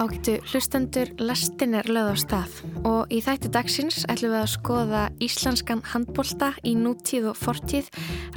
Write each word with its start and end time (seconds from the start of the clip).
Ágættu 0.00 0.38
hlustendur, 0.48 1.10
lestin 1.20 1.74
er 1.76 1.84
löð 1.92 2.06
á 2.08 2.16
stað 2.16 2.52
og 2.88 3.10
í 3.12 3.18
þættu 3.20 3.50
dagsins 3.52 4.06
ætlum 4.08 4.30
við 4.32 4.38
að 4.38 4.52
skoða 4.54 5.00
íslenskan 5.20 5.82
handbólta 5.90 6.46
í 6.64 6.72
nútíð 6.72 7.26
og 7.28 7.36
fortíð, 7.36 7.90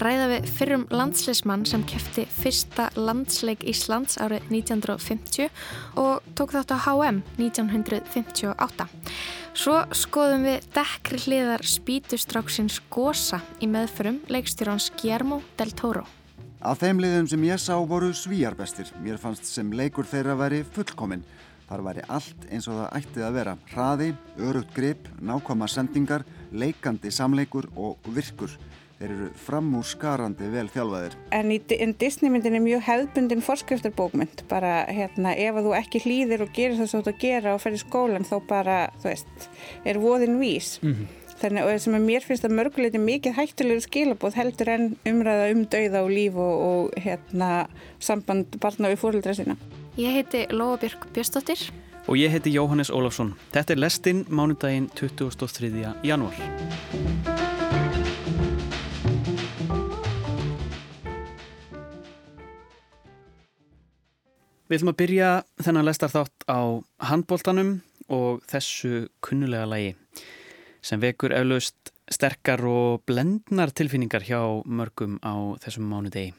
ræða 0.03 0.25
við 0.33 0.49
fyrrum 0.57 0.83
landsleismann 0.91 1.63
sem 1.63 1.85
kefti 1.87 2.25
fyrsta 2.27 2.89
landsleik 2.99 3.63
Íslands 3.63 4.19
árið 4.19 4.49
1950 4.51 5.47
og 6.03 6.27
tók 6.35 6.51
þátt 6.51 6.73
á 6.75 6.77
HM 6.83 7.21
1958. 7.37 8.89
Svo 9.55 9.77
skoðum 9.95 10.43
við 10.49 10.67
dekkri 10.75 11.21
hliðar 11.29 11.63
spítustráksins 11.63 12.81
Gosa 12.91 13.39
í 13.63 13.71
meðförum 13.71 14.19
leikstjórans 14.27 14.89
Guillermo 14.99 15.39
del 15.55 15.71
Toro. 15.71 16.03
Af 16.63 16.79
þeim 16.79 16.99
liðum 17.03 17.25
sem 17.27 17.41
ég 17.43 17.59
sá 17.59 17.75
voru 17.87 18.13
svíjarbestir. 18.15 18.91
Mér 19.03 19.17
fannst 19.19 19.47
sem 19.47 19.71
leikur 19.75 20.07
þeirra 20.07 20.35
væri 20.39 20.61
fullkominn. 20.63 21.23
Þar 21.73 21.81
væri 21.87 22.01
allt 22.13 22.43
eins 22.53 22.67
og 22.69 22.75
það 22.77 22.97
ættið 22.99 23.23
að 23.25 23.31
vera. 23.39 23.53
Hraði, 23.71 24.07
örugt 24.45 24.75
grip, 24.75 25.07
nákvæma 25.25 25.65
sendingar, 25.71 26.21
leikandi 26.53 27.09
samleikur 27.09 27.65
og 27.73 28.09
virkur. 28.13 28.53
Þeir 28.99 29.13
eru 29.15 29.29
framúrskarandi 29.41 30.51
vel 30.53 30.67
þjálfaðir. 30.69 31.15
En 31.33 31.49
í 31.49 31.57
en 31.81 31.95
Disney 31.97 32.29
myndin 32.29 32.59
er 32.59 32.61
mjög 32.61 32.85
hefðbundin 32.85 33.41
forskriftarbókmynd. 33.41 34.45
Bara 34.53 34.83
hérna 34.85 35.33
ef 35.33 35.57
þú 35.65 35.73
ekki 35.79 36.03
hlýðir 36.05 36.45
og 36.45 36.53
gerir 36.53 36.77
það 36.77 36.91
svo 36.93 37.01
að 37.01 37.19
gera 37.25 37.57
og 37.57 37.65
fer 37.65 37.73
í 37.73 37.81
skólan 37.81 38.29
þá 38.29 38.35
bara, 38.53 38.79
þú 39.01 39.09
veist, 39.09 39.49
er 39.81 40.01
voðin 40.05 40.37
vís. 40.43 40.77
Mm 40.85 40.93
-hmm. 40.93 41.07
Þannig 41.41 41.63
að 41.63 41.77
sem 41.79 41.95
að 41.95 42.05
mér 42.05 42.21
finnst 42.21 42.45
að 42.45 42.57
mörguleiti 42.59 42.99
mikið 43.01 43.33
hættulegur 43.33 43.81
skilabóð 43.81 44.33
heldur 44.35 44.69
en 44.69 44.95
umræða 45.09 45.51
um 45.51 45.65
dauða 45.65 46.03
og 46.03 46.11
líf 46.11 46.35
og, 46.35 46.61
og 46.61 46.91
hérna 47.01 47.67
samband 47.99 48.59
barna 48.61 48.93
við 48.93 49.01
fóröldra 49.01 49.33
sína. 49.33 49.57
Ég 49.95 50.09
heiti 50.09 50.47
Lóabjörg 50.49 51.05
Björnsdóttir. 51.13 51.59
Og 52.09 52.17
ég 52.17 52.31
heiti 52.33 52.49
Jóhannes 52.49 52.89
Ólafsson. 52.89 53.35
Þetta 53.53 53.75
er 53.75 53.77
lestinn 53.77 54.23
mánudaginn 54.25 54.87
2003. 54.97 55.69
janúar. 56.01 56.33
Við 64.65 64.79
ætlum 64.79 64.93
að 64.95 64.99
byrja 65.03 65.31
þennan 65.61 65.85
lestarþátt 65.85 66.49
á 66.49 66.81
handbóltanum 67.13 67.75
og 68.09 68.41
þessu 68.49 69.11
kunnulega 69.21 69.69
lægi 69.69 69.93
sem 70.81 70.97
vekur 71.05 71.37
eflaust 71.37 71.93
sterkar 72.09 72.65
og 72.65 73.05
blendnar 73.05 73.69
tilfinningar 73.69 74.25
hjá 74.25 74.41
mörgum 74.65 75.21
á 75.21 75.53
þessum 75.61 75.85
mánudegi. 75.85 76.33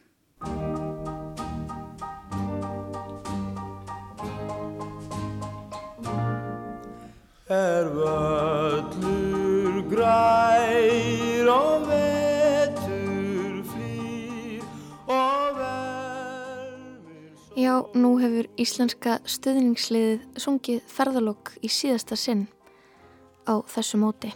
Er 7.54 7.88
völlur 7.94 9.76
grær 9.90 11.50
og 11.52 11.84
vetur 11.88 13.60
flýr 13.70 14.64
og 15.06 15.58
verður 15.58 17.54
Já, 17.54 17.74
nú 17.94 18.16
hefur 18.22 18.48
íslenska 18.60 19.18
stöðningsliðið 19.28 20.24
sungið 20.42 20.80
ferðalokk 20.90 21.54
í 21.62 21.68
síðasta 21.70 22.18
sinn 22.18 22.48
á 23.46 23.60
þessu 23.68 24.00
móti. 24.00 24.32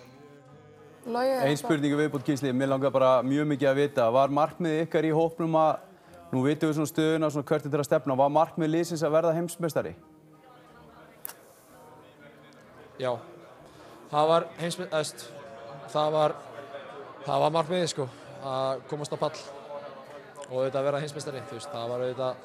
Einn 1.09 1.57
spurningu 1.57 1.97
viðbútt 1.97 2.27
kíslið, 2.27 2.53
mér 2.53 2.69
langar 2.75 2.93
bara 2.93 3.23
mjög 3.25 3.49
mikið 3.55 3.71
að 3.71 3.79
vita, 3.81 4.11
var 4.13 4.29
markmið 4.29 4.83
ykkar 4.85 5.09
í 5.09 5.13
hópnum 5.17 5.57
að, 5.57 5.81
nú 6.35 6.45
vitum 6.45 6.69
við 6.69 6.77
svona 6.77 6.93
stöðuna, 6.93 7.31
svona 7.33 7.49
hvert 7.49 7.65
þetta 7.65 7.79
er 7.79 7.83
að 7.83 7.89
stefna, 7.89 8.19
var 8.21 8.35
markmið 8.35 8.75
liðsins 8.75 9.05
að 9.07 9.15
verða 9.17 9.37
heimsmeistari? 9.39 9.95
Já, 12.99 13.13
það 14.11 14.25
var 14.27 14.45
heimsmynd, 14.59 14.95
það 15.93 16.09
var, 16.17 16.33
það 17.23 17.43
var 17.45 17.53
markmiðið 17.55 17.91
sko, 17.93 18.07
að 18.43 18.81
komast 18.91 19.13
á 19.15 19.19
pall 19.21 19.37
og 20.49 20.57
auðvitað 20.57 20.79
að 20.81 20.87
vera 20.89 21.03
heimsmyndstari, 21.05 21.43
þú 21.47 21.59
veist, 21.61 21.71
það 21.71 21.93
var 21.93 22.03
auðvitað, 22.03 22.41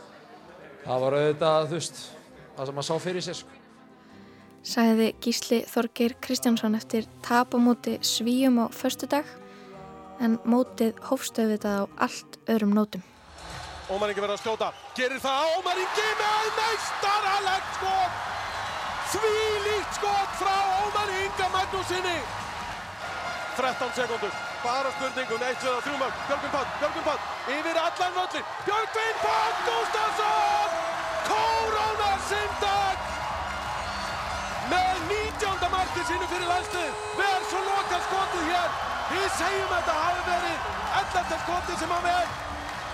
það 0.84 1.06
var 1.06 1.16
auðvitað, 1.18 1.66
þú 1.72 1.80
veist, 1.80 2.02
það 2.58 2.70
sem 2.70 2.78
maður 2.78 2.88
sá 2.90 3.06
fyrir 3.08 3.26
sér 3.26 3.40
sko. 3.40 3.58
Sæði 4.74 5.08
Gísli 5.26 5.60
Þorgeir 5.74 6.16
Kristjánsson 6.24 6.78
eftir 6.78 7.10
tapamóti 7.26 7.98
svíum 8.06 8.62
á 8.62 8.66
förstu 8.70 9.10
dag, 9.10 9.26
en 10.22 10.38
mótið 10.46 11.02
hófstöfið 11.10 11.56
þetta 11.56 11.74
á 11.82 11.84
allt 12.06 12.38
öðrum 12.46 12.78
nótum. 12.78 13.02
Ómar 13.90 14.14
Ingi 14.14 14.22
verður 14.22 14.38
að 14.38 14.46
skjóta, 14.46 14.70
gerir 14.94 15.18
það, 15.26 15.58
Ómar 15.58 15.82
Ingi 15.82 16.08
með 16.22 16.54
meistaralegt 16.62 17.76
skot! 17.80 18.43
Því 19.14 19.34
líkt 19.68 20.00
skot 20.00 20.32
frá 20.40 20.56
Ómar 20.84 21.10
Inga 21.22 21.48
Magnúsinni. 21.54 22.18
13 23.58 23.94
sekundur, 23.94 24.32
bara 24.64 24.92
spurningum, 24.92 25.42
1, 25.42 25.56
2, 25.62 25.82
3 25.86 25.98
mörg, 26.02 26.14
Björgvin 26.28 26.52
Pott, 26.52 26.70
Björgvin 26.80 27.04
Pott, 27.04 27.22
yfir 27.56 27.78
allan 27.86 28.14
völlin, 28.18 28.46
Björgvin 28.66 29.18
Pott 29.26 29.58
Gustafsson, 29.68 30.72
Kórónar 31.28 32.20
Sindag, 32.30 32.98
með 34.72 34.96
19. 35.12 35.70
markið 35.76 36.10
sínu 36.10 36.32
fyrir 36.32 36.50
landslið, 36.50 37.06
verð 37.20 37.46
svo 37.52 37.62
loka 37.68 38.02
skotið 38.08 38.50
hér, 38.50 38.74
við 39.12 39.30
segjum 39.38 39.70
að 39.70 39.78
þetta 39.78 40.00
hafi 40.02 40.26
verið 40.32 40.58
11. 41.04 41.40
skotið 41.46 41.80
sem 41.84 41.96
hann 41.96 42.06
verð, 42.10 42.53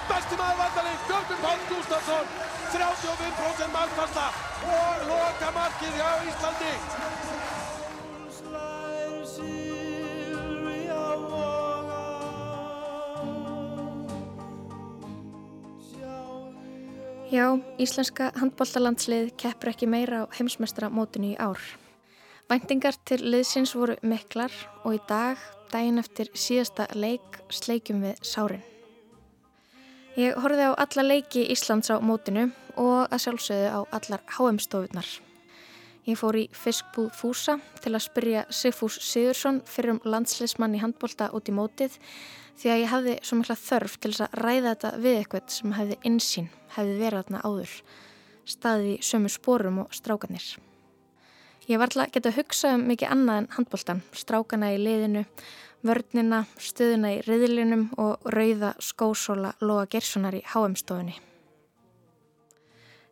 besti 0.09 0.39
maður 0.39 0.59
vandalinn, 0.63 1.01
Björgvin 1.07 1.41
Pott 1.43 1.67
Gustafsson, 1.69 2.25
35% 2.73 3.73
markfasta 3.73 4.25
og 4.75 5.05
loka 5.09 5.51
markið 5.55 5.99
hjá 5.99 6.09
Íslandi. 6.29 6.73
Já, 17.29 17.45
íslenska 17.77 18.31
handbóltalandslið 18.41 19.35
keppur 19.37 19.69
ekki 19.69 19.85
meira 19.85 20.23
á 20.25 20.31
heimsmeistra 20.33 20.89
mótinu 20.89 21.35
í 21.35 21.37
ár. 21.37 21.61
Væntingar 22.49 22.97
til 23.05 23.21
liðsins 23.21 23.75
voru 23.77 23.99
miklar 24.01 24.49
og 24.81 24.97
í 24.97 25.01
dag, 25.05 25.37
daginn 25.69 26.01
eftir 26.01 26.33
síðasta 26.33 26.89
leik, 26.97 27.43
sleikjum 27.53 28.01
við 28.07 28.25
sárin. 28.25 28.65
Ég 30.17 30.33
horfið 30.41 30.73
á 30.73 30.81
alla 30.81 31.03
leiki 31.05 31.43
Íslands 31.53 31.91
á 31.93 32.01
mótinu 32.01 32.47
og 32.81 33.11
að 33.13 33.21
sjálfsögðu 33.23 33.67
á 33.69 33.79
allar 33.93 34.23
HM-stofunar. 34.33 35.09
Ég 36.09 36.17
fór 36.17 36.37
í 36.39 36.47
fiskbúð 36.55 37.11
Fúsa 37.13 37.59
til 37.83 37.93
að 37.93 38.05
spyrja 38.07 38.45
Sigfús 38.49 38.97
Sigursson 39.05 39.59
fyrir 39.69 39.93
um 39.93 39.99
landsleismann 40.09 40.73
í 40.73 40.81
handbólta 40.81 41.29
út 41.37 41.51
í 41.51 41.53
mótið 41.53 41.99
því 42.57 42.71
að 42.73 42.81
ég 42.81 42.93
hafði 42.93 43.13
svo 43.21 43.37
mikla 43.37 43.57
þörf 43.61 43.99
til 44.01 44.13
að 44.15 44.39
ræða 44.41 44.71
þetta 44.71 44.91
við 45.03 45.19
eitthvað 45.19 45.53
sem 45.59 45.77
hefði 45.77 45.99
insýn, 46.09 46.49
hefði 46.73 46.97
verið 47.03 47.21
þarna 47.21 47.43
áður, 47.45 47.75
staðið 48.49 48.89
í 48.95 48.97
sömu 49.11 49.31
spórum 49.35 49.83
og 49.85 49.93
strákanir. 49.93 50.49
Ég 51.69 51.77
var 51.77 51.85
alltaf 51.85 52.07
að 52.07 52.13
geta 52.15 52.29
að 52.31 52.37
hugsa 52.39 52.69
um 52.73 52.83
mikið 52.89 53.11
annað 53.13 53.39
en 53.39 53.47
handbóltan, 53.53 53.99
strákana 54.17 54.71
í 54.73 54.77
liðinu, 54.81 55.21
vörnina, 55.85 56.39
stuðuna 56.57 57.11
í 57.13 57.19
riðlinum 57.27 57.83
og 58.01 58.25
rauða 58.33 58.71
skósóla 58.81 59.51
Lóa 59.61 59.83
Gerssonar 59.85 60.33
í 60.33 60.41
HM-stofunni. 60.49 61.13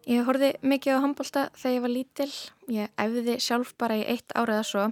Ég 0.10 0.26
horfi 0.26 0.50
mikið 0.66 0.98
á 0.98 1.04
handbólta 1.04 1.44
þegar 1.54 1.76
ég 1.76 1.86
var 1.86 1.94
lítil. 1.94 2.30
Ég 2.74 2.98
æfði 2.98 3.38
sjálf 3.46 3.76
bara 3.78 4.00
í 4.02 4.08
eitt 4.10 4.34
árið 4.34 4.64
að 4.64 4.68
svo 4.72 4.88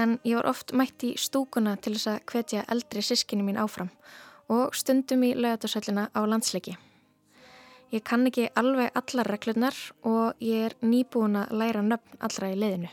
en 0.00 0.16
ég 0.24 0.40
var 0.40 0.48
oft 0.54 0.72
mætt 0.72 1.04
í 1.04 1.12
stúkuna 1.20 1.76
til 1.76 1.98
þess 1.98 2.12
að 2.14 2.20
hvetja 2.32 2.64
eldri 2.72 3.04
sískinu 3.04 3.44
mín 3.44 3.60
áfram 3.60 3.92
og 4.48 4.72
stundum 4.72 5.28
í 5.28 5.34
lögatursöllina 5.36 6.08
á 6.08 6.20
landsleiki. 6.24 6.78
Ég 7.94 8.02
kann 8.02 8.26
ekki 8.26 8.48
alveg 8.58 8.90
allar 8.98 9.28
reglurnar 9.30 9.76
og 10.02 10.40
ég 10.42 10.64
er 10.66 10.72
nýbúin 10.82 11.36
að 11.38 11.52
læra 11.60 11.82
nöfn 11.86 12.16
allra 12.26 12.48
í 12.50 12.56
liðinu. 12.58 12.88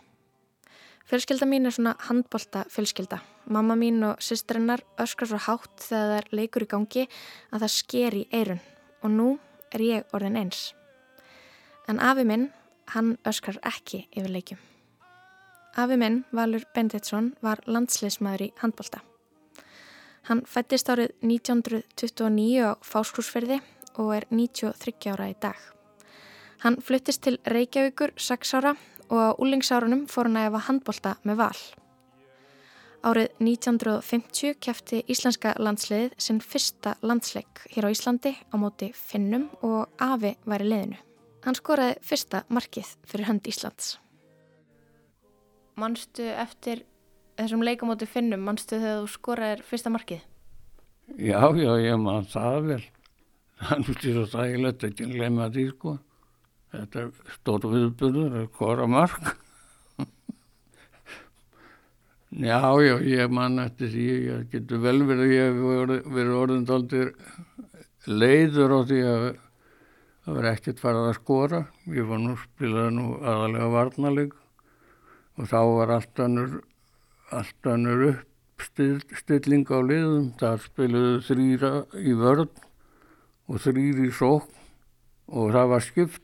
Fjölskylda 1.10 1.48
mín 1.50 1.66
er 1.66 1.74
svona 1.74 1.96
handbólta 2.06 2.68
fjölskylda. 2.70 3.18
Mamma 3.50 3.74
mín 3.74 3.98
og 4.06 4.22
sýstrennar 4.22 4.84
öskar 5.02 5.32
svo 5.32 5.40
hátt 5.42 5.88
þegar 5.88 6.06
það 6.12 6.14
er 6.20 6.30
leikur 6.38 6.68
í 6.68 6.70
gangi 6.76 7.08
að 7.50 7.66
það 7.66 7.74
sker 7.78 8.20
í 8.20 8.22
eirun 8.30 8.62
og 9.02 9.16
nú 9.16 9.28
er 9.74 9.86
ég 9.88 10.14
orðin 10.14 10.38
eins. 10.44 10.62
En 11.90 11.98
afi 11.98 12.28
minn, 12.28 12.52
hann 12.94 13.16
öskar 13.26 13.58
ekki 13.66 14.06
yfir 14.14 14.30
leikjum. 14.30 14.62
Afi 15.82 15.98
minn, 15.98 16.24
Valur 16.30 16.70
Benditsson, 16.76 17.34
var 17.42 17.66
landsleismæður 17.66 18.52
í 18.52 18.54
handbólta. 18.62 19.02
Hann 20.30 20.46
fættist 20.46 20.94
árið 20.94 21.16
1929 21.26 22.70
á 22.70 22.78
Fáskursferði 22.86 23.64
og 23.98 24.14
er 24.16 24.26
93 24.30 25.12
ára 25.12 25.30
í 25.32 25.36
dag. 25.42 25.58
Hann 26.62 26.78
fluttist 26.82 27.24
til 27.26 27.40
Reykjavíkur 27.50 28.14
6 28.18 28.54
ára 28.60 28.76
og 29.10 29.18
á 29.18 29.30
úlingsárunum 29.42 30.08
fór 30.08 30.30
hann 30.30 30.40
að 30.40 30.50
efa 30.52 30.66
handbólta 30.68 31.16
með 31.26 31.40
val. 31.42 31.62
Árið 33.02 33.32
1950 33.42 34.60
kæfti 34.62 35.02
Íslenska 35.10 35.56
landsliðið 35.58 36.14
sinn 36.22 36.42
fyrsta 36.46 36.94
landsleik 37.02 37.64
hér 37.74 37.90
á 37.90 37.94
Íslandi 37.94 38.36
á 38.38 38.56
móti 38.62 38.92
Finnum 38.94 39.50
og 39.66 39.90
Afi 39.98 40.36
var 40.46 40.62
í 40.62 40.70
liðinu. 40.70 41.00
Hann 41.42 41.58
skoraði 41.58 41.98
fyrsta 42.06 42.44
markið 42.54 42.94
fyrir 43.10 43.26
hönd 43.32 43.50
Íslands. 43.50 43.96
Manstu 45.82 46.28
eftir 46.30 46.84
þessum 47.40 47.64
leikamóti 47.66 48.06
finnum, 48.06 48.44
manstu 48.46 48.78
þegar 48.78 49.02
þú 49.02 49.12
skoraðir 49.16 49.64
fyrsta 49.66 49.92
markið? 49.94 50.22
Já, 51.18 51.42
já, 51.58 51.72
ég 51.82 51.98
man 52.00 52.28
það 52.30 52.68
vel. 52.68 52.84
Það 53.62 53.90
er 53.92 54.00
svo 54.02 54.24
sægilegt 54.26 54.84
ekki 54.88 55.06
að 55.06 55.14
glemja 55.18 55.48
því 55.54 55.64
sko. 55.76 55.92
Þetta 56.72 57.02
er 57.02 57.34
stór 57.36 57.68
viðbyrður, 57.70 58.32
það 58.32 58.42
er 58.42 58.48
skora 58.48 58.88
mark. 58.90 59.28
já, 62.48 62.62
já, 62.82 62.96
ég 63.12 63.36
man 63.36 63.62
eftir 63.62 63.92
því, 63.92 64.06
ég 64.30 64.48
getur 64.56 64.82
vel 64.86 64.98
verið 65.10 65.26
að 65.28 65.36
ég 65.36 65.52
hef 65.52 66.08
verið 66.16 66.34
orðin 66.40 66.66
tóltir 66.70 67.14
leiður 68.08 68.74
á 68.74 68.80
því 68.90 69.04
að 69.12 69.28
það 69.28 70.40
verið 70.40 70.52
ekkert 70.56 70.84
farið 70.88 71.12
að 71.12 71.20
skora. 71.20 71.62
Ég 72.00 72.10
var 72.10 72.24
nú, 72.24 72.34
spilaði 72.48 72.96
nú 72.98 73.08
aðalega 73.20 73.70
varnaleg 73.76 74.36
og 75.38 75.54
þá 75.54 75.60
var 75.76 75.96
allt 76.00 76.26
annur, 76.26 76.58
allt 77.30 77.72
annur 77.76 78.04
uppstilling 78.10 79.70
á 79.70 79.80
liðum. 79.86 80.28
Það 80.42 80.68
spiluðu 80.72 81.16
þrýra 81.30 81.74
í 82.02 82.18
vörð 82.18 82.50
og 83.52 83.60
þrýri 83.60 84.08
sókn 84.16 84.60
og 85.32 85.52
það 85.52 85.70
var 85.72 85.84
skipt, 85.84 86.24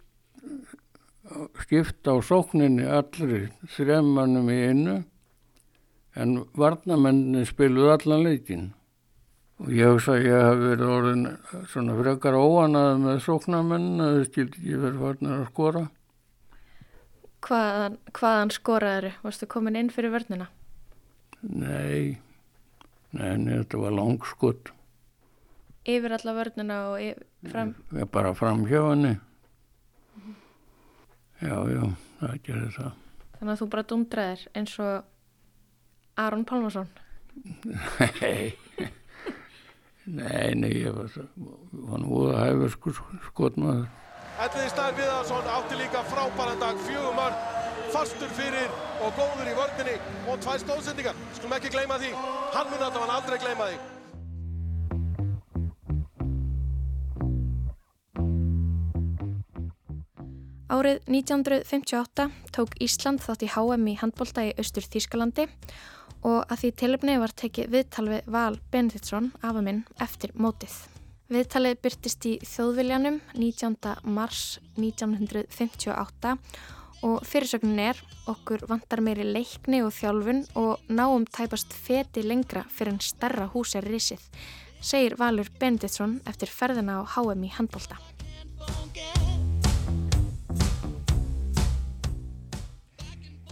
skipt 1.63 2.07
á 2.07 2.15
sókninni 2.23 2.87
allri 2.87 3.47
þremmannum 3.75 4.51
í 4.51 4.57
einu 4.71 4.97
en 6.17 6.39
varnamennin 6.57 7.45
spiluðu 7.47 7.93
allan 7.93 8.25
leikin. 8.25 8.67
Og 9.57 9.73
ég 9.73 9.89
hugsa 9.89 10.15
að 10.15 10.27
ég 10.27 10.43
hef 10.45 10.59
verið 10.61 10.93
orðin 10.93 11.27
svona 11.71 11.97
frekar 11.97 12.37
óanað 12.37 12.91
með 13.03 13.21
sóknamenn 13.25 14.03
að 14.03 14.13
það 14.13 14.27
skildi 14.29 14.61
ekki 14.61 14.81
verið 14.83 15.03
varnar 15.03 15.39
að 15.39 15.47
skora. 15.51 15.83
Hvaðan, 17.47 17.97
hvaðan 18.17 18.53
skoraður? 18.53 19.17
Varstu 19.23 19.49
komin 19.49 19.79
inn 19.79 19.91
fyrir 19.93 20.13
vörnina? 20.13 20.49
Nei, 21.41 22.17
nei, 23.13 23.29
þetta 23.45 23.81
var 23.81 23.97
langskott. 23.97 24.73
Yfir 25.87 26.17
alla 26.17 26.33
vörnina 26.35 26.77
og 26.91 26.99
yfir, 26.99 27.27
fram? 27.47 27.75
Ég 27.95 28.09
bara 28.11 28.33
fram 28.35 28.65
hjá 28.67 28.81
henni. 28.89 29.13
Mm 30.15 30.23
-hmm. 30.23 30.35
Já, 31.41 31.57
já, 31.71 31.83
það 32.19 32.41
gerir 32.43 32.71
það. 32.77 32.91
Þannig 33.39 33.53
að 33.53 33.59
þú 33.61 33.67
bara 33.69 33.83
dundraðir 33.83 34.47
eins 34.53 34.79
og 34.79 35.03
Aron 36.17 36.45
Pálmarsson? 36.45 36.87
Nei, 37.65 38.57
nei, 40.19 40.55
nei, 40.55 40.71
ég 40.73 40.95
var, 40.95 41.09
var 41.71 41.99
nú 41.99 42.23
að 42.25 42.39
hæfa 42.41 42.69
sko, 42.69 42.93
skotmaður. 43.29 43.87
Elliði 44.37 44.69
Stær 44.69 44.95
Viðarsson 44.97 45.47
átti 45.49 45.77
líka 45.79 46.03
frábæran 46.03 46.59
dag, 46.59 46.77
fjögumar, 46.87 47.37
fastur 47.93 48.29
fyrir 48.37 48.69
og 49.01 49.13
góður 49.17 49.49
í 49.49 49.55
vörninni 49.57 49.99
og 50.27 50.41
tvær 50.41 50.59
stóðsendingar. 50.61 51.15
Skulum 51.33 51.55
ekki 51.57 51.73
gleyma 51.73 51.97
því, 52.01 52.11
hann 52.53 52.69
mun 52.69 52.83
alltaf 52.83 53.05
hann 53.05 53.15
aldrei 53.15 53.37
gleyma 53.41 53.69
því. 53.71 53.96
Árið 60.67 60.97
1958 61.07 62.25
tók 62.51 62.73
Ísland 62.83 63.21
þátt 63.23 63.45
í 63.45 63.47
HM 63.53 63.85
í 63.87 63.93
handbólda 64.01 64.43
í 64.49 64.55
Östur 64.59 64.83
Þýskalandi 64.83 65.45
og 66.27 66.41
að 66.43 66.59
því 66.59 66.71
tilöfni 66.81 67.13
var 67.21 67.31
tekið 67.39 67.69
viðtal 67.71 68.03
við 68.09 68.27
Val 68.35 68.57
Benediktsson 68.73 69.29
afaminn 69.39 69.85
eftir 70.03 70.33
mótið. 70.35 70.73
Viðtalið 71.31 71.79
byrtist 71.85 72.27
í 72.27 72.33
þjóðviljanum 72.43 73.21
19. 73.37 73.77
mars 74.11 74.41
1958 74.75 76.35
og 77.07 77.23
fyrirsögnin 77.23 77.79
er 77.85 78.03
okkur 78.27 78.67
vantar 78.67 78.99
meiri 79.05 79.23
leikni 79.23 79.79
og 79.85 79.95
þjálfun 79.95 80.43
og 80.59 80.83
náum 80.91 81.23
tæpast 81.31 81.71
feti 81.71 82.25
lengra 82.27 82.65
fyrir 82.67 82.97
en 82.97 82.99
starra 82.99 83.47
hús 83.55 83.77
er 83.79 83.87
risið, 83.87 84.19
segir 84.83 85.15
Valur 85.15 85.47
Benediktsson 85.61 86.19
eftir 86.27 86.51
ferðina 86.51 86.99
á 86.99 87.03
HM 87.15 87.47
í 87.47 87.55
handbólda. 87.55 89.26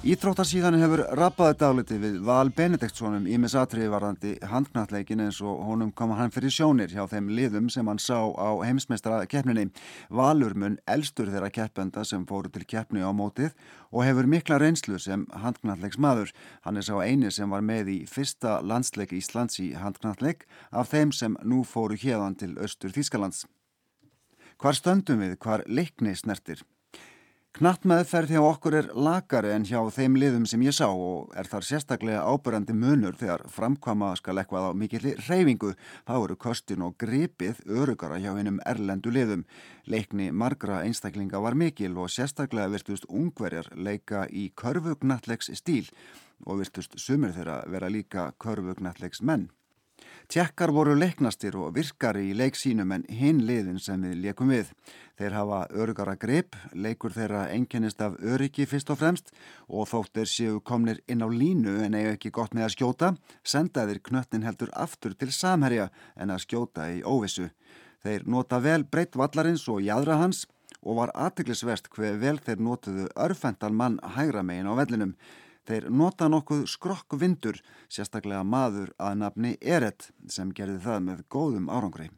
Íþróttarsíðan 0.06 0.75
hefur 0.78 1.02
rappaði 1.18 1.56
dagliti 1.57 1.96
við 1.98 2.18
Val 2.28 2.52
Benediktsson 2.54 3.16
um 3.18 3.24
Ímis 3.25 3.56
atriði 3.57 3.88
varðandi 3.90 4.34
handknalleikin 4.52 5.24
eins 5.24 5.40
og 5.42 5.63
honum 5.66 5.90
kom 5.98 6.12
hann 6.13 6.30
fyrir 6.30 6.54
sjónir 6.54 6.94
hjá 6.94 7.07
þeim 7.10 7.31
liðum 7.34 7.72
sem 7.74 7.90
hann 7.90 7.98
sá 7.98 8.19
á 8.22 8.54
heimsmeistra 8.62 9.24
keppninni. 9.25 9.72
Valur 10.13 10.54
mun 10.54 10.75
elstur 10.86 11.31
þeirra 11.34 11.50
keppenda 11.50 12.04
sem 12.06 12.28
fóru 12.30 12.54
til 12.54 12.68
keppni 12.69 13.02
á 13.02 13.10
mótið 13.10 13.57
og 13.90 14.06
hefur 14.06 14.30
mikla 14.30 14.62
reynslu 14.62 15.02
sem 15.02 15.25
handknalleiksmaður. 15.42 16.36
Hann 16.69 16.78
er 16.78 16.86
sá 16.86 17.01
eini 17.01 17.34
sem 17.34 17.50
var 17.50 17.66
með 17.66 17.90
í 17.96 17.98
fyrsta 18.06 18.60
landsleik 18.62 19.18
Íslands 19.18 19.58
í 19.58 19.72
handknalleik 19.74 20.46
af 20.69 20.94
þeim 20.94 21.18
sem 21.18 21.34
nú 21.42 21.66
fóru 21.66 21.98
hérðan 21.98 22.38
til 22.38 22.54
Östur 22.62 22.94
Þískalands. 22.94 23.48
Hvar 24.62 24.78
stöndum 24.78 25.25
við, 25.25 25.40
hvar 25.42 25.66
leikni 25.66 26.13
snertir? 26.13 26.62
Knattmeðferð 27.56 28.34
hjá 28.34 28.42
okkur 28.44 28.75
er 28.75 28.88
lakari 29.00 29.54
en 29.56 29.63
hjá 29.63 29.78
þeim 29.96 30.18
liðum 30.19 30.44
sem 30.44 30.60
ég 30.66 30.74
sá 30.75 30.90
og 30.90 31.30
er 31.40 31.48
þar 31.48 31.63
sérstaklega 31.63 32.25
ábyrrandi 32.28 32.75
munur 32.75 33.16
þegar 33.16 33.46
framkvama 33.48 34.10
skal 34.19 34.42
eitthvað 34.42 34.68
á 34.68 34.72
mikilli 34.75 35.13
reyfingu. 35.30 35.72
Þá 36.04 36.13
eru 36.18 36.36
kostin 36.36 36.84
og 36.84 36.98
gripið 37.00 37.63
örugara 37.63 38.19
hjá 38.19 38.34
hennum 38.36 38.60
erlendu 38.68 39.16
liðum. 39.16 39.48
Leikni 39.88 40.34
margra 40.36 40.81
einstaklinga 40.84 41.40
var 41.40 41.56
mikil 41.56 41.96
og 41.96 42.12
sérstaklega 42.12 42.74
virtust 42.75 43.07
ungverjar 43.07 43.72
leika 43.80 44.28
í 44.28 44.50
körfugnatlegs 44.51 45.54
stíl 45.56 45.88
og 46.44 46.60
virtust 46.60 47.00
sumir 47.00 47.31
þeirra 47.40 47.62
vera 47.72 47.88
líka 47.88 48.34
körfugnatlegs 48.36 49.24
menn. 49.24 49.48
Tjekkar 50.25 50.72
voru 50.74 50.95
leiknastir 50.98 51.54
og 51.60 51.75
virkari 51.75 52.31
í 52.31 52.36
leiksínum 52.38 52.89
en 52.95 53.04
hinn 53.13 53.44
liðin 53.45 53.77
sem 53.81 54.01
við 54.01 54.16
leikum 54.24 54.50
við. 54.50 54.72
Þeir 55.19 55.36
hafa 55.38 55.60
örugara 55.69 56.16
grip, 56.18 56.56
leikur 56.74 57.13
þeirra 57.13 57.44
enginnist 57.54 58.01
af 58.01 58.18
öryggi 58.19 58.66
fyrst 58.66 58.89
og 58.89 59.00
fremst 59.04 59.30
og 59.68 59.86
þóttir 59.92 60.30
séu 60.31 60.57
komnir 60.66 61.04
inn 61.07 61.22
á 61.22 61.30
línu 61.30 61.77
en 61.86 61.94
eiga 61.94 62.16
ekki 62.16 62.33
gott 62.33 62.57
með 62.57 62.68
að 62.68 62.74
skjóta, 62.75 63.12
senda 63.44 63.86
þeir 63.86 64.01
knöttin 64.10 64.48
heldur 64.48 64.74
aftur 64.74 65.13
til 65.13 65.29
samherja 65.29 65.91
en 66.17 66.34
að 66.34 66.44
skjóta 66.48 66.89
í 66.89 67.03
óvissu. 67.05 67.51
Þeir 68.01 68.25
nota 68.25 68.60
vel 68.62 68.84
breytt 68.84 69.15
vallarins 69.15 69.67
og 69.70 69.86
jæðra 69.86 70.17
hans 70.24 70.46
og 70.82 71.00
var 71.00 71.13
aðtiklisvert 71.13 71.89
hver 71.94 72.17
vel 72.22 72.38
þeir 72.41 72.62
notuðu 72.62 73.08
örfendan 73.15 73.77
mann 73.77 74.01
hægra 74.17 74.44
megin 74.46 74.70
á 74.70 74.74
vellinum. 74.77 75.15
Þeir 75.65 75.89
nota 75.89 76.27
nokkuð 76.29 76.67
skrokk 76.69 77.17
vindur, 77.17 77.57
sérstaklega 77.89 78.43
maður 78.45 78.91
að 79.01 79.17
nafni 79.24 79.55
Eret 79.62 80.12
sem 80.29 80.51
gerði 80.53 80.77
það 80.84 81.03
með 81.07 81.25
góðum 81.34 81.72
árangri. 81.74 82.12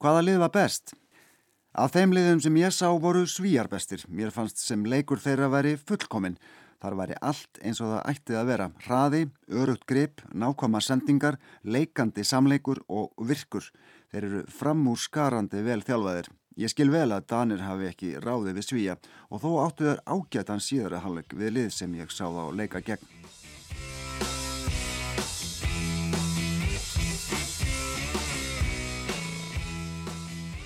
Hvaða 0.00 0.24
lið 0.24 0.38
var 0.44 0.52
best? 0.54 0.94
Af 1.74 1.92
þeim 1.94 2.14
liðum 2.14 2.40
sem 2.42 2.56
ég 2.58 2.72
sá 2.74 2.88
voru 3.02 3.26
svíjar 3.30 3.68
bestir. 3.70 4.02
Mér 4.08 4.32
fannst 4.34 4.62
sem 4.62 4.82
leikur 4.86 5.20
þeirra 5.22 5.50
veri 5.52 5.76
fullkominn. 5.78 6.38
Þar 6.80 6.96
væri 6.96 7.16
allt 7.20 7.60
eins 7.60 7.82
og 7.84 7.92
það 7.92 8.06
ættið 8.14 8.38
að 8.40 8.48
vera. 8.48 8.66
Hraði, 8.86 9.22
örugt 9.52 9.84
grip, 9.90 10.22
nákvæma 10.32 10.80
sendingar, 10.80 11.36
leikandi 11.62 12.24
samleikur 12.24 12.80
og 12.88 13.12
virkur. 13.28 13.66
Þeir 14.10 14.26
eru 14.30 14.44
framúr 14.50 14.98
skarandi 14.98 15.62
vel 15.66 15.82
þjálfaðir. 15.84 16.30
Ég 16.58 16.70
skil 16.72 16.90
vel 16.90 17.12
að 17.14 17.28
Danir 17.30 17.60
hafi 17.62 17.86
ekki 17.86 18.08
ráði 18.18 18.56
við 18.56 18.66
svíja 18.66 18.96
og 19.30 19.38
þó 19.42 19.50
áttu 19.62 19.86
þær 19.86 20.00
ágætan 20.10 20.62
síðara 20.64 20.98
halleg 21.04 21.30
við 21.30 21.52
lið 21.54 21.68
sem 21.76 21.92
ég 21.94 22.10
sá 22.10 22.24
þá 22.26 22.50
leika 22.58 22.82
gegn. 22.82 23.06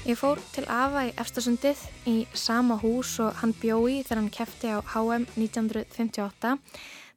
Ég 0.05 0.19
fór 0.21 0.41
til 0.53 0.65
Ava 0.69 1.07
í 1.09 1.13
Efstasundið 1.21 1.81
í 2.09 2.17
sama 2.37 2.77
hús 2.81 3.15
og 3.25 3.37
hann 3.41 3.55
bjói 3.57 4.03
þegar 4.03 4.21
hann 4.21 4.33
kefti 4.33 4.73
á 4.73 4.81
HM 4.81 5.29
1958 5.37 6.57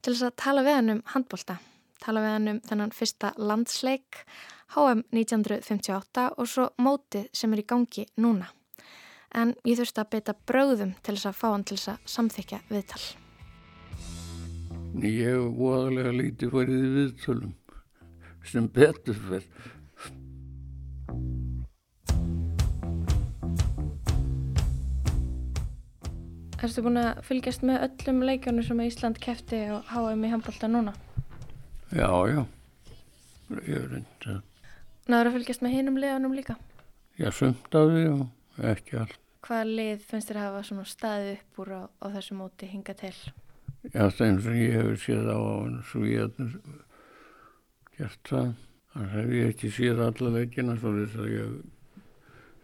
til 0.04 0.14
þess 0.14 0.28
að 0.28 0.38
tala 0.44 0.64
við 0.68 0.80
hann 0.80 0.94
um 0.98 1.02
handbólta. 1.16 1.58
Tala 2.04 2.24
við 2.24 2.36
hann 2.36 2.52
um 2.54 2.62
þennan 2.68 2.96
fyrsta 2.96 3.34
landsleik 3.40 4.24
HM 4.76 5.08
1958 5.16 6.30
og 6.36 6.48
svo 6.52 6.70
mótið 6.80 7.28
sem 7.36 7.56
er 7.56 7.64
í 7.64 7.68
gangi 7.68 8.08
núna. 8.20 8.52
En 9.36 9.54
ég 9.68 9.78
þurfti 9.80 10.04
að 10.04 10.12
beita 10.16 10.36
bröðum 10.48 10.94
til 11.04 11.16
þess 11.18 11.30
að 11.30 11.40
fá 11.40 11.48
hann 11.52 11.66
til 11.68 11.78
þess 11.78 11.94
að 11.94 12.12
samþykja 12.14 12.60
viðtal. 12.70 13.02
Ég 15.04 15.18
hef 15.28 15.48
voðalega 15.58 16.14
lítið 16.16 16.54
farið 16.54 16.86
í 16.86 16.92
viðtölum 16.96 17.56
sem 18.48 18.70
betur 18.72 19.18
fyrir. 19.28 19.50
Erstu 26.58 26.82
búin 26.82 26.98
að 26.98 27.20
fylgjast 27.28 27.62
með 27.68 27.84
öllum 27.86 28.24
leikjónu 28.26 28.64
sem 28.66 28.80
Ísland 28.82 29.20
kefti 29.22 29.60
á 29.70 29.78
HM 29.92 30.24
í 30.26 30.32
handbólta 30.32 30.68
núna? 30.72 30.96
Já, 31.94 32.10
já. 32.32 32.42
Ég 33.68 33.76
er 33.78 33.86
reyndið. 33.92 34.42
Náður 35.08 35.30
að 35.30 35.38
fylgjast 35.38 35.64
með 35.64 35.76
hinum 35.78 36.02
leðanum 36.02 36.34
líka? 36.36 36.58
Já, 37.22 37.30
því 37.30 38.02
og 38.16 38.26
ekki 38.58 38.98
allt. 39.02 39.20
hvaða 39.48 39.68
lið 39.80 40.06
finnst 40.10 40.32
þér 40.32 40.40
að 40.42 40.48
hafa 40.48 40.64
svona 40.68 40.86
staðið 40.92 41.30
upp 41.38 41.62
úr 41.62 41.70
á, 41.78 41.82
á 42.04 42.06
þessu 42.18 42.36
móti 42.36 42.68
hinga 42.72 42.96
til? 42.98 43.16
Já, 43.94 44.04
þeim 44.12 44.42
sem 44.44 44.58
ég 44.60 44.74
hefur 44.76 44.98
séð 45.00 45.30
á 45.32 45.40
Svíðarnir 45.88 46.58
gert 47.98 48.22
það. 48.28 48.54
Þannig 48.94 49.14
hef 49.14 49.34
ég 49.38 49.52
ekki 49.54 49.72
séð 49.72 50.02
alla 50.04 50.32
leikina 50.34 50.76
svo 50.80 50.94
þess 50.98 51.20
að 51.22 51.34
ég 51.36 51.58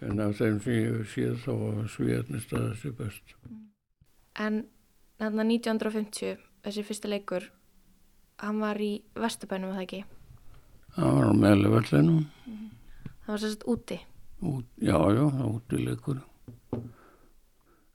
en 0.03 0.19
af 0.19 0.37
þeim 0.39 0.59
sem 0.63 0.73
ég 0.73 0.87
hefur 0.89 1.11
séð 1.13 1.35
þá 1.45 1.51
var 1.61 1.91
Svíðarnir 1.93 2.43
staðið 2.43 2.73
sér 2.81 2.95
best. 2.99 3.35
En 4.43 4.63
þarna 5.21 5.45
1950, 5.47 6.41
þessi 6.65 6.85
fyrsta 6.87 7.11
leikur, 7.11 7.45
hann 8.41 8.59
var 8.63 8.81
í 8.81 8.93
Vesturbænum, 9.15 9.71
var 9.71 9.79
það 9.79 9.85
ekki? 9.87 10.01
Það 10.95 11.15
var 11.17 11.29
á 11.29 11.33
meðlefallinu. 11.45 12.17
Það 13.23 13.31
var 13.31 13.43
sérst 13.45 13.63
úti? 13.69 13.99
Út, 14.43 14.65
já, 14.83 14.97
já, 15.15 15.23
úti 15.47 15.77
leikur. 15.79 16.17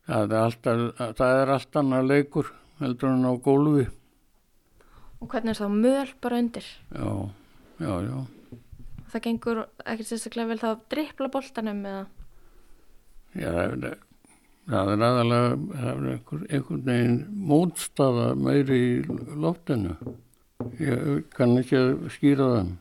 Það 0.09 0.33
er 0.33 0.41
alltaf, 0.41 0.83
það 1.19 1.41
er 1.43 1.51
alltaf 1.53 1.81
annar 1.83 2.07
leikur 2.09 2.49
heldur 2.81 3.13
hann 3.13 3.29
á 3.29 3.33
gólfi. 3.45 3.85
Og 5.21 5.29
hvernig 5.29 5.53
er 5.53 5.59
það 5.59 5.77
möl 5.83 6.13
bara 6.23 6.39
undir? 6.41 6.69
Já, 6.95 7.11
já, 7.83 7.93
já. 8.07 8.17
Það 9.13 9.25
gengur 9.27 9.61
ekkert 9.85 10.09
sérstaklega 10.09 10.51
vel 10.53 10.61
þá 10.63 10.69
að 10.71 10.87
drippla 10.95 11.31
boltanum 11.37 11.85
eða? 11.91 12.03
Já, 13.37 13.51
það 13.53 13.61
er, 13.67 14.01
það 14.73 14.93
er 14.95 15.07
aðalega, 15.11 15.55
það 15.75 15.93
er 15.93 16.11
einhver, 16.15 16.43
einhvern 16.49 16.85
veginn 16.89 17.23
mótstafa 17.53 18.27
meiri 18.41 18.83
í 18.87 18.91
loftinu. 19.37 19.97
Ég 20.81 21.27
kann 21.37 21.59
ekki 21.61 21.77
að 21.77 21.95
skýra 22.17 22.53
það. 22.55 22.77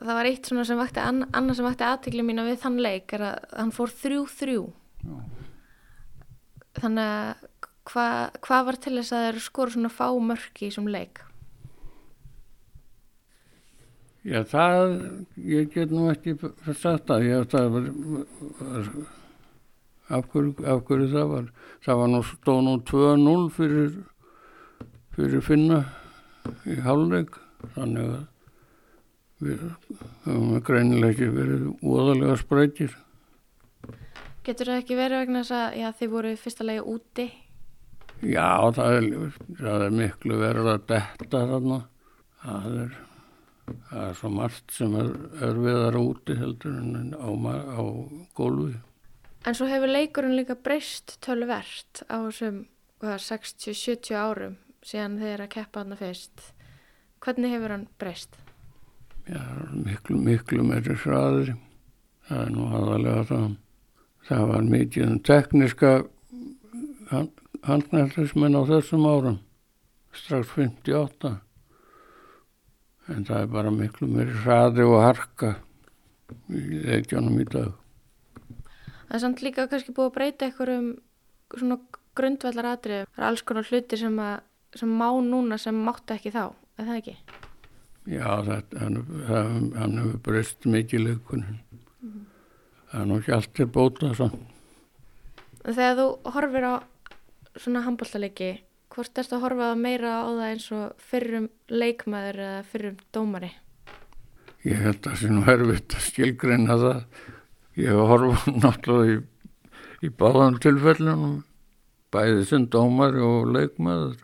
Það 0.00 0.14
var 0.18 0.28
eitt 0.28 0.48
svona 0.48 0.64
sem 0.68 0.80
vakti, 0.80 1.02
annað 1.02 1.58
sem 1.58 1.68
vakti 1.68 1.86
aðtikli 1.88 2.24
mín 2.26 2.42
við 2.44 2.60
þann 2.62 2.80
leik 2.84 3.14
er 3.16 3.26
að 3.30 3.50
hann 3.56 3.74
fór 3.74 3.92
þrjú-þrjú. 4.02 4.64
Þannig 6.80 7.10
að 7.14 7.50
hvað 7.84 8.40
hva 8.44 8.58
var 8.64 8.80
til 8.80 8.96
þess 8.96 9.12
að 9.12 9.22
það 9.22 9.30
eru 9.30 9.44
skor 9.44 9.72
svona 9.74 9.92
fá 9.92 10.06
mörki 10.30 10.64
í 10.64 10.68
þessum 10.70 10.88
leik? 10.92 11.20
Já, 14.24 14.40
það, 14.48 14.94
ég 15.36 15.68
get 15.74 15.92
nú 15.92 16.06
ekki 16.08 16.32
sagt 16.80 17.10
það, 17.10 17.26
ég 17.28 17.50
það 17.52 17.66
var, 17.74 17.88
var 18.56 18.86
af, 20.08 20.28
hverju, 20.32 20.54
af 20.64 20.80
hverju 20.88 21.08
það 21.12 21.26
var, 21.34 21.50
það 21.84 22.00
var 22.00 22.12
nú 22.14 22.20
stóð 22.30 22.60
nú 22.64 22.74
2-0 22.88 23.34
fyrir, 23.58 23.98
fyrir 25.16 25.44
finna 25.44 25.82
í 26.64 26.78
hálfleik, 26.86 27.36
þannig 27.76 28.14
að 28.14 28.22
við 29.44 29.64
höfum 30.24 30.60
greinilega 30.66 31.14
ekki 31.14 31.30
verið 31.34 31.64
óðalega 31.84 32.36
spröytir. 32.40 32.98
Getur 34.44 34.72
það 34.72 34.82
ekki 34.82 34.98
verið 34.98 35.24
vegna 35.24 35.42
þess 35.44 35.56
að 35.60 35.78
já, 35.80 35.88
þið 36.00 36.14
voru 36.18 36.36
fyrsta 36.40 36.68
legi 36.68 36.84
úti? 36.94 37.30
Já, 38.24 38.50
það 38.76 38.98
er, 38.98 39.08
það 39.60 39.86
er 39.86 39.98
miklu 40.00 40.38
verið 40.40 40.70
að 40.74 40.86
detta 40.92 41.44
þarna, 41.48 41.80
það 42.44 42.78
er 42.84 43.02
það 43.64 44.08
er 44.08 44.18
svo 44.18 44.30
margt 44.32 44.74
sem 44.76 44.96
er, 44.98 45.10
er 45.46 45.60
viðar 45.60 45.98
úti 46.00 46.36
heldur 46.38 46.76
en 46.80 47.14
á, 47.16 47.28
á 47.32 47.82
gólfi. 48.36 48.76
En 49.44 49.56
svo 49.56 49.68
hefur 49.68 49.92
leikurinn 49.92 50.36
líka 50.38 50.56
breyst 50.56 51.18
tölvert 51.24 52.04
á 52.08 52.16
þessum 52.28 52.64
60-70 53.04 54.16
árum 54.16 54.56
síðan 54.84 55.18
þeir 55.20 55.44
að 55.44 55.52
keppa 55.56 55.84
hann 55.84 55.98
fyrst. 56.00 56.48
Hvernig 57.24 57.56
hefur 57.56 57.76
hann 57.76 57.88
breyst? 58.00 58.43
Já, 59.24 59.42
miklu, 59.72 60.18
miklu 60.20 60.64
meiri 60.66 60.96
hraðri. 61.00 61.54
Það 62.28 62.42
er 62.42 62.50
nú 62.52 62.66
aðalega 62.72 63.22
það. 63.30 63.46
Það 64.24 64.44
var 64.50 64.68
mikið 64.74 65.06
um 65.06 65.16
tekniska 65.28 65.94
handnættismenn 67.64 68.56
á 68.56 68.62
þessum 68.68 69.08
árum, 69.08 69.40
strax 70.16 70.52
58 70.56 71.34
en 73.12 73.24
það 73.28 73.40
er 73.42 73.50
bara 73.52 73.72
miklu 73.72 74.08
meiri 74.08 74.36
hraði 74.44 74.84
og 74.88 75.02
harka 75.02 75.54
í 76.48 76.80
leikjónum 76.84 77.40
í 77.42 77.46
dag. 77.52 77.72
Það 79.08 79.16
er 79.18 79.22
samt 79.24 79.42
líka 79.44 79.66
kannski 79.70 79.94
búið 79.94 80.08
að 80.08 80.14
breyta 80.16 80.48
einhverjum 80.48 80.88
svona 81.54 81.78
grundvallar 82.16 82.70
atrið. 82.72 83.04
Það 83.12 83.22
er 83.22 83.28
alls 83.28 83.44
konar 83.46 83.68
hluti 83.68 84.00
sem, 84.00 84.20
að, 84.20 84.38
sem 84.80 84.94
má 85.00 85.08
núna 85.24 85.60
sem 85.60 85.84
mátti 85.86 86.16
ekki 86.16 86.32
þá, 86.34 86.46
er 86.80 86.88
það 86.88 87.00
ekki? 87.02 87.16
Já, 88.04 88.28
það, 88.44 88.74
hann, 88.80 89.70
hann 89.78 90.00
hefur 90.00 90.18
breyst 90.26 90.66
mikið 90.68 91.06
leikunum. 91.06 91.60
Mm 92.00 92.10
-hmm. 92.10 92.24
Það 92.90 93.00
er 93.00 93.06
nú 93.08 93.18
ekki 93.18 93.32
alltaf 93.32 93.70
bótað 93.72 94.14
svo. 94.14 94.30
Þegar 95.64 95.96
þú 95.98 96.06
horfir 96.34 96.64
á 96.68 96.74
svona 97.56 97.80
handbóltalegi, 97.86 98.50
hvort 98.92 99.18
erst 99.18 99.32
að 99.32 99.40
horfa 99.40 99.74
meira 99.74 100.20
á 100.20 100.28
það 100.28 100.48
eins 100.50 100.66
og 100.72 100.92
fyrrum 100.98 101.48
leikmaður 101.68 102.40
eða 102.46 102.62
fyrrum 102.70 102.96
dómari? 103.14 103.50
Ég 104.64 104.80
held 104.80 105.00
að 105.00 105.10
það 105.10 105.18
sé 105.20 105.30
nú 105.32 105.42
erfitt 105.52 105.94
að 105.94 106.06
skilgreina 106.08 106.76
það. 106.80 107.00
Ég 107.76 107.90
hef 107.90 108.12
horfað 108.12 108.54
náttúrulega 108.62 109.14
í, 109.14 109.18
í 110.06 110.10
báðan 110.22 110.60
tilfellunum, 110.62 111.44
bæðið 112.14 112.46
sem 112.48 112.68
dómari 112.68 113.24
og 113.24 113.50
leikmaður. 113.54 114.22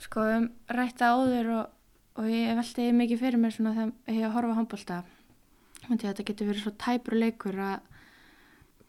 Sko, 0.00 0.24
um 0.36 0.50
rætta 0.68 1.14
áður 1.14 1.52
og, 1.58 1.72
og 2.20 2.28
ég 2.28 2.52
veldi 2.58 2.90
mikið 2.92 3.22
fyrir 3.22 3.40
mér 3.40 3.54
svona 3.54 3.72
þegar 3.76 4.18
ég 4.18 4.34
horfa 4.34 4.56
handbólta. 4.58 4.98
Þetta 5.88 6.26
getur 6.28 6.50
verið 6.50 6.64
svo 6.66 6.72
tæpru 6.76 7.16
leikur 7.16 7.56
að 7.64 7.78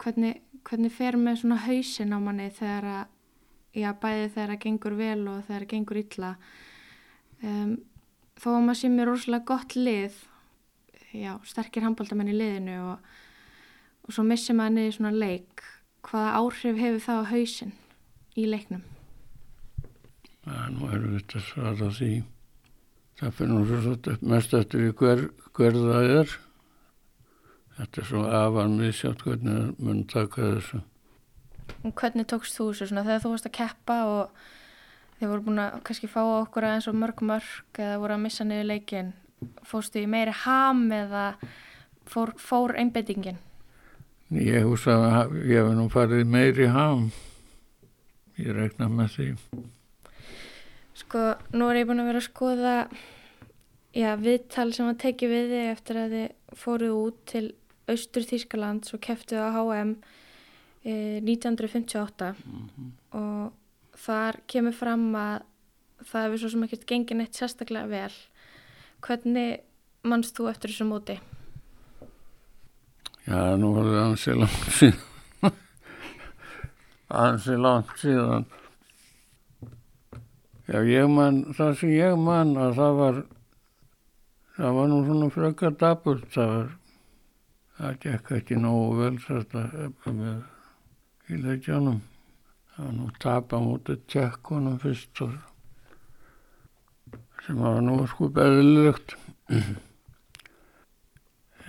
hvernig, 0.02 0.42
hvernig 0.68 0.92
fer 0.92 1.18
með 1.20 1.40
svona 1.42 1.62
hausin 1.64 2.12
á 2.12 2.20
manni 2.20 2.50
þegar 2.52 2.88
að 2.92 3.80
já, 3.80 3.94
bæði 3.96 4.28
þegar 4.34 4.52
það 4.52 4.62
gengur 4.66 4.98
vel 5.00 5.22
og 5.32 5.46
þegar 5.48 5.64
það 5.64 5.72
gengur 5.72 6.02
illa. 6.02 6.32
Um, 7.42 7.72
þó 8.36 8.50
að 8.52 8.66
maður 8.66 8.80
sé 8.82 8.92
mér 8.92 9.10
rosalega 9.10 9.48
gott 9.54 9.78
lið 9.80 10.20
já, 11.16 11.32
sterkir 11.48 11.86
handbóltamenn 11.86 12.34
í 12.34 12.36
liðinu 12.36 12.78
og, 12.92 13.14
og 14.04 14.16
svo 14.16 14.26
missir 14.28 14.58
maður 14.60 14.76
niður 14.78 14.98
svona 14.98 15.14
leik. 15.16 15.64
Hvaða 16.04 16.36
áhrif 16.42 16.84
hefur 16.84 17.06
það 17.06 17.24
á 17.24 17.32
hausin 17.32 17.74
í 18.36 18.50
leiknum? 18.50 18.84
Nú 20.76 20.88
erfitt 20.90 21.36
að 21.38 21.48
svara 21.48 21.90
því 21.94 22.14
það 23.22 23.52
nú 23.52 23.60
svo 23.70 24.16
mest 24.32 24.56
eftir 24.58 24.88
hver, 24.98 25.28
hver 25.54 25.78
það 25.78 26.14
er. 26.22 26.38
Þetta 27.78 28.02
er 28.02 28.08
svo 28.10 28.24
afan 28.26 28.78
miðsjátt 28.80 29.22
hvernig 29.26 29.76
mun 29.82 30.04
taka 30.10 30.48
þessu. 30.56 30.82
Og 31.86 31.94
hvernig 31.98 32.28
tókst 32.30 32.58
þú 32.58 32.72
þessu 32.72 32.90
svona? 32.90 33.06
Þegar 33.08 33.24
þú 33.24 33.34
varst 33.34 33.50
að 33.50 33.58
keppa 33.58 33.98
og 34.10 34.44
þið 35.20 35.32
voru 35.32 35.46
búin 35.48 35.64
að 35.64 35.80
kannski 35.88 36.10
fá 36.12 36.22
okkur 36.26 36.68
aðeins 36.68 36.90
og 36.92 36.98
mörg 36.98 37.24
mörg 37.26 37.82
eða 37.82 38.00
voru 38.02 38.18
að 38.18 38.24
missa 38.26 38.46
niður 38.46 38.70
leikin 38.74 39.14
fórstu 39.66 40.02
í 40.02 40.10
meiri 40.10 40.34
ham 40.44 40.84
eða 40.94 41.26
fór, 42.10 42.34
fór 42.38 42.76
einbettingin? 42.78 43.40
Ég 44.32 44.66
húsa 44.66 44.96
að 44.98 45.38
ég 45.50 45.62
hef 45.62 45.74
nú 45.76 45.88
farið 45.92 46.26
meiri 46.30 46.70
ham. 46.72 47.10
Ég 48.40 48.54
rekna 48.56 48.88
með 48.90 49.16
því 49.16 49.30
Sko, 51.02 51.34
nú 51.58 51.70
er 51.72 51.82
ég 51.82 51.90
búin 51.90 52.04
að 52.04 52.12
vera 52.12 52.22
að 52.22 52.28
skoða 52.28 52.76
já, 53.96 54.12
viðtal 54.22 54.70
sem 54.76 54.90
að 54.92 55.02
teki 55.06 55.30
við 55.32 55.54
þig 55.54 55.70
eftir 55.72 56.00
að 56.02 56.16
þið 56.16 56.58
fóruð 56.62 56.98
út 57.00 57.22
til 57.32 57.46
Austur 57.92 58.28
Þýskaland 58.28 58.92
og 58.94 59.02
keftuð 59.04 59.42
á 59.42 59.50
HM 59.56 59.96
1958 60.84 62.34
mm 62.34 62.70
-hmm. 62.70 62.92
og 63.18 63.52
þar 63.98 64.40
kemur 64.48 64.74
fram 64.74 65.16
að 65.16 65.42
það 66.06 66.24
hefur 66.26 66.40
svo 66.42 66.50
sem 66.50 66.64
ekkert 66.64 66.88
gengið 66.90 67.18
neitt 67.18 67.38
sérstaklega 67.38 67.88
vel 67.88 68.16
hvernig 69.02 69.60
mannst 70.04 70.38
þú 70.38 70.50
eftir 70.50 70.72
þessu 70.72 70.88
móti? 70.90 71.20
Já, 73.28 73.56
nú 73.58 73.74
var 73.76 73.86
það 73.86 74.04
ansið 74.06 74.36
langt 74.42 74.72
síðan 74.78 75.54
ansið 77.26 77.62
langt 77.62 77.98
síðan 78.02 78.46
Já, 80.72 80.80
ég 80.88 81.10
man 81.12 81.42
það 81.58 81.74
sem 81.82 81.92
ég 81.98 82.16
man 82.16 82.56
að 82.56 82.78
það 82.78 83.00
var 83.02 83.18
það 84.56 84.78
var 84.78 84.90
nú 84.92 85.02
svona 85.08 85.30
frekar 85.36 85.76
dabult 85.82 86.30
það 86.32 86.56
var 86.56 86.72
það 87.82 88.00
gekk 88.06 88.34
ekki 88.38 88.60
nógu 88.62 88.98
vel 89.02 89.16
þetta 89.26 89.68
með 90.16 90.42
í 91.32 91.40
leikjanum. 91.40 92.02
Það 92.72 92.86
var 92.86 92.94
nú 92.98 93.08
tap 93.22 93.56
á 93.56 93.60
móti 93.62 93.96
tjekkunum 94.12 94.78
fyrst 94.82 95.24
og 95.26 95.34
sem 97.46 97.60
var 97.62 97.82
nú 97.84 97.98
sko 98.10 98.30
beðilegt. 98.34 99.16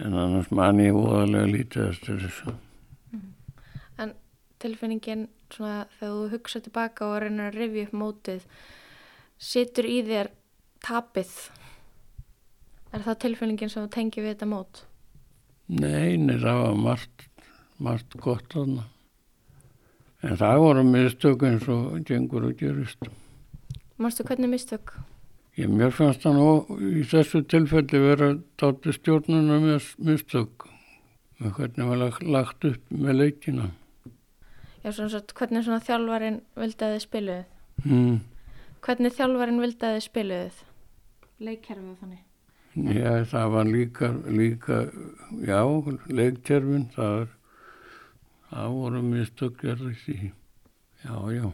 En 0.02 0.16
annars 0.16 0.50
man 0.54 0.80
ég 0.82 0.96
óðarlega 0.96 1.50
lítið 1.52 1.88
eftir 1.90 2.20
þessu. 2.22 2.54
En 4.00 4.14
tilfinningin 4.62 5.26
svona 5.52 5.86
þegar 5.98 6.14
þú 6.14 6.30
hugsa 6.36 6.62
tilbaka 6.64 7.08
og 7.08 7.18
reynir 7.24 7.50
að 7.50 7.58
rifja 7.60 7.88
upp 7.88 7.98
mótið, 8.02 8.46
situr 9.42 9.88
í 9.90 9.98
þér 10.06 10.32
tapið? 10.84 11.34
Er 12.92 13.04
það 13.04 13.20
tilfinningin 13.26 13.72
sem 13.72 13.84
þú 13.84 13.92
tengir 13.94 14.26
við 14.26 14.36
þetta 14.36 14.50
mót? 14.52 14.84
Nei, 15.72 16.18
það 16.18 16.64
var 16.64 16.80
margt, 16.86 17.28
margt 17.80 18.18
gott 18.20 18.50
þarna 18.52 18.88
En 20.22 20.38
það 20.38 20.60
voru 20.62 20.82
mistök 20.86 21.40
eins 21.48 21.64
og 21.70 22.04
gengur 22.06 22.44
og 22.46 22.58
gerist. 22.58 23.08
Mástu 23.98 24.22
hvernig 24.26 24.52
mistök? 24.52 24.94
Ég 25.58 25.68
mér 25.68 25.90
fannst 25.92 26.22
það 26.22 26.36
nú 26.38 26.76
í 26.78 27.02
þessu 27.10 27.42
tilfelli 27.50 28.00
vera 28.00 28.28
tátti 28.60 28.94
stjórnuna 28.94 29.58
með 29.64 29.88
mistök 29.98 30.68
með 31.42 31.56
hvernig 31.58 31.90
var 31.90 32.20
lagt 32.22 32.68
upp 32.70 32.94
með 32.94 33.18
leikina. 33.18 33.66
Já, 34.84 34.92
svona 34.92 35.10
svo, 35.10 35.22
hvernig 35.34 35.66
svona 35.66 35.82
þjálfarin 35.82 36.38
vildi 36.54 36.86
að 36.86 36.94
þið 36.94 37.04
spiluðið? 37.08 37.44
Mm. 37.82 38.16
Hvernig 38.82 39.14
þjálfarin 39.14 39.60
vildi 39.62 39.86
að 39.86 39.92
þið 39.94 40.04
spiluðið? 40.08 40.54
Leikkerfið 41.46 41.98
þannig? 42.00 42.22
Já, 42.96 43.10
það 43.30 43.52
var 43.52 43.68
líka, 43.68 44.08
líka 44.26 44.78
já, 45.44 45.60
leikkerfin, 46.08 46.88
það, 46.96 47.26
það 48.48 48.74
voru 48.80 49.02
mistök 49.06 49.60
gerðið 49.60 50.00
því. 50.02 50.18
Já, 51.04 51.14
já. 51.36 51.46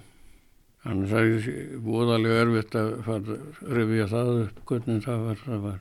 Þannig 0.86 1.04
að 1.04 1.12
það 1.12 1.34
er 1.34 1.84
búðalega 1.84 2.40
erfitt 2.46 2.80
að 2.80 2.90
fara 3.10 3.36
að 3.36 3.76
rifja 3.76 4.08
það 4.14 4.32
upp 4.38 4.64
hvernig 4.72 5.04
það 5.04 5.24
var. 5.26 5.44
Það, 5.44 5.62
var. 5.66 5.80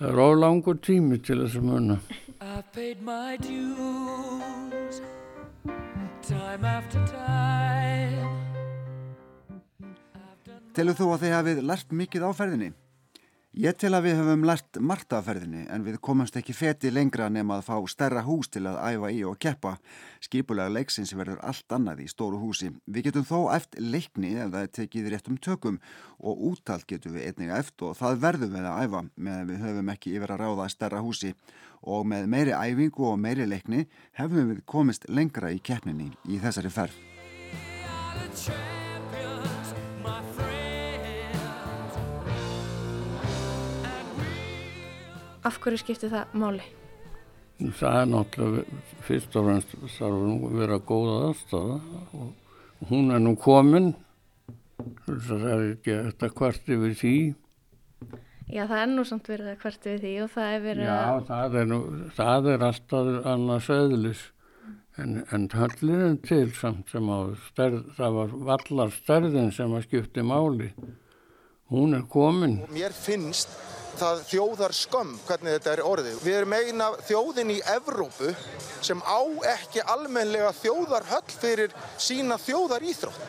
það 0.00 0.08
er 0.10 0.22
ólangur 0.26 0.82
tími 0.90 1.22
til 1.22 1.38
þess 1.44 1.60
að 1.60 1.70
munna. 1.70 2.00
I've 2.40 2.72
paid 2.72 3.02
my 3.02 3.36
dues 3.36 5.02
time 6.26 6.64
after 6.64 7.06
time 7.06 7.69
Telur 10.80 10.96
þú 10.96 11.06
að 11.12 11.18
þið 11.20 11.32
hafið 11.34 11.58
lært 11.68 11.90
mikið 11.92 12.22
á 12.24 12.30
ferðinni? 12.32 12.68
Ég 13.60 13.74
tel 13.76 13.90
að 13.92 14.06
við 14.06 14.14
höfum 14.16 14.46
lært 14.48 14.78
margt 14.80 15.12
af 15.12 15.26
ferðinni 15.26 15.66
en 15.68 15.84
við 15.84 15.98
komumst 16.00 16.38
ekki 16.40 16.54
feti 16.56 16.88
lengra 16.88 17.26
nema 17.28 17.58
að 17.58 17.66
fá 17.66 17.76
stærra 17.92 18.22
hús 18.24 18.48
til 18.48 18.62
að 18.64 18.78
æfa 18.88 19.10
í 19.12 19.18
og 19.28 19.36
keppa. 19.44 19.74
Skipulega 20.24 20.72
leiksins 20.72 21.12
verður 21.12 21.44
allt 21.44 21.76
annað 21.76 22.00
í 22.06 22.08
stóru 22.08 22.40
húsi. 22.40 22.72
Við 22.88 23.10
getum 23.10 23.28
þó 23.28 23.52
eftir 23.58 23.84
leikni 23.92 24.32
ef 24.38 24.54
það 24.54 24.64
er 24.64 24.74
tekið 24.78 25.12
réttum 25.12 25.36
tökum 25.50 25.78
og 26.16 26.48
úttalt 26.48 26.88
getum 26.88 27.18
við 27.18 27.28
einnig 27.28 27.52
eftir 27.60 27.90
og 27.90 28.00
það 28.00 28.24
verðum 28.24 28.56
við 28.56 28.72
að 28.72 28.80
æfa 28.86 29.06
meðan 29.20 29.52
við 29.52 29.62
höfum 29.66 29.94
ekki 29.98 30.16
yfir 30.16 30.32
að 30.32 30.44
ráða 30.46 30.72
stærra 30.72 31.04
húsi. 31.04 31.36
Og 31.84 32.08
með 32.08 32.24
meiri 32.38 32.56
æfingu 32.56 33.10
og 33.12 33.20
meiri 33.20 33.44
leikni 33.44 33.84
hefum 34.16 34.54
við 34.54 34.64
komist 34.64 35.04
lengra 35.12 35.52
í 35.52 35.60
keppninni 35.60 36.14
í 36.24 36.40
þessari 36.40 36.72
ferð. 36.72 36.96
Af 45.46 45.56
hverju 45.62 45.80
skiptir 45.80 46.12
það 46.12 46.36
máli? 46.36 46.64
Það 47.60 47.96
er 47.96 48.08
náttúrulega, 48.08 48.80
fyrst 49.04 49.36
og 49.36 49.46
fremst 49.46 49.74
þarf 49.96 50.22
nú 50.24 50.36
að 50.48 50.56
vera 50.62 50.78
góða 50.90 51.16
aðstafa 51.28 51.76
og 52.16 52.88
hún 52.88 53.12
er 53.12 53.20
nú 53.20 53.34
komin, 53.40 53.92
það 55.06 55.46
er 55.52 55.64
ekki 55.66 55.96
þetta 56.08 56.30
hvert 56.40 56.74
yfir 56.76 56.98
því. 57.02 57.14
Já, 58.50 58.64
það 58.64 58.76
er 58.80 58.92
nú 58.92 59.06
samt 59.06 59.28
verið 59.30 59.52
að 59.52 59.64
hvert 59.64 59.88
yfir 59.90 60.04
því 60.04 60.14
og 60.24 60.30
það 60.34 60.54
er 60.54 60.62
verið 60.66 60.90
að... 60.90 61.00
Já, 61.00 61.26
það 61.30 61.58
er, 61.60 61.68
nú, 61.72 61.80
það 62.16 62.50
er 62.54 62.66
alltaf 62.70 63.10
annars 63.34 63.72
öðlis 63.76 64.24
en, 65.00 65.20
en 65.30 65.50
höllin 65.54 66.18
til 66.26 66.48
samt 66.56 66.90
sem 66.92 67.12
á 67.12 67.18
stærð, 67.48 67.84
það 67.96 68.16
var 68.18 68.34
vallar 68.48 68.96
stærðin 68.96 69.52
sem 69.56 69.76
að 69.76 69.86
skipti 69.88 70.24
máli. 70.26 70.72
Hún 71.70 71.94
er 71.94 72.08
komin. 72.10 72.58
Mér 72.74 72.92
finnst 72.96 73.52
það 74.00 74.20
þjóðar 74.30 74.74
skömm 74.76 75.14
hvernig 75.28 75.56
þetta 75.56 75.72
er 75.74 75.82
orðið. 75.84 76.20
Við 76.24 76.36
erum 76.38 76.54
eina 76.56 76.88
þjóðin 77.08 77.52
í 77.52 77.58
Evrópu 77.74 78.32
sem 78.80 79.00
á 79.04 79.20
ekki 79.52 79.84
almenlega 79.84 80.52
þjóðar 80.56 81.08
höll 81.10 81.34
fyrir 81.34 81.74
sína 82.00 82.38
þjóðar 82.40 82.86
íþrótt. 82.92 83.26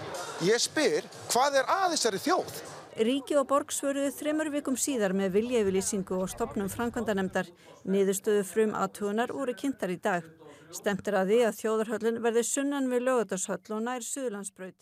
Ég 0.48 0.62
spyr, 0.64 1.08
hvað 1.32 1.60
er 1.62 1.74
að 1.76 1.96
þessari 1.96 2.22
þjóð? 2.24 2.62
Ríki 3.02 3.38
og 3.40 3.48
borg 3.48 3.72
svöruðu 3.72 4.12
þreymur 4.18 4.52
vikum 4.52 4.78
síðar 4.80 5.14
með 5.16 5.38
viljefylýsingu 5.38 6.18
og 6.24 6.32
stopnum 6.32 6.72
framkvæmdanemdar. 6.72 7.48
Niðurstöðu 7.88 8.44
frum 8.48 8.76
aðtugunar 8.76 9.32
voru 9.36 9.56
kynntar 9.58 9.94
í 9.94 10.00
dag. 10.02 10.28
Stemtir 10.76 11.16
að 11.20 11.32
því 11.32 11.40
að 11.48 11.60
þjóðarhöllin 11.60 12.20
verði 12.24 12.44
sunnan 12.48 12.90
við 12.92 13.08
lögutarshöll 13.08 13.76
og 13.76 13.86
nær 13.88 14.04
Suðlandsbraut. 14.08 14.76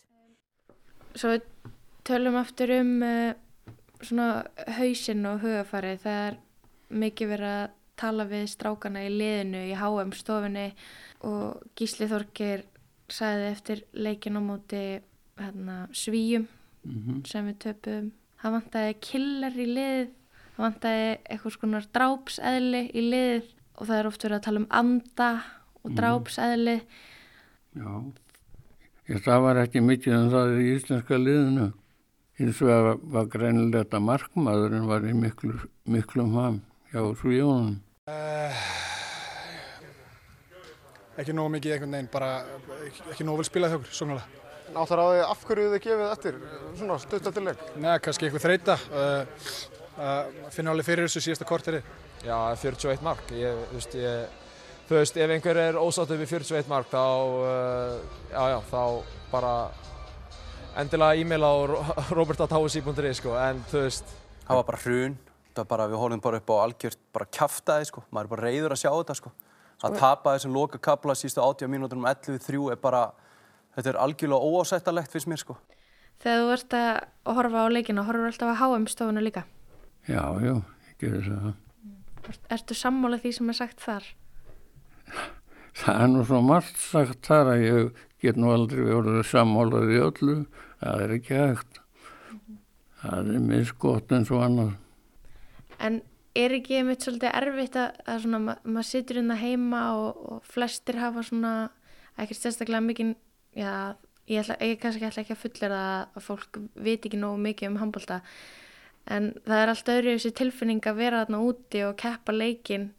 Svo 1.18 1.38
tölum 2.06 2.38
aftur 2.38 2.74
um 2.78 2.92
uh, 3.02 3.38
svona 4.02 4.44
hausinn 4.78 5.26
og 5.28 5.42
hugafarið 5.44 6.02
það 6.04 6.22
er 6.28 6.38
mikið 6.90 7.32
verið 7.34 7.54
að 7.56 7.68
tala 8.00 8.26
við 8.30 8.46
strákana 8.48 9.04
í 9.04 9.10
liðinu 9.12 9.64
í 9.68 9.76
HM 9.76 10.12
stofinni 10.16 10.68
og 11.28 11.66
Gísli 11.76 12.08
Þorgir 12.10 12.64
sæði 13.10 13.50
eftir 13.50 13.82
leikin 13.92 14.38
á 14.38 14.42
móti 14.42 14.82
hérna, 15.40 15.88
svíjum 15.92 16.46
mm 16.84 17.02
-hmm. 17.02 17.26
sem 17.26 17.46
við 17.46 17.58
töpum 17.58 18.12
það 18.40 18.52
vantæði 18.56 18.96
killar 19.00 19.52
í 19.52 19.66
lið 19.66 20.08
það 20.54 20.64
vantæði 20.64 21.08
eitthvað 21.30 21.56
svona 21.56 21.82
drápseðli 21.96 22.82
í 22.94 23.02
lið 23.10 23.42
og 23.76 23.86
það 23.86 23.98
er 23.98 24.06
oft 24.06 24.24
verið 24.24 24.36
að 24.36 24.46
tala 24.46 24.60
um 24.60 24.70
anda 24.70 25.30
og 25.82 25.90
mhm. 25.90 25.96
drápseðli 25.96 26.80
Já, 27.70 27.90
ég 29.08 29.22
það 29.24 29.42
var 29.42 29.56
ekki 29.56 29.80
mikið 29.80 30.16
um 30.16 30.30
það 30.30 30.56
í 30.60 30.74
íslenska 30.74 31.18
liðinu 31.18 31.72
hins 32.40 32.60
vegar 32.64 32.96
var 33.12 33.26
greinilegt 33.28 33.94
að 33.94 34.04
markmaðurinn 34.06 34.88
var 34.88 35.04
í 35.04 35.12
miklu, 35.16 35.58
miklum 35.84 36.32
ham 36.38 36.60
hjá 36.88 37.02
svíjónum. 37.20 37.74
Uh, 38.08 38.60
ekki 41.20 41.34
nógu 41.36 41.52
mikið 41.56 41.74
einhvern 41.76 41.96
veginn, 41.98 42.12
bara 42.12 42.30
ekki, 43.12 43.26
nógu 43.28 43.42
vel 43.42 43.48
spilað 43.50 43.74
hjá 43.74 43.80
okkur, 43.80 43.96
svonarlega. 43.98 44.38
Áttar 44.70 45.02
á 45.02 45.06
því 45.10 45.20
af 45.26 45.44
hverju 45.48 45.72
þið 45.74 45.84
gefið 45.84 46.06
eftir, 46.06 46.38
svona 46.78 46.96
stuttatileg? 47.02 47.64
Nei, 47.82 47.92
kannski 48.00 48.28
eitthvað 48.28 48.46
þreita. 48.46 48.78
Uh, 48.88 49.44
uh, 49.98 50.48
finna 50.54 50.72
alveg 50.72 50.88
fyrir 50.88 51.10
þessu 51.10 51.24
síðasta 51.26 51.48
korterið. 51.48 51.92
Já, 52.24 52.36
41 52.62 53.04
mark. 53.04 53.34
Ég, 53.36 53.60
þú 53.68 53.80
veist, 53.80 53.98
ég, 54.00 54.40
þú 54.88 54.96
veist, 54.96 55.20
ef 55.20 55.36
einhver 55.36 55.60
er 55.66 55.80
ósáttuð 55.80 56.24
við 56.24 56.34
41 56.38 56.72
mark, 56.72 56.88
þá, 56.88 57.04
já, 58.32 58.42
já, 58.54 58.58
þá 58.70 58.82
bara 59.34 59.54
endilega 60.78 61.18
e-mail 61.18 61.44
á 61.46 61.54
robertatausi.is 62.18 63.20
sko, 63.20 63.34
en 63.40 63.62
þú 63.70 63.84
veist. 63.86 64.12
Það 64.46 64.58
var 64.58 64.66
bara 64.66 64.82
hrun, 64.84 65.16
það 65.54 65.62
var 65.62 65.70
bara, 65.72 65.86
við 65.90 66.02
horfum 66.02 66.22
bara 66.24 66.40
upp 66.40 66.50
á 66.50 66.56
algjört 66.64 67.00
bara 67.14 67.26
kæftæði 67.38 67.88
sko, 67.90 68.04
maður 68.10 68.26
er 68.26 68.32
bara 68.34 68.46
reyður 68.48 68.74
að 68.74 68.82
sjá 68.82 68.90
þetta 68.90 69.18
sko. 69.20 69.32
Að 69.80 69.96
tapa 69.96 70.34
þessum 70.36 70.52
loka 70.52 70.78
kabla 70.82 71.14
sístu 71.16 71.40
80 71.40 71.70
mínútur 71.72 71.96
um 71.96 72.04
11-3 72.04 72.64
er 72.74 72.80
bara 72.82 73.06
þetta 73.76 73.94
er 73.94 73.98
algjörlega 74.02 74.50
óásættalegt 74.50 75.14
fyrst 75.14 75.30
mér 75.30 75.40
sko. 75.40 75.56
Þegar 76.20 76.42
þú 76.42 76.50
ert 76.52 76.76
að 76.76 77.36
horfa 77.38 77.64
á 77.64 77.66
leikinu, 77.72 78.04
horfur 78.04 78.26
þú 78.26 78.32
alltaf 78.34 78.50
að 78.52 78.60
HM 78.60 78.86
stofuna 78.92 79.24
líka? 79.24 79.46
Já, 80.08 80.24
já, 80.42 80.54
ég 80.90 80.96
gerur 81.00 81.28
það. 81.30 81.54
Ertu 82.52 82.76
sammálað 82.76 83.24
því 83.24 83.32
sem 83.38 83.52
er 83.52 83.56
sagt 83.56 83.80
þar? 83.80 84.10
Það 85.80 86.02
er 86.02 86.10
nú 86.12 86.26
svo 86.28 86.40
margt 86.44 86.76
sagt 86.82 87.24
þar 87.24 87.54
að 87.54 87.64
ég 87.64 88.02
get 88.22 88.38
nú 88.40 88.52
aldrei 88.52 88.82
verið 88.84 89.22
sammálaði 89.28 89.96
í 89.96 90.04
öllu, 90.04 90.36
það 90.82 91.04
er 91.04 91.16
ekki 91.16 91.40
hægt. 91.40 91.80
Það 93.00 93.34
er 93.34 93.44
misgótt 93.44 94.12
eins 94.12 94.30
og 94.32 94.44
annað. 94.44 94.72
En 95.80 96.02
er 96.36 96.54
ekki 96.54 96.82
mitt 96.86 97.04
svolítið 97.04 97.34
erfitt 97.40 97.78
að, 97.80 97.98
að 98.04 98.22
svona, 98.24 98.40
ma 98.44 98.56
maður 98.64 98.88
situr 98.90 99.20
inn 99.22 99.34
að 99.34 99.42
heima 99.44 99.82
og, 99.98 100.22
og 100.34 100.46
flestir 100.46 101.00
hafa 101.00 101.24
svona, 101.26 101.52
ekkert 102.20 102.42
sérstaklega 102.42 102.84
mikið, 102.86 103.12
já, 103.58 103.74
ég, 104.30 104.42
ætla, 104.42 104.58
ég 104.62 104.80
kannski 104.82 105.08
ætla 105.08 105.24
ekki 105.24 105.36
að 105.36 105.42
fullera 105.44 105.82
að 106.04 106.26
fólk 106.26 106.60
veit 106.76 107.08
ekki 107.08 107.20
nógu 107.20 107.40
mikið 107.48 107.72
um 107.72 107.80
handbólta, 107.80 108.20
en 109.10 109.32
það 109.46 109.62
er 109.62 109.72
alltaf 109.72 109.96
öðru 109.96 110.16
þessi 110.18 110.34
tilfinning 110.38 110.86
að 110.86 111.00
vera 111.00 111.24
þarna 111.24 111.42
úti 111.48 111.84
og 111.86 111.96
keppa 111.98 112.36
leikin 112.36 112.90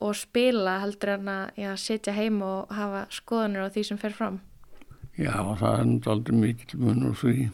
og 0.00 0.16
spila 0.16 0.78
heldur 0.80 1.18
en 1.18 1.28
að 1.28 1.60
já, 1.60 1.70
sitja 1.76 2.16
heim 2.16 2.40
og 2.42 2.72
hafa 2.74 3.04
skoðanir 3.12 3.68
á 3.68 3.72
því 3.74 3.90
sem 3.90 4.00
fer 4.00 4.16
fram. 4.16 4.40
Já, 5.18 5.34
það 5.58 5.72
er 5.72 5.88
náttúrulega 5.88 6.40
mikil 6.40 6.80
mun 6.80 7.08
úr 7.10 7.16
því. 7.18 7.48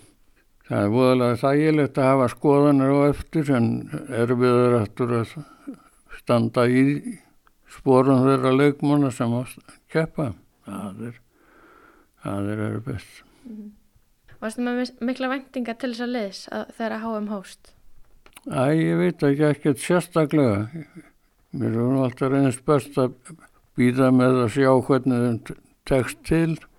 Það 0.66 0.82
er 0.82 0.90
voðalega 0.90 1.38
þægilegt 1.42 1.98
að 2.02 2.10
hafa 2.10 2.26
skoðanir 2.32 2.92
á 2.92 2.98
eftir 3.06 3.52
en 3.54 3.70
erfiður 4.10 4.76
eftir 4.80 5.14
að 5.20 5.36
standa 6.18 6.66
í 6.66 6.84
spórun 7.70 8.26
þeirra 8.26 8.52
leikmuna 8.56 9.12
sem 9.14 9.32
að 9.36 9.56
keppa. 9.92 10.32
Það 10.66 11.02
er, 11.10 11.18
það 12.24 12.52
er 12.52 12.62
erfiðst. 12.70 13.24
Mm 13.46 13.56
-hmm. 13.56 13.74
Varstu 14.40 14.62
með 14.62 14.90
mikla 15.00 15.28
vendinga 15.32 15.74
til 15.80 15.92
þess 15.92 16.04
að 16.04 16.12
liðs 16.12 16.40
að 16.52 16.72
þeirra 16.76 16.98
háum 17.00 17.28
hóst? 17.32 17.72
Æ, 18.46 18.64
ég 18.76 18.98
veit 19.00 19.22
ekki 19.26 19.44
ekkert 19.48 19.80
sérstaklega. 19.80 20.68
Mér 21.56 21.72
er 21.72 21.94
alltaf 22.04 22.30
reynist 22.30 22.64
best 22.68 22.98
að 23.00 23.14
býða 23.78 24.10
með 24.12 24.42
að 24.44 24.52
sjá 24.58 24.70
hvernig 24.88 25.24
þeim 25.24 25.60
tekst 25.88 26.20
til 26.28 26.58
og 26.58 26.75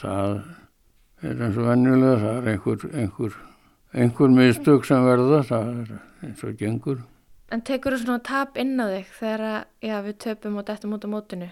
það 0.00 0.42
er 1.22 1.40
eins 1.46 1.56
og 1.58 1.68
vennulega, 1.70 2.18
það 2.22 2.36
er 2.36 2.50
einhver, 2.52 2.84
einhver, 2.92 3.38
einhver 3.92 4.36
mistök 4.36 4.86
sem 4.88 5.06
verða, 5.06 5.40
það 5.48 5.72
er 5.72 5.96
eins 6.26 6.44
og 6.46 6.60
gengur. 6.60 7.02
En 7.52 7.60
tekur 7.60 7.96
þú 7.96 8.04
svona 8.06 8.22
tap 8.24 8.56
inn 8.60 8.80
á 8.80 8.86
þig 8.88 9.10
þegar 9.18 9.42
já, 9.84 9.96
við 10.06 10.14
töpum 10.24 10.60
og 10.60 10.66
dættum 10.68 10.94
út 10.96 11.04
á 11.04 11.08
mótinu? 11.12 11.48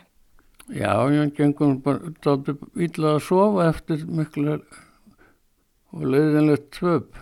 Já, 0.71 0.95
ég 1.11 1.35
gengum 1.35 1.81
bara 1.83 2.13
dátur 2.23 2.57
illa 2.79 3.17
að 3.17 3.25
sofa 3.27 3.69
eftir 3.73 4.07
miklu 4.07 4.55
og 5.91 6.05
leiðinlegt 6.07 6.71
tvöp. 6.77 7.19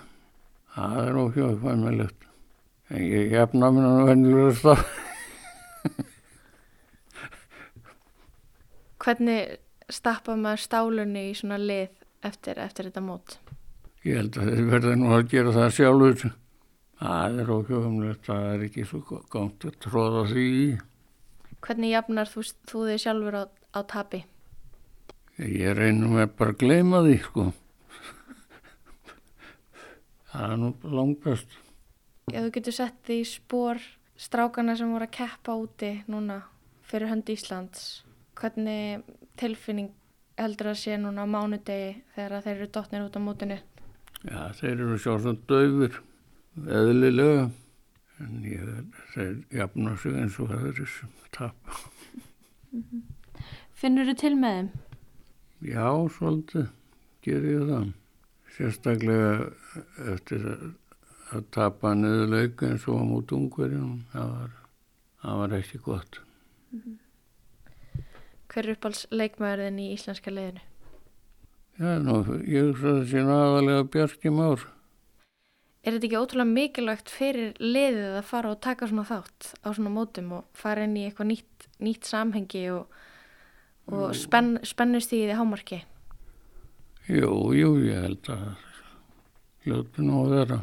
Það 0.74 0.98
er 1.02 1.20
óhjóðfæmilegt. 1.22 2.26
En 2.92 3.00
ég 3.02 3.32
gefna 3.32 3.70
mér 3.72 3.86
hann 3.88 4.08
vennilega 4.08 4.52
stað. 4.60 4.84
Hvernig 9.02 9.56
stappa 9.92 10.36
maður 10.36 10.64
stálunni 10.64 11.28
í 11.30 11.36
svona 11.38 11.58
lið 11.60 11.88
eftir, 12.24 12.58
eftir 12.60 12.88
þetta 12.88 13.04
mót? 13.04 13.38
Ég 14.06 14.20
held 14.20 14.38
að 14.38 14.52
þeir 14.52 14.68
verða 14.72 14.96
nú 14.98 15.12
að 15.16 15.28
gera 15.32 15.54
það 15.56 15.74
sjálfur. 15.76 16.34
Það 16.98 17.38
er 17.42 17.52
óhjóðfæmilegt. 17.54 18.24
Það 18.26 18.48
er 18.52 18.64
ekki 18.66 18.86
svo 18.88 19.20
gátt 19.30 19.68
að 19.68 19.78
tróða 19.84 20.24
því. 20.32 20.48
Hvernig 21.64 21.94
jafnar 21.94 22.30
þú, 22.30 22.44
þú 22.70 22.82
þig 22.88 23.02
sjálfur 23.04 23.38
á, 23.38 23.44
á 23.48 23.80
tapi? 23.90 24.22
Ég 25.38 25.74
reynum 25.78 26.16
með 26.18 26.32
bara 26.38 26.54
að 26.54 26.60
gleyma 26.62 27.02
því, 27.06 27.16
sko. 27.26 27.46
Það 30.32 30.52
er 30.52 30.58
nú 30.60 30.72
langt 30.92 31.22
best. 31.24 31.54
Ef 32.28 32.44
þú 32.44 32.50
getur 32.58 32.76
sett 32.76 32.98
því 33.06 33.18
spór 33.26 33.80
strákana 34.18 34.74
sem 34.76 34.90
voru 34.92 35.06
að 35.06 35.14
keppa 35.14 35.54
úti 35.56 35.92
núna 36.10 36.42
fyrir 36.88 37.10
hönd 37.12 37.30
Íslands, 37.32 38.02
hvernig 38.38 39.04
tilfinning 39.40 39.92
heldur 40.38 40.72
að 40.72 40.80
sé 40.82 40.96
núna 41.00 41.26
á 41.26 41.28
mánudegi 41.30 41.90
þegar 42.14 42.44
þeir 42.44 42.54
eru 42.56 42.68
dotnir 42.74 43.04
út 43.06 43.18
á 43.18 43.20
mótinu? 43.22 43.58
Já, 44.26 44.40
þeir 44.58 44.74
eru 44.74 44.98
sjálfsagt 44.98 45.46
döfur, 45.50 46.00
eðlilega, 46.78 47.46
en 48.24 48.42
ég, 48.46 48.68
þeir 49.14 49.32
jafna 49.60 49.94
sig 50.02 50.18
eins 50.18 50.38
og 50.42 50.50
það 50.50 50.66
er 50.70 50.90
sem 50.94 51.14
tap. 51.34 51.72
Finnur 53.78 54.10
þú 54.10 54.16
til 54.22 54.34
með 54.38 54.58
þeim? 54.58 54.70
Já, 55.68 55.86
svolítið, 56.14 56.68
ger 57.26 57.48
ég 57.50 57.66
það. 57.70 57.88
Sérstaklega 58.58 59.32
eftir 60.14 60.46
að, 60.52 60.68
tapa 61.54 61.92
niður 61.94 62.32
leika 62.32 62.70
eins 62.72 62.86
og 62.88 63.02
á 63.02 63.04
mútu 63.06 63.36
ungverjum, 63.38 64.00
það 64.14 64.32
var, 64.34 64.56
það 65.22 65.42
var 65.42 65.58
ekki 65.58 65.82
gott. 65.84 66.22
Mm 66.72 66.80
-hmm. 66.80 66.96
Hver 68.58 68.66
er 68.72 68.74
uppáls 68.74 69.04
leikmaðurinn 69.14 69.76
í 69.78 69.84
íslenska 69.94 70.32
leiðinu? 70.34 70.58
Já, 71.78 71.92
nú, 72.02 72.14
ég 72.42 72.72
sagði 72.74 73.04
sín 73.06 73.28
aðalega 73.30 73.84
Bjarki 73.86 74.30
Már. 74.34 74.64
Er 75.86 75.94
þetta 75.94 76.06
ekki 76.08 76.16
ótrúlega 76.18 76.50
mikilvægt 76.56 77.12
fyrir 77.14 77.52
leiðið 77.62 78.16
að 78.18 78.24
fara 78.26 78.48
og 78.50 78.56
taka 78.64 78.88
svona 78.90 79.04
þátt 79.06 79.52
á 79.62 79.68
svona 79.70 79.92
mótum 79.94 80.32
og 80.40 80.48
fara 80.58 80.88
inn 80.88 80.96
í 80.98 81.04
eitthvað 81.06 81.28
nýtt, 81.28 81.66
nýtt 81.86 82.08
samhengi 82.10 82.62
og, 82.74 82.96
og 83.94 84.16
spenn, 84.18 84.56
spennust 84.66 85.14
í 85.14 85.20
því 85.20 85.36
hámarki? 85.38 85.78
Jú, 87.06 87.30
jú, 87.54 87.68
ég 87.86 88.08
held 88.08 88.30
að 88.34 88.48
hljóti 89.68 90.08
nú 90.08 90.24
að 90.24 90.34
vera. 90.34 90.58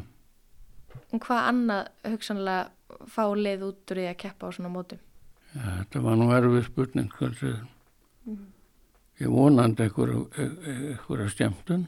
Og 1.16 1.24
hvað 1.24 1.48
annað 1.54 1.88
hugsanlega 2.10 3.08
fá 3.08 3.24
leið 3.32 3.64
út 3.70 3.96
úr 3.96 4.02
því 4.02 4.06
að 4.10 4.20
keppa 4.26 4.52
á 4.52 4.56
svona 4.58 4.74
mótum? 4.76 5.00
Ja, 5.54 5.78
þetta 5.80 6.04
var 6.10 6.20
nú 6.20 6.28
erfið 6.36 6.68
spurning, 6.68 7.08
hversu. 7.16 7.54
Ég 8.26 9.32
vonandi 9.32 9.86
einhverja 9.86 11.28
skemmtun. 11.32 11.86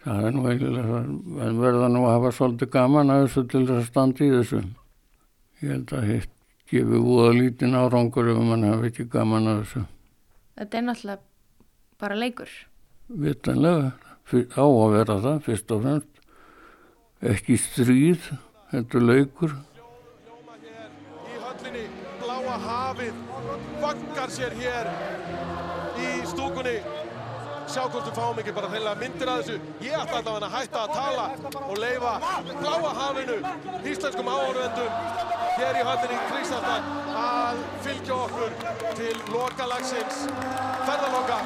Það 0.00 0.26
er 0.26 0.36
nú 0.36 0.44
eiginlega, 0.48 1.00
það 1.36 1.58
verða 1.60 1.88
nú 1.92 2.04
að 2.06 2.14
hafa 2.14 2.30
svolítið 2.32 2.70
gaman 2.72 3.12
að 3.12 3.24
þessu 3.26 3.42
til 3.52 3.64
þess 3.68 3.80
að 3.82 3.88
standa 3.90 4.24
í 4.24 4.30
þessu. 4.32 4.60
Ég 5.60 5.72
held 5.74 5.92
að 5.98 6.06
hitt 6.08 6.36
gefur 6.70 7.08
úða 7.12 7.32
lítinn 7.36 7.76
árangur 7.76 8.30
ef 8.32 8.38
mann 8.40 8.64
hafi 8.64 8.88
ekki 8.88 9.08
gaman 9.12 9.50
að 9.50 9.58
þessu. 9.64 9.82
Þetta 10.60 10.78
er 10.78 10.86
náttúrulega 10.86 11.20
bara 12.00 12.16
leikur. 12.16 12.54
Vitanlega, 13.10 13.90
á 14.56 14.64
að 14.64 14.94
vera 14.94 15.18
það, 15.26 15.42
fyrst 15.48 15.74
og 15.74 15.84
fremst. 15.84 16.24
Ekki 17.20 17.58
stríð, 17.60 18.30
þetta 18.70 19.00
er 19.00 19.06
leikur. 19.10 19.56
Hafið, 22.60 23.20
vangar 23.80 24.32
sér 24.32 24.56
hér 24.58 24.90
í 26.00 26.10
stúkunni. 26.28 26.76
Sjá 27.70 27.84
hvort 27.86 28.08
við 28.08 28.16
fáum 28.18 28.38
ekki 28.42 28.54
bara 28.54 28.70
heila 28.72 28.96
myndir 28.98 29.30
að 29.30 29.42
þessu. 29.42 29.74
Ég 29.86 29.94
ætla 29.94 30.20
alltaf 30.20 30.38
að 30.40 30.54
hætta 30.56 30.84
að 30.84 30.94
tala 30.96 31.26
og 31.62 31.76
leifa 31.78 32.14
bláa 32.60 32.94
hafinu, 32.98 33.36
íslenskum 33.92 34.30
áhörvendum, 34.34 34.96
hér 35.58 35.78
í 35.78 35.84
höllinni 35.88 36.18
í 36.18 36.30
Kríksaftan 36.32 36.88
að 37.20 37.66
fylgja 37.86 38.22
okkur 38.26 38.56
til 38.98 39.14
lokalagsins 39.34 40.24
ferðaloka. 40.88 41.44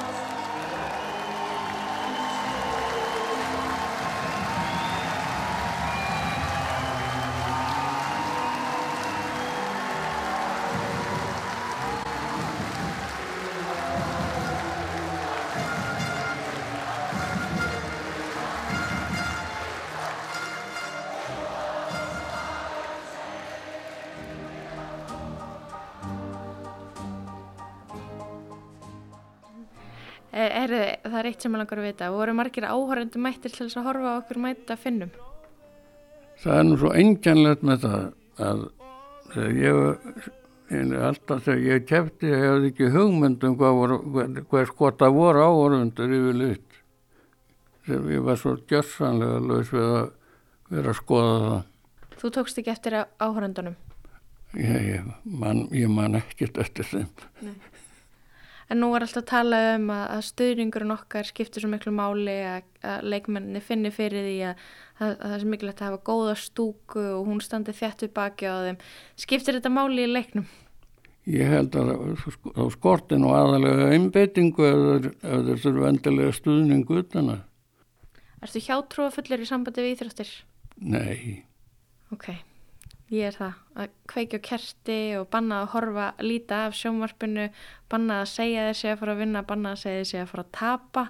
Er, 31.25 31.31
eitt 31.31 31.43
sem 31.43 31.53
ég 31.53 31.61
langar 31.61 31.81
að 31.81 31.87
vita. 31.89 32.11
Voru 32.13 32.35
margir 32.37 32.67
áhörðandi 32.69 33.21
mættir 33.21 33.53
til 33.53 33.65
þess 33.65 33.79
að 33.79 33.87
horfa 33.89 34.13
á 34.13 34.19
okkur 34.21 34.39
mæta 34.43 34.77
finnum? 34.79 35.11
Það 36.43 36.57
er 36.59 36.65
nú 36.67 36.79
svo 36.79 36.91
engjanlegt 36.93 37.63
með 37.65 37.85
það 37.85 38.01
að 38.45 38.65
ég, 39.55 40.27
alltaf 41.07 41.45
þegar 41.45 41.63
ég 41.63 41.87
kefti, 41.89 42.31
ég 42.31 42.43
hefði 42.43 42.71
ekki 42.71 42.91
hugmyndum 42.93 43.55
hvað, 43.59 43.79
voru, 43.79 43.99
hvað 44.51 44.67
skota 44.71 45.09
voru 45.15 45.45
áhörðundur 45.45 46.15
yfir 46.19 46.39
lut. 46.41 46.81
Þegar 47.85 48.11
ég 48.15 48.25
var 48.25 48.41
svo 48.41 48.55
gjörsanlega 48.69 49.41
laus 49.45 49.71
við 49.73 49.87
að 49.87 50.05
vera 50.75 50.93
að 50.93 50.99
skoða 51.01 51.35
það. 51.45 51.63
Þú 52.15 52.33
tókst 52.39 52.61
ekki 52.61 52.73
eftir 52.73 52.97
áhörðundunum? 53.21 53.79
Ég, 54.55 54.75
ég, 54.87 55.07
man, 55.27 55.65
ég 55.75 55.89
man 55.91 56.15
ekkert 56.17 56.59
eftir 56.63 56.87
þeim. 56.87 57.09
Nei. 57.43 57.55
En 58.65 58.79
nú 58.81 58.89
er 58.97 59.03
alltaf 59.05 59.21
að 59.21 59.29
tala 59.29 59.57
um 59.75 59.89
að, 59.93 60.03
að 60.15 60.21
stöðningurinn 60.25 60.93
okkar 60.95 61.27
skiptir 61.29 61.61
svo 61.61 61.69
miklu 61.69 61.91
máli 61.93 62.37
að, 62.49 62.69
að 62.81 63.09
leikmenni 63.13 63.61
finni 63.61 63.91
fyrir 63.93 64.25
því 64.25 64.37
að, 64.49 64.63
að 64.97 65.11
það 65.21 65.35
er 65.37 65.45
mikilvægt 65.51 65.83
að 65.83 65.91
hafa 65.91 66.05
góða 66.09 66.35
stúku 66.41 67.03
og 67.11 67.27
hún 67.29 67.43
standi 67.45 67.75
þjættu 67.77 68.09
baki 68.15 68.49
á 68.49 68.55
þeim. 68.65 68.79
Skiptir 69.21 69.59
þetta 69.59 69.73
máli 69.75 70.07
í 70.07 70.09
leiknum? 70.09 70.47
Ég 71.29 71.49
held 71.49 71.77
að 71.77 71.93
á 72.53 72.63
skortin 72.73 73.25
og 73.25 73.33
aðalega 73.37 73.91
einbeitingu 73.93 74.65
ef 74.65 74.81
þeir 75.21 75.61
þurfu 75.61 75.87
endilega 75.89 76.33
stuðningu 76.37 76.99
utan 77.01 77.31
að. 77.35 77.45
Erstu 78.45 78.61
hjátrúa 78.65 79.13
fullir 79.13 79.41
í 79.41 79.47
sambandi 79.49 79.81
við 79.85 79.95
íþróttir? 79.95 80.33
Nei. 80.85 81.45
Ok. 82.13 82.29
Ég 83.13 83.27
er 83.29 83.35
það, 83.37 83.57
að 83.77 83.91
kveikja 84.09 84.39
kerti 84.41 84.95
og 85.19 85.27
banna 85.29 85.59
að 85.61 85.67
horfa, 85.75 86.05
líta 86.25 86.63
af 86.65 86.77
sjónvarpinu, 86.79 87.51
banna 87.91 88.23
að 88.23 88.31
segja 88.31 88.63
þessi 88.71 88.87
að 88.89 89.01
fara 89.01 89.13
að 89.13 89.19
vinna, 89.21 89.43
banna 89.45 89.73
að 89.75 89.81
segja 89.83 89.99
þessi 89.99 90.21
að 90.23 90.31
fara 90.31 90.45
að 90.45 90.55
tapa, 90.57 91.03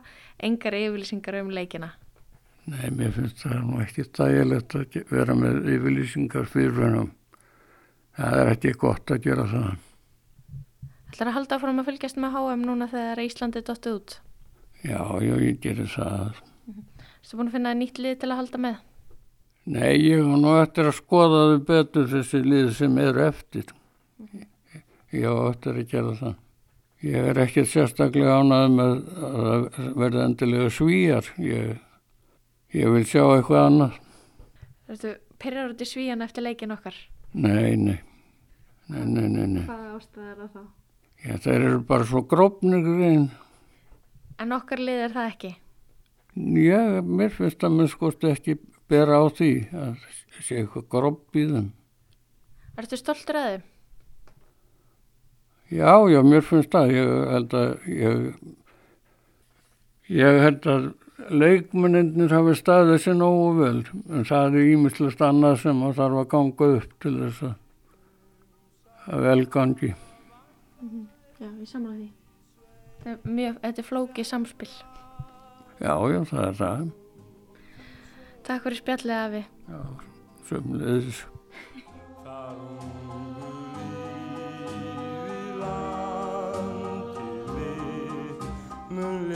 engar 0.43 0.75
yfirlýsingar 0.75 1.37
um 1.39 1.53
leikina. 1.55 1.93
Nei, 2.65 2.89
mér 2.91 3.13
finnst 3.15 3.45
það 3.45 3.61
nú 3.63 3.79
ekki 3.83 4.03
dægilegt 4.17 4.75
að 4.75 4.97
vera 5.13 5.37
með 5.39 5.69
yfirlýsingar 5.71 6.49
fyrir 6.51 6.81
hennum. 6.83 7.13
Það 8.19 8.39
er 8.41 8.51
ekki 8.51 8.73
gott 8.81 9.13
að 9.15 9.21
gera 9.29 9.45
það. 9.51 9.69
Það 11.13 11.21
er 11.21 11.31
að 11.31 11.37
halda 11.37 11.59
fram 11.61 11.79
að 11.79 11.87
fylgjast 11.91 12.19
með 12.19 12.35
HM 12.35 12.65
núna 12.67 12.89
þegar 12.91 13.21
Íslandi 13.23 13.63
dottuð 13.63 14.01
út? 14.01 14.17
Já, 14.83 14.99
já, 15.23 15.35
ég 15.39 15.63
gerir 15.63 15.87
það. 15.95 16.43
Þú 16.65 16.75
erstu 17.21 17.39
búin 17.39 17.53
að 17.53 17.55
finna 17.55 17.73
nýtt 17.79 18.03
lið 18.03 18.17
til 18.19 18.31
að 18.33 18.41
halda 18.41 18.61
með? 18.65 18.83
Nei, 19.65 19.95
ég 19.97 20.21
var 20.21 20.37
nú 20.37 20.51
eftir 20.59 20.85
að 20.85 20.97
skoða 20.99 21.41
þau 21.49 21.61
betur 21.65 22.09
þessi 22.11 22.41
lið 22.45 22.67
sem 22.77 22.97
eru 23.01 23.23
eftir. 23.25 23.71
Ég 25.15 25.25
var 25.25 25.55
eftir 25.55 25.79
að 25.79 25.87
gera 25.89 26.11
það. 26.19 26.35
Ég 27.05 27.29
er 27.31 27.39
ekkert 27.41 27.69
sérstaklega 27.71 28.35
ánað 28.41 28.75
með 28.75 28.93
að 29.29 29.65
verða 29.97 30.27
endilega 30.29 30.69
svíjar. 30.73 31.31
Ég, 31.41 31.79
ég 32.77 32.93
vil 32.93 33.03
sjá 33.09 33.23
eitthvað 33.23 33.65
annað. 33.71 33.97
Þú 34.85 34.93
veistu, 34.93 35.15
pyrrar 35.41 35.73
út 35.73 35.81
í 35.81 35.89
svíjan 35.89 36.25
eftir 36.25 36.45
leikin 36.45 36.75
okkar? 36.75 37.01
Nei, 37.33 37.73
nei. 37.75 37.97
Nei, 38.85 39.01
nei, 39.01 39.25
nei, 39.25 39.47
nei. 39.49 39.65
Hvaða 39.65 39.95
ástæð 39.97 40.29
er 40.29 40.39
það 40.43 40.53
þá? 40.53 40.63
Já, 41.25 41.35
þeir 41.41 41.57
eru 41.57 41.81
bara 41.89 42.05
svo 42.05 42.21
grópnir 42.29 42.89
einn. 43.09 43.27
En 44.37 44.53
okkar 44.53 44.81
lið 44.83 45.07
er 45.07 45.15
það 45.15 45.29
ekki? 45.31 45.53
Já, 46.35 46.79
mér 47.01 47.33
finnst 47.33 47.63
að 47.65 47.77
mér 47.79 47.89
skoðst 47.89 48.25
ekki 48.29 48.57
bera 48.91 49.21
á 49.21 49.25
því 49.29 49.51
að 49.73 49.95
sé 50.43 50.59
eitthvað 50.61 50.89
gropp 50.91 51.39
í 51.39 51.45
þeim. 51.49 51.71
Ertu 52.75 52.99
stoltur 52.99 53.39
að 53.39 53.49
þeim? 53.53 53.63
Já, 55.75 55.93
já, 56.11 56.19
mér 56.21 56.43
finnst 56.45 56.75
það. 56.75 56.93
Ég 56.93 57.11
held 57.31 57.55
að, 57.57 57.69
ég, 57.89 58.25
ég 60.13 60.41
held 60.43 60.67
að 60.69 60.89
leikmennir 61.33 62.35
hafi 62.35 62.53
staðið 62.59 62.99
sér 63.01 63.17
nógu 63.17 63.47
vel. 63.61 63.79
En 64.11 64.27
það 64.27 64.59
er 64.59 64.73
ímislegt 64.75 65.23
annað 65.25 65.61
sem 65.63 65.81
það 65.85 65.95
þarf 66.01 66.21
að 66.21 66.29
ganga 66.35 66.69
upp 66.79 66.99
til 67.01 67.15
þess 67.21 67.47
að 69.05 69.25
velgangi. 69.25 69.93
Mm 70.81 70.89
-hmm. 70.89 71.07
Já, 71.39 71.49
ég 71.59 71.67
samla 71.67 71.93
því. 71.95 72.11
Þetta 72.99 73.09
er, 73.11 73.31
mjög, 73.31 73.57
þetta 73.61 73.81
er 73.81 73.85
flókið 73.89 74.25
samspil. 74.25 74.69
Já, 75.79 75.95
já, 76.11 76.23
það 76.29 76.47
er 76.47 76.53
það. 76.53 76.91
Takk 78.45 78.67
fyrir 78.67 78.77
spjallið 78.77 79.15
af 79.17 79.31
við. 79.33 79.47
Já, 79.69 79.79
sömleðis. 80.49 81.25
mun 88.95 89.31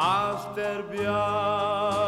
allt 0.00 0.58
er 0.58 0.82
bjart 0.90 1.99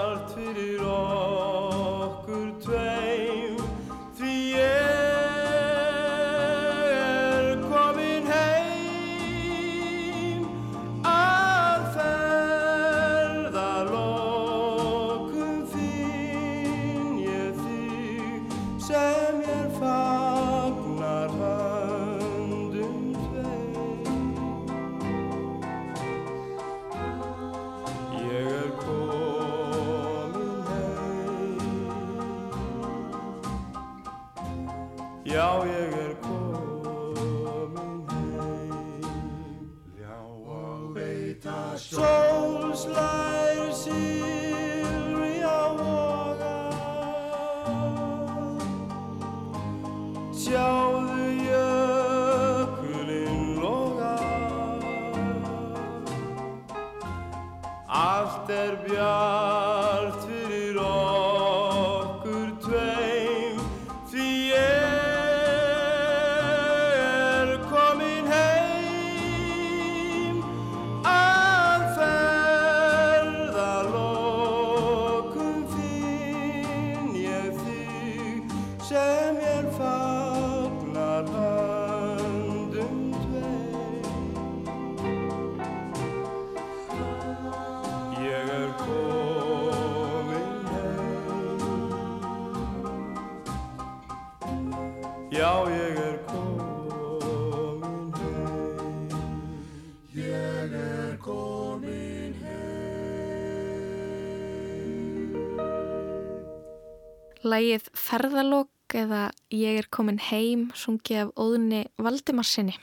Lægið 107.42 107.88
Ferðalók 107.98 108.94
eða 108.94 109.30
Ég 109.50 109.80
er 109.80 109.88
komin 109.90 110.20
heim 110.22 110.68
sungið 110.78 111.24
af 111.24 111.30
óðunni 111.34 111.80
Valdimarsinni. 111.98 112.76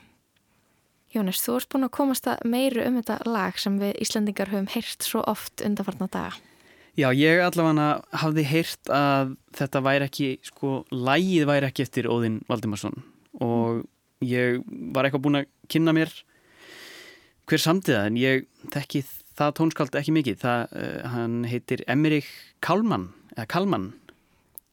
Jónis, 1.16 1.40
þú 1.42 1.56
ert 1.58 1.70
búin 1.72 1.88
að 1.88 1.94
komast 1.96 2.28
að 2.30 2.44
meiru 2.52 2.84
um 2.86 2.98
þetta 3.00 3.18
lag 3.26 3.58
sem 3.58 3.78
við 3.82 3.96
Íslandingar 4.04 4.52
höfum 4.52 4.68
heyrt 4.74 5.06
svo 5.06 5.24
oft 5.32 5.64
undanfarnar 5.66 6.12
daga. 6.12 6.36
Já, 7.00 7.08
ég 7.16 7.40
allavega 7.42 8.02
hafði 8.20 8.44
heyrt 8.50 8.92
að 8.92 9.32
þetta 9.56 9.82
væri 9.86 10.10
ekki, 10.10 10.28
sko, 10.44 10.74
lægið 10.92 11.48
væri 11.48 11.70
ekki 11.70 11.86
eftir 11.86 12.10
Óðinn 12.12 12.42
Valdimarsson 12.50 13.00
og 13.40 13.86
ég 14.26 14.60
var 14.92 15.08
eitthvað 15.08 15.24
búin 15.24 15.40
að 15.40 15.48
kynna 15.72 15.96
mér 15.96 16.12
hver 17.50 17.64
samtíða 17.64 18.04
en 18.10 18.20
ég 18.20 18.46
þekki 18.74 19.06
það 19.40 19.56
tónskald 19.62 19.96
ekki 19.98 20.14
mikið. 20.20 20.38
Það, 20.44 20.76
uh, 20.76 21.10
hann 21.16 21.40
heitir 21.48 21.86
Emmerich 21.88 22.30
Kalman, 22.66 23.10
eða 23.38 23.48
Kalman. 23.56 23.90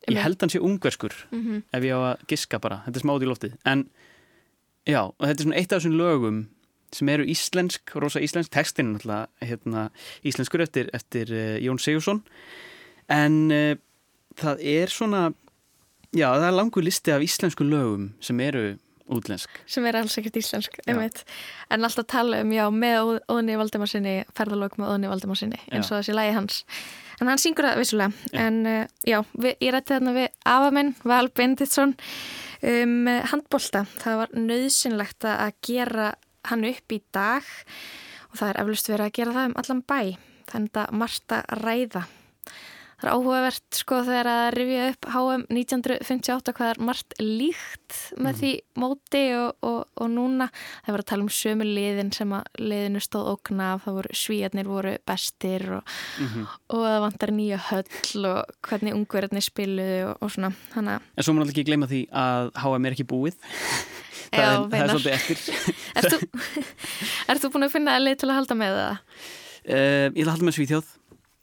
Ég 0.06 0.22
held 0.22 0.40
hann 0.40 0.52
sé 0.52 0.60
ungverskur 0.62 1.14
Mm 1.30 1.42
-hmm. 1.42 1.62
ef 1.72 1.82
ég 1.82 1.92
á 1.92 2.00
að 2.14 2.26
giska 2.28 2.58
bara, 2.58 2.82
þetta 2.86 2.96
er 2.96 3.04
smáð 3.04 3.22
í 3.22 3.30
loftið. 3.30 3.56
En 3.64 3.88
já, 4.86 5.02
og 5.02 5.22
þetta 5.26 5.40
er 5.40 5.42
svona 5.42 5.56
eitt 5.56 5.72
af 5.72 5.82
þessum 5.82 5.98
lögum 5.98 6.48
sem 6.92 7.08
eru 7.08 7.24
íslensk, 7.24 7.94
rosa 7.94 8.20
íslensk, 8.20 8.50
textin 8.50 8.94
náttúrulega 8.94 9.26
hérna, 9.42 9.90
íslenskur 10.24 10.60
eftir, 10.60 10.88
eftir 10.94 11.32
uh, 11.32 11.58
Jón 11.58 11.78
Sigursson 11.78 12.22
en 13.08 13.50
uh, 13.50 13.76
það 14.38 14.62
er 14.62 14.92
svona 14.92 15.32
já, 16.14 16.28
það 16.30 16.48
er 16.48 16.56
langur 16.56 16.86
listi 16.86 17.14
af 17.14 17.24
íslensku 17.24 17.66
lögum 17.66 18.12
sem 18.20 18.40
eru 18.40 18.76
útlensk 19.12 19.60
Sem 19.70 19.86
er 19.86 20.00
alls 20.00 20.16
ekkert 20.18 20.38
íslensk. 20.40 20.78
En 20.86 21.84
alltaf 21.86 22.06
tala 22.10 22.40
um, 22.42 22.52
já, 22.54 22.64
með 22.74 23.20
óðunni 23.28 23.58
Valdimarsinni, 23.60 24.14
Ferðalók 24.36 24.78
með 24.80 24.92
óðunni 24.92 25.10
Valdimarsinni, 25.12 25.60
eins 25.70 25.90
og 25.92 26.00
þessi 26.00 26.16
lægi 26.16 26.34
hans. 26.34 26.62
En 27.20 27.30
hann 27.30 27.40
syngur 27.40 27.68
það 27.68 27.80
vissulega. 27.80 28.26
Já. 28.32 28.40
En 28.46 28.58
uh, 28.68 28.82
já, 29.08 29.18
við, 29.32 29.56
ég 29.64 29.74
rætti 29.74 29.94
þarna 29.94 30.14
við 30.16 30.28
afamenn, 30.52 30.92
Val 31.08 31.28
Benditsson, 31.32 31.96
um 32.72 33.10
handbólta. 33.32 33.86
Það 34.02 34.20
var 34.22 34.36
nöðsynlegt 34.36 35.28
að 35.30 35.56
gera 35.64 36.12
hann 36.50 36.66
upp 36.68 36.94
í 36.94 37.00
dag 37.14 37.46
og 38.30 38.38
það 38.38 38.48
er 38.50 38.60
eflust 38.62 38.90
verið 38.92 39.08
að 39.08 39.16
gera 39.18 39.36
það 39.36 39.50
um 39.50 39.58
allan 39.62 39.82
bæ. 39.88 40.00
Þannig 40.46 40.80
að 40.82 40.96
Marta 41.00 41.42
ræða. 41.62 42.04
Það 42.96 43.08
er 43.10 43.12
áhugavert 43.12 43.76
sko 43.76 43.98
þegar 44.06 44.28
að 44.32 44.46
rifja 44.56 44.84
upp 44.88 45.06
HM 45.12 45.42
1958 45.52 46.54
hvað 46.56 46.70
er 46.72 46.78
margt 46.88 47.16
líkt 47.20 47.98
með 48.24 48.38
því 48.40 48.52
móti 48.80 49.22
og, 49.36 49.50
og, 49.68 49.82
og 50.00 50.08
núna. 50.14 50.46
Það 50.86 50.96
var 50.96 51.04
að 51.04 51.08
tala 51.10 51.26
um 51.26 51.32
sömu 51.36 51.66
liðin 51.68 52.12
sem 52.16 52.32
að 52.38 52.62
liðinu 52.62 53.02
stóð 53.04 53.28
okna 53.34 53.68
af, 53.74 53.84
það 53.84 53.98
voru 53.98 54.16
svíjarnir 54.22 54.70
voru 54.70 54.94
bestir 55.12 55.66
og, 55.76 55.92
og 56.72 56.86
það 56.86 56.98
vantar 57.04 57.34
nýja 57.36 57.60
höll 57.68 58.24
og 58.32 58.56
hvernig 58.70 58.96
ungverðinni 58.96 59.44
spiluðu 59.44 60.00
og, 60.14 60.32
svona. 60.32 60.54
Þannig 60.72 60.96
að 60.96 61.12
En 61.12 61.28
svo 61.28 61.36
má 61.36 61.42
náttúrulega 61.42 61.56
ekki 61.58 61.68
gleyma 61.68 61.90
því 61.92 62.02
að 62.24 62.50
HM 62.64 62.88
er 62.88 62.96
ekki 62.96 63.08
búið. 63.12 63.40
Það, 64.26 64.42
Já, 64.42 64.48
er, 64.50 64.64
það 64.72 64.80
er 64.80 64.90
svolítið 64.90 65.12
eftir. 65.14 65.76
Ert 65.96 66.12
þú, 66.12 66.18
ert 67.30 67.44
þú 67.44 67.50
búin 67.54 67.66
að 67.68 67.74
finna 67.76 67.92
leið 68.00 68.16
til 68.20 68.28
að 68.28 68.38
halda 68.40 68.56
með 68.58 68.78
það? 68.80 68.96
uh, 69.70 70.08
Ég 70.18 70.24
að 70.24 70.32
halda 70.32 70.48
með 70.48 70.56
Svíþjóð 70.58 70.88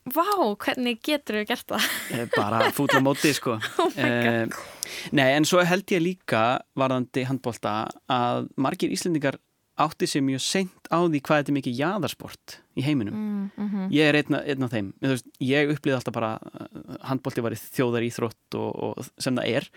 Vá, 0.04 0.28
hvernig 0.60 1.00
getur 1.06 1.40
þú 1.40 1.46
gert 1.48 1.70
það? 1.72 1.88
Eh, 2.12 2.26
bara 2.36 2.68
fútla 2.76 3.00
móti 3.04 3.32
sko. 3.36 3.58
Oh 3.84 4.60
Nei, 5.16 5.30
en 5.34 5.46
svo 5.48 5.64
held 5.66 5.90
ég 5.92 6.04
líka 6.04 6.62
varðandi 6.78 7.24
handbólta 7.26 7.88
að 8.12 8.50
margir 8.62 8.92
Íslendingar 8.94 9.40
átti 9.80 10.06
sér 10.06 10.22
mjög 10.26 10.44
seint 10.46 10.90
á 10.94 11.02
því 11.02 11.22
hvað 11.26 11.40
þetta 11.40 11.52
er 11.52 11.58
mikið 11.58 11.80
jaðarsport 11.80 12.58
í 12.78 12.84
heiminum. 12.86 13.16
Mm, 13.16 13.48
mhm. 13.58 13.88
ég 13.96 14.12
er 14.12 14.20
einn, 14.20 14.38
af 14.38 14.76
þeim. 14.76 14.92
Ég, 15.02 15.16
veist, 15.16 15.32
ég 15.42 15.74
upplýði 15.74 15.98
alltaf 15.98 16.16
bara 16.16 16.36
uh, 16.38 17.00
handbólti 17.10 17.46
var 17.46 17.56
í 17.56 17.62
þjóðar 17.64 18.06
íþrótt 18.10 18.60
og, 18.60 18.70
og 18.92 19.10
sem 19.18 19.40
það 19.40 19.58
er. 19.58 19.70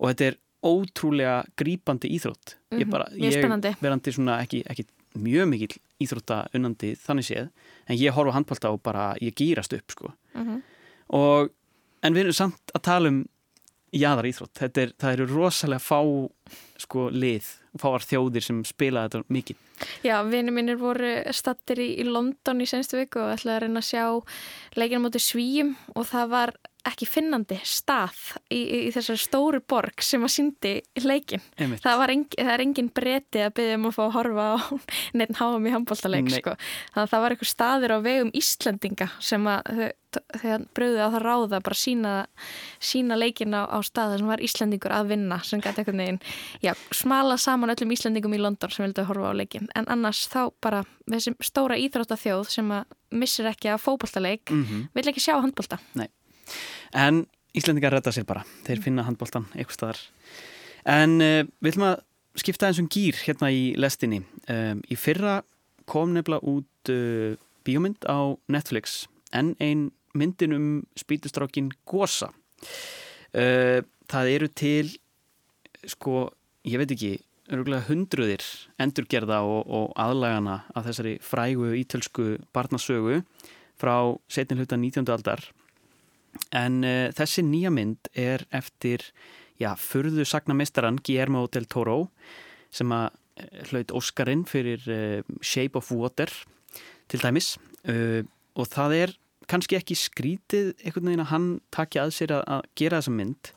Og 0.00 0.10
þetta 0.10 0.30
er 0.32 0.40
ótrúlega 0.66 1.36
grípandi 1.58 2.10
íþrótt. 2.16 2.56
Ég 2.74 2.86
Mhm, 2.86 2.90
bara, 2.90 3.06
mjög 3.14 3.38
spennandi. 3.38 3.74
verandi 3.80 4.12
svona 4.16 4.40
ekki, 4.42 4.64
ekki 4.66 4.86
mjög 5.20 5.48
mikill 5.50 5.76
íþrótta 6.02 6.42
unnandi 6.56 6.94
þannig 7.00 7.28
séð 7.28 7.46
en 7.86 7.98
ég 7.98 8.16
horfa 8.16 8.34
á 8.34 8.36
handbólta 8.36 8.72
og 8.74 8.82
bara 8.84 9.14
ég 9.22 9.36
gýrast 9.38 9.76
upp 9.76 9.90
sko. 9.90 10.12
Mhm. 10.34 10.62
og 11.08 11.50
en 12.02 12.14
við 12.14 12.26
erum 12.26 12.32
samt 12.32 12.74
að 12.74 12.82
tala 12.82 13.08
um 13.08 13.24
jáðar 13.94 14.28
íþrótt, 14.28 14.62
er, 14.62 14.92
það 14.98 15.12
eru 15.12 15.26
rosalega 15.30 15.82
fá 15.82 16.00
sko 16.82 17.08
lið 17.10 17.46
fáar 17.80 18.04
þjóðir 18.04 18.44
sem 18.44 18.62
spila 18.66 19.06
þetta 19.06 19.22
mikið. 19.32 19.56
Já, 20.04 20.16
vinið 20.24 20.56
mínir 20.56 20.78
voru 20.80 21.12
stattir 21.36 21.80
í, 21.84 21.88
í 22.00 22.06
London 22.08 22.62
í 22.64 22.68
senstu 22.68 22.98
viku 23.00 23.20
og 23.22 23.34
ætlaði 23.34 23.56
að 23.56 23.62
reyna 23.66 23.82
að 23.82 23.88
sjá 23.90 24.04
leikina 24.80 25.02
mútið 25.04 25.24
svíjum 25.26 25.74
og 25.94 26.08
það 26.08 26.32
var 26.32 26.54
ekki 26.86 27.08
finnandi 27.08 27.58
stað 27.66 28.18
í, 28.50 28.60
í, 28.60 28.78
í 28.86 28.90
þessari 28.94 29.20
stóru 29.20 29.60
borg 29.60 30.02
sem 30.04 30.24
að 30.26 30.32
síndi 30.36 30.72
leikin. 31.02 31.42
Það, 31.56 32.04
engin, 32.08 32.38
það 32.38 32.52
er 32.54 32.64
engin 32.64 32.90
breyti 32.94 33.44
að 33.44 33.54
byggja 33.58 33.76
um 33.78 33.88
að 33.90 33.96
fá 33.98 34.02
að 34.06 34.16
horfa 34.16 34.46
á 34.46 34.56
neitt 35.18 35.38
háum 35.40 35.68
í 35.68 35.74
handbóltaleik 35.74 36.30
Nei. 36.30 36.40
sko. 36.40 36.56
Það 36.96 37.22
var 37.24 37.34
eitthvað 37.34 37.52
staðir 37.52 37.96
á 37.96 37.98
vegum 38.04 38.34
Íslandinga 38.36 39.10
sem 39.18 39.48
að 39.50 39.88
þau 40.40 40.66
bröðu 40.76 41.00
á 41.02 41.08
það 41.12 41.24
ráða 41.24 41.60
bara 41.60 41.76
sína, 41.76 42.12
sína 42.80 43.18
leikin 43.18 43.52
á, 43.52 43.68
á 43.68 43.78
staða 43.84 44.16
sem 44.20 44.30
var 44.30 44.42
Íslandingur 44.44 44.94
að 44.94 45.10
vinna 45.12 45.40
sem 45.44 45.60
gæti 45.60 45.82
eitthvað 45.82 45.98
neginn, 46.00 46.20
já, 46.64 46.72
smala 46.94 47.36
saman 47.40 47.74
öllum 47.74 47.92
Íslandingum 47.92 48.36
í 48.36 48.40
London 48.40 48.72
sem 48.72 48.86
vildu 48.86 49.04
að 49.04 49.10
horfa 49.10 49.32
á 49.32 49.38
leikin. 49.42 49.68
En 49.76 49.88
annars 49.92 50.24
þá 50.32 50.40
bara 50.64 50.84
þessi 51.04 51.34
stóra 51.44 51.76
íþróttathjóð 51.80 52.48
sem 52.54 52.72
að 52.72 52.96
missir 53.16 53.48
ekki 53.50 53.72
að 53.72 53.82
fókbóltaleik 53.84 54.50
mm 54.50 54.64
-hmm. 54.64 54.86
vil 54.94 55.08
ekki 55.12 55.26
sjá 55.26 55.36
handbólta. 55.36 55.78
Nei. 55.94 56.08
En 56.96 57.24
Íslandingar 57.56 57.94
redda 57.94 58.12
sér 58.12 58.26
bara, 58.28 58.44
þeir 58.66 58.82
finna 58.84 59.06
handbóltan 59.06 59.46
eitthvað 59.54 59.78
staðar. 59.78 60.00
En 60.86 61.16
uh, 61.24 61.42
við 61.64 61.72
ætlum 61.72 61.88
að 61.88 62.02
skipta 62.36 62.68
eins 62.68 62.80
og 62.82 62.90
gýr 62.92 63.16
hérna 63.24 63.50
í 63.54 63.70
lestinni. 63.80 64.20
Um, 64.52 64.82
í 64.92 64.98
fyrra 65.00 65.40
kom 65.88 66.12
nefnilega 66.14 66.52
út 66.52 66.92
uh, 66.92 67.36
bíómynd 67.66 68.04
á 68.04 68.36
Netflix 68.52 69.06
en 69.32 69.54
ein 69.62 69.88
myndin 70.16 70.56
um 70.56 70.68
spítustrákin 70.98 71.72
Gosa. 71.88 72.30
Uh, 73.32 73.80
það 74.10 74.32
eru 74.34 74.50
til, 74.52 74.92
sko, 75.88 76.28
ég 76.68 76.80
veit 76.82 76.92
ekki, 76.92 77.16
hundruðir 77.46 78.42
endurgerða 78.82 79.42
og, 79.46 79.68
og 79.70 79.92
aðlægana 80.02 80.64
af 80.74 80.88
þessari 80.88 81.18
frægu 81.22 81.72
ítölsku 81.78 82.40
barnasögu 82.52 83.20
frá 83.78 84.18
setin 84.28 84.58
hluta 84.58 84.76
19. 84.76 85.06
aldar 85.14 85.44
En 86.56 86.80
uh, 86.86 87.08
þessi 87.16 87.44
nýja 87.46 87.72
mynd 87.74 88.10
er 88.16 88.46
eftir, 88.54 89.04
já, 89.60 89.72
fyrðu 89.78 90.26
sagnamestaran 90.28 91.00
Guillermo 91.02 91.46
del 91.52 91.68
Toro 91.70 92.08
sem 92.74 92.92
að 92.94 93.10
uh, 93.10 93.60
hlaut 93.70 93.94
Óskarinn 93.96 94.46
fyrir 94.48 94.84
uh, 94.90 95.36
Shape 95.40 95.78
of 95.80 95.92
Water 95.94 96.32
til 97.06 97.22
dæmis 97.22 97.54
og 97.86 98.66
það 98.66 98.92
er 98.96 99.12
kannski 99.46 99.76
ekki 99.78 99.94
skrítið 99.94 100.72
einhvern 100.80 101.06
veginn 101.06 101.22
að 101.22 101.28
hann 101.30 101.44
takja 101.70 102.02
að 102.02 102.16
sér 102.16 102.32
að, 102.34 102.40
að 102.50 102.64
gera 102.80 102.98
þessa 102.98 103.12
mynd. 103.14 103.50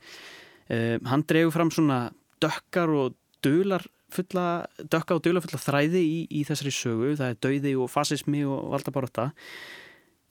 Hann 1.09 1.23
dregur 1.25 1.55
fram 1.55 1.71
svona 1.73 1.97
dökkar 2.45 2.93
og 2.93 3.15
dölar 3.41 3.87
fulla, 4.13 4.65
dökka 4.77 5.17
og 5.17 5.23
dölar 5.25 5.43
fulla 5.45 5.61
þræði 5.61 6.03
í, 6.03 6.19
í 6.29 6.43
þessari 6.47 6.73
sögu, 6.73 7.15
það 7.19 7.33
er 7.33 7.41
dauði 7.45 7.73
og 7.79 7.89
fasismi 7.93 8.43
og 8.47 8.75
alltaf 8.77 8.95
bara 8.95 9.09
þetta. 9.09 9.27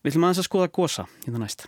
Við 0.02 0.12
ætlum 0.12 0.28
aðeins 0.28 0.42
að 0.42 0.48
skoða 0.48 0.70
gósa 0.78 1.06
hérna 1.24 1.42
næst. 1.42 1.66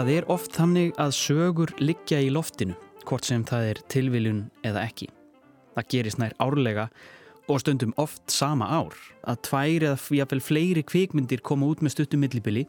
Það 0.00 0.08
er 0.14 0.26
oft 0.32 0.54
þannig 0.56 0.94
að 0.96 1.10
sögur 1.12 1.70
liggja 1.76 2.22
í 2.24 2.30
loftinu, 2.32 2.72
hvort 3.04 3.26
sem 3.28 3.42
það 3.44 3.66
er 3.68 3.80
tilviljun 3.92 4.38
eða 4.64 4.86
ekki. 4.88 5.10
Það 5.74 5.88
gerist 5.92 6.20
nær 6.22 6.32
árlega 6.40 6.86
og 7.44 7.60
stundum 7.60 7.92
oft 8.00 8.22
sama 8.32 8.64
ár 8.78 8.96
að 9.28 9.42
tvær 9.50 9.84
eða 9.90 10.16
jáfnvel 10.22 10.40
fleiri 10.40 10.84
kvikmyndir 10.88 11.42
koma 11.44 11.68
út 11.68 11.84
með 11.84 11.98
stuttum 11.98 12.24
millibili 12.24 12.62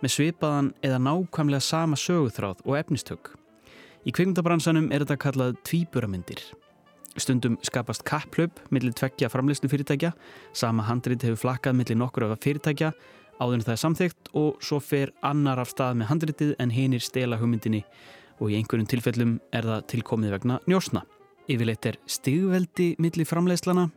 með 0.00 0.14
svipaðan 0.14 0.72
eða 0.80 1.02
nákvæmlega 1.10 1.60
sama 1.66 2.00
söguþráð 2.00 2.64
og 2.64 2.80
efnistök. 2.80 3.34
Í 4.08 4.16
kvikmyndabransanum 4.16 4.88
er 4.88 5.04
þetta 5.04 5.20
kallað 5.26 5.60
tvíburamyndir. 5.68 6.40
Stundum 7.20 7.60
skapast 7.68 8.08
kapplöp 8.08 8.64
millir 8.72 8.96
tveggja 8.96 9.28
framleyslu 9.28 9.68
fyrirtækja, 9.68 10.14
sama 10.56 10.88
handrit 10.88 11.20
hefur 11.20 11.44
flakkað 11.44 11.82
millir 11.82 12.00
nokkur 12.00 12.30
af 12.30 12.40
fyrirtækja 12.40 12.94
áður 13.38 13.58
en 13.58 13.64
það 13.66 13.74
er 13.74 13.82
samþygt 13.82 14.30
og 14.38 14.62
svo 14.64 14.80
fer 14.82 15.12
annar 15.26 15.60
af 15.62 15.70
stað 15.72 16.00
með 16.00 16.10
handritið 16.12 16.54
en 16.62 16.74
hinir 16.74 17.04
stela 17.04 17.38
hugmyndinni 17.40 17.84
og 18.38 18.52
í 18.52 18.58
einhverjum 18.58 18.90
tilfellum 18.90 19.38
er 19.54 19.66
það 19.66 19.86
tilkomið 19.94 20.34
vegna 20.36 20.58
njósna. 20.70 21.04
Yfirleitt 21.48 21.88
er 21.88 21.98
stigveldi 22.06 22.90
millir 23.00 23.26
framleiðslana, 23.26 23.88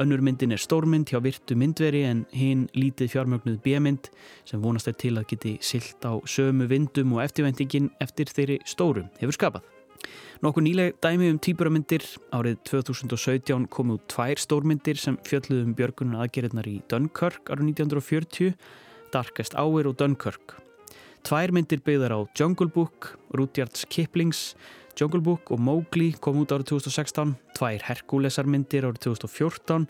önnur 0.00 0.24
myndin 0.24 0.54
er 0.56 0.60
stórmynd 0.60 1.12
hjá 1.12 1.20
virtu 1.24 1.56
myndveri 1.58 2.02
en 2.08 2.24
hinn 2.32 2.66
lítið 2.76 3.12
fjármögnuð 3.14 3.60
bíamynd 3.64 4.10
sem 4.48 4.62
vonast 4.64 4.88
er 4.90 4.96
til 4.96 5.14
að 5.20 5.28
geti 5.34 5.56
silt 5.60 6.04
á 6.08 6.16
sömu 6.24 6.68
vindum 6.72 7.16
og 7.16 7.24
eftirvæntingin 7.26 7.92
eftir 8.00 8.32
þeirri 8.32 8.60
stórum 8.64 9.10
hefur 9.20 9.36
skapað. 9.36 9.75
Nokkuð 10.44 10.66
nýleg 10.66 10.96
dæmi 11.00 11.30
um 11.32 11.38
týpuramindir. 11.40 12.02
Árið 12.36 12.58
2017 12.68 13.64
komu 13.72 13.96
tvær 14.12 14.36
stórmyndir 14.36 14.98
sem 15.00 15.16
fjöldluðum 15.24 15.72
björgunar 15.78 16.26
aðgerðnar 16.26 16.68
í 16.68 16.74
Dunkirk 16.92 17.48
árið 17.48 17.70
1940, 17.70 18.52
Darkest 19.14 19.56
Hour 19.56 19.88
og 19.88 19.96
Dunkirk. 19.96 20.58
Tvær 21.24 21.54
myndir 21.56 21.80
byggðar 21.80 22.12
á 22.12 22.20
Jungle 22.36 22.68
Book, 22.68 23.14
Rudyards 23.32 23.88
Kiplings, 23.88 24.52
Jungle 25.00 25.24
Book 25.24 25.48
og 25.48 25.60
Mowgli 25.60 26.12
kom 26.20 26.42
út 26.44 26.52
árið 26.52 26.74
2016, 26.74 27.32
tvær 27.56 27.88
Herkulesar 27.88 28.44
myndir 28.44 28.84
árið 28.84 29.06
2014, 29.08 29.88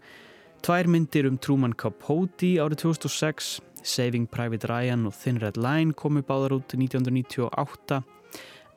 tvær 0.62 0.86
myndir 0.94 1.26
um 1.26 1.42
Truman 1.42 1.74
Capote 1.74 2.54
árið 2.62 2.86
2006, 2.86 3.56
Saving 3.82 4.30
Private 4.30 4.70
Ryan 4.70 5.10
og 5.10 5.18
Thin 5.18 5.42
Red 5.42 5.58
Line 5.58 5.94
komu 5.98 6.22
báðar 6.22 6.60
út 6.60 6.78
1998 6.78 8.04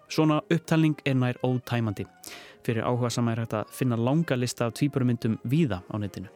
Svona 0.10 0.42
upptalning 0.50 0.98
er 1.06 1.14
nær 1.16 1.38
ótæmandi. 1.46 2.06
Fyrir 2.66 2.84
áhuga 2.84 3.12
sama 3.14 3.32
er 3.32 3.44
hægt 3.44 3.54
að 3.54 3.72
finna 3.74 3.98
langa 3.98 4.36
lista 4.36 4.66
af 4.66 4.74
tvíburumyndum 4.74 5.38
víða 5.46 5.82
á 5.86 5.96
netinu. 6.02 6.28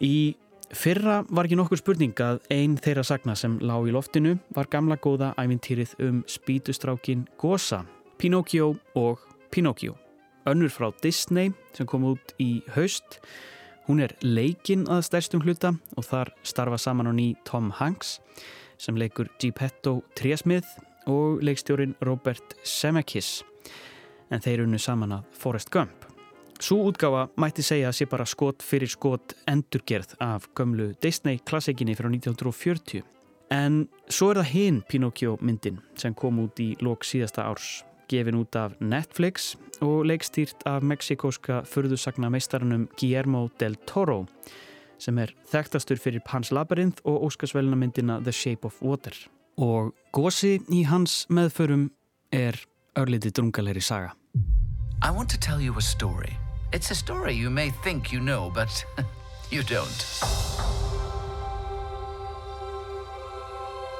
Í 0.00 0.34
fyrra 0.72 1.22
var 1.28 1.46
ekki 1.46 1.58
nokkur 1.58 1.80
spurning 1.80 2.14
að 2.22 2.40
einn 2.54 2.78
þeirra 2.80 3.04
sagna 3.04 3.34
sem 3.36 3.58
lág 3.60 3.90
í 3.90 3.94
loftinu 3.94 4.36
var 4.54 4.70
gamla 4.70 4.96
góða 4.96 5.32
ævintýrið 5.38 5.96
um 6.06 6.22
spítustrákin 6.26 7.26
Gosa, 7.38 7.82
Pinocchio 8.18 8.76
og 8.94 9.20
Pinocchio. 9.50 9.98
Önnur 10.46 10.70
frá 10.70 10.90
Disney 11.02 11.52
sem 11.74 11.86
kom 11.86 12.06
út 12.14 12.34
í 12.42 12.62
haust. 12.74 13.20
Hún 13.86 14.02
er 14.02 14.14
leikinn 14.22 14.86
að 14.90 15.04
stærstum 15.10 15.42
hluta 15.42 15.74
og 15.98 16.06
þar 16.06 16.32
starfa 16.46 16.78
saman 16.78 17.10
á 17.10 17.12
ný 17.14 17.34
Tom 17.44 17.70
Hanks 17.74 18.20
sem 18.78 18.96
leikur 18.98 19.28
Geppetto 19.38 20.00
Trésmið 20.18 20.66
og 21.06 21.42
leikstjórin 21.42 21.94
Robert 22.06 22.56
Zemeckis. 22.64 23.42
En 24.30 24.40
þeir 24.40 24.64
unnu 24.66 24.78
saman 24.80 25.18
að 25.18 25.28
Forrest 25.36 25.70
Gump. 25.70 26.06
Svo 26.62 26.84
útgáfa 26.86 27.26
mætti 27.42 27.64
segja 27.66 27.88
að 27.90 27.96
sé 27.98 28.06
bara 28.06 28.26
skot 28.28 28.62
fyrir 28.62 28.90
skot 28.90 29.34
endurgerð 29.50 30.14
af 30.22 30.46
gömlu 30.54 30.92
Disney 31.02 31.40
klassikinni 31.42 31.96
frá 31.98 32.06
1940 32.06 33.02
en 33.52 33.82
svo 34.08 34.30
er 34.32 34.40
það 34.40 34.52
hinn 34.52 34.82
Pinocchio 34.88 35.36
myndin 35.44 35.80
sem 35.98 36.14
kom 36.16 36.40
út 36.44 36.60
í 36.62 36.72
lok 36.84 37.04
síðasta 37.04 37.44
árs. 37.50 37.82
Gefin 38.10 38.38
út 38.40 38.56
af 38.58 38.74
Netflix 38.80 39.54
og 39.84 40.06
leikstýrt 40.08 40.64
af 40.68 40.84
meksikóska 40.84 41.62
förðusagna 41.68 42.30
meistarannum 42.32 42.88
Guillermo 43.00 43.46
del 43.60 43.76
Toro 43.88 44.24
sem 45.02 45.18
er 45.18 45.32
þekktastur 45.50 45.98
fyrir 45.98 46.22
Pans 46.26 46.52
Labyrinth 46.52 47.02
og 47.04 47.24
óskarsvelna 47.28 47.78
myndina 47.78 48.20
The 48.22 48.32
Shape 48.32 48.68
of 48.68 48.82
Water 48.82 49.16
og 49.56 49.92
gósi 50.12 50.60
í 50.72 50.82
hans 50.88 51.26
meðförum 51.28 51.90
er 52.32 52.56
örliti 52.96 53.30
drungalegri 53.30 53.82
saga. 53.82 54.12
I 55.02 55.10
want 55.10 55.28
to 55.30 55.38
tell 55.38 55.60
you 55.60 55.74
a 55.78 55.82
story. 55.82 56.36
It's 56.72 56.90
a 56.90 56.94
story 56.94 57.34
you 57.34 57.50
may 57.50 57.70
think 57.82 58.12
you 58.12 58.20
know, 58.20 58.50
but 58.54 58.84
you 59.50 59.62
don't. 59.62 60.22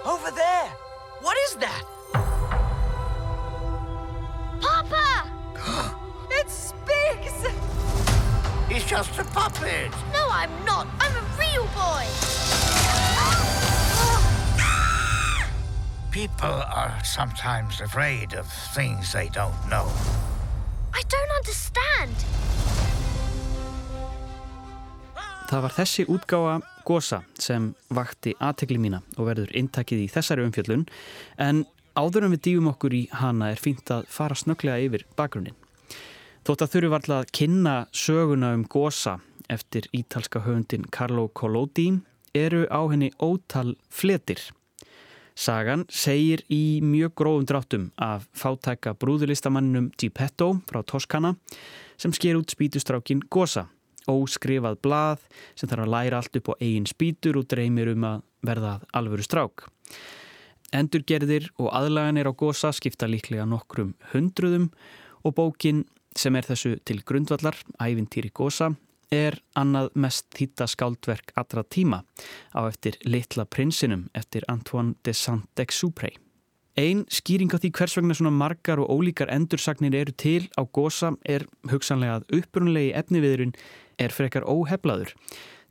Over 0.05 0.31
there! 0.31 0.69
What 1.21 1.37
is 1.49 1.57
that? 1.57 1.85
Papa! 4.61 5.31
it 6.31 6.51
speaks! 6.51 7.47
He's 8.69 8.85
just 8.85 9.19
a 9.19 9.25
puppet! 9.25 9.91
No, 10.13 10.29
I'm 10.31 10.51
not. 10.65 10.87
I'm 10.99 11.15
a 11.15 11.25
real 11.39 11.67
boy! 11.75 12.62
People 16.13 16.61
are 16.69 16.93
sometimes 17.05 17.81
afraid 17.81 18.35
of 18.35 18.47
things 18.75 19.13
they 19.13 19.29
don't 19.29 19.57
know. 19.71 19.89
I 20.93 21.01
don't 21.09 21.33
understand. 21.39 22.13
Það 25.49 25.63
var 25.65 25.75
þessi 25.79 26.05
útgáa 26.13 26.59
Gosa 26.85 27.23
sem 27.41 27.71
vakti 27.89 28.37
aðtegli 28.37 28.77
mína 28.77 29.01
og 29.17 29.31
verður 29.31 29.57
intakið 29.57 30.05
í 30.05 30.13
þessari 30.13 30.45
umfjöllun 30.45 30.85
en 31.41 31.65
áður 31.97 32.29
en 32.29 32.37
við 32.37 32.45
dýfum 32.51 32.71
okkur 32.75 33.01
í 33.01 33.03
hana 33.17 33.55
er 33.57 33.65
fínt 33.65 33.89
að 33.97 34.05
fara 34.13 34.37
snögglega 34.37 34.85
yfir 34.85 35.09
bakgrunnin. 35.17 35.57
Þótt 36.45 36.67
að 36.67 36.75
þurfi 36.77 36.97
varlega 36.99 37.25
að 37.25 37.37
kynna 37.41 37.79
söguna 37.89 38.53
um 38.53 38.69
gósa 38.69 39.23
eftir 39.49 39.89
ítalska 39.97 40.45
höfundin 40.45 40.91
Carlo 40.93 41.31
Collodi 41.33 41.95
eru 42.37 42.67
á 42.69 42.85
henni 42.93 43.15
ótal 43.17 43.79
fletir. 43.89 44.53
Sagan 45.35 45.87
segir 45.89 46.43
í 46.53 46.81
mjög 46.85 47.15
gróðum 47.17 47.47
dráttum 47.49 47.85
af 47.97 48.27
fátæka 48.37 48.93
brúðurlistamanninum 49.01 49.91
Gippetto 49.97 50.59
frá 50.69 50.83
Toskana 50.85 51.35
sem 51.97 52.13
sker 52.13 52.37
út 52.37 52.53
spítustrákin 52.53 53.23
gósa. 53.33 53.69
Óskrifað 54.11 54.81
blað 54.83 55.23
sem 55.55 55.71
þarf 55.71 55.87
að 55.87 55.93
læra 55.95 56.19
allt 56.19 56.37
upp 56.37 56.53
á 56.53 56.55
eigin 56.59 56.89
spítur 56.91 57.39
og 57.39 57.47
dreymir 57.49 57.93
um 57.95 58.05
að 58.09 58.23
verða 58.43 58.75
alvöru 58.93 59.25
strák. 59.25 59.65
Endurgerðir 60.73 61.51
og 61.61 61.71
aðlaganir 61.71 62.29
á 62.29 62.33
gósa 62.33 62.73
skipta 62.75 63.09
líklega 63.09 63.47
nokkrum 63.49 63.95
hundruðum 64.13 64.71
og 65.23 65.37
bókin 65.37 65.85
sem 66.19 66.35
er 66.37 66.45
þessu 66.45 66.77
til 66.85 67.01
grundvallar, 67.07 67.57
ævintýri 67.81 68.33
gósa, 68.35 68.73
er 69.13 69.37
annað 69.59 69.93
mest 69.95 70.31
þýtta 70.35 70.67
skáldverk 70.73 71.33
allra 71.37 71.63
tíma 71.63 72.03
á 72.57 72.61
eftir 72.65 72.97
Litla 73.05 73.45
prinsinum 73.45 74.09
eftir 74.17 74.47
Antoine 74.49 74.97
de 75.05 75.13
Saint-Exupéry. 75.13 76.17
Einn 76.81 77.05
skýring 77.13 77.53
á 77.53 77.61
því 77.61 77.71
hvers 77.77 77.99
vegna 77.99 78.15
svona 78.17 78.33
margar 78.33 78.81
og 78.81 78.89
ólíkar 78.89 79.29
endursagnir 79.29 79.93
eru 79.93 80.15
til 80.17 80.49
á 80.57 80.65
gósa 80.65 81.13
er 81.29 81.45
hugsanlega 81.69 82.23
að 82.23 82.39
upprunlegi 82.39 82.95
efniviðurinn 82.97 83.53
er 84.01 84.15
frekar 84.17 84.49
óheflaður. 84.49 85.13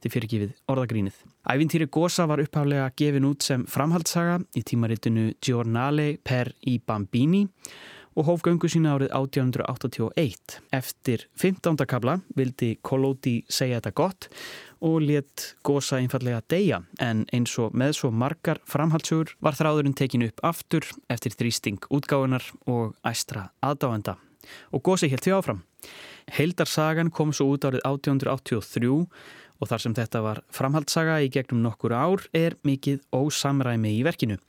Þið 0.01 0.13
fyrir 0.13 0.27
ekki 0.27 0.41
við 0.41 0.53
orðagrínið. 0.69 1.17
Ævintýri 1.49 1.87
gósa 1.89 2.27
var 2.29 2.41
upphaflega 2.41 2.91
gefin 2.97 3.25
út 3.29 3.45
sem 3.45 3.65
framhaldssaga 3.69 4.39
í 4.57 4.63
tímaritinu 4.65 5.31
Giornale 5.41 6.15
per 6.21 6.53
i 6.69 6.77
Bambini 6.77 7.43
og 7.45 8.00
hóf 8.27 8.41
göngu 8.43 8.67
sína 8.67 8.97
árið 8.97 9.13
1881. 9.15 10.57
Eftir 10.75 11.21
15. 11.39 11.85
kabla 11.87 12.17
vildi 12.35 12.73
Collodi 12.83 13.37
segja 13.47 13.79
þetta 13.79 13.93
gott 13.95 14.27
og 14.83 14.97
let 15.05 15.45
gósa 15.63 16.01
einfallega 16.01 16.41
deyja 16.51 16.81
en 16.99 17.23
eins 17.31 17.53
og 17.61 17.71
með 17.77 17.95
svo 18.01 18.11
margar 18.11 18.59
framhaldsögur 18.67 19.31
var 19.39 19.55
þráðurinn 19.55 19.95
tekin 19.95 20.25
upp 20.27 20.43
aftur 20.43 20.83
eftir 21.07 21.37
þrýsting 21.39 21.87
útgáðunar 21.87 22.43
og 22.67 22.97
æstra 23.07 23.47
aðdáenda 23.63 24.17
og 24.75 24.83
gósi 24.83 25.07
helt 25.07 25.23
því 25.23 25.37
áfram. 25.37 25.63
Heildarsagan 26.35 27.11
kom 27.15 27.31
svo 27.33 27.53
út 27.55 27.63
árið 27.67 27.85
1883 27.87 29.07
og 29.61 29.69
þar 29.69 29.83
sem 29.83 29.95
þetta 29.95 30.21
var 30.25 30.41
framhaldsaga 30.53 31.19
í 31.21 31.29
gegnum 31.31 31.61
nokkur 31.63 31.93
ár 31.93 32.23
er 32.35 32.57
mikið 32.67 33.03
ósamræmi 33.13 33.93
í 33.99 34.05
verkinu. 34.05 34.39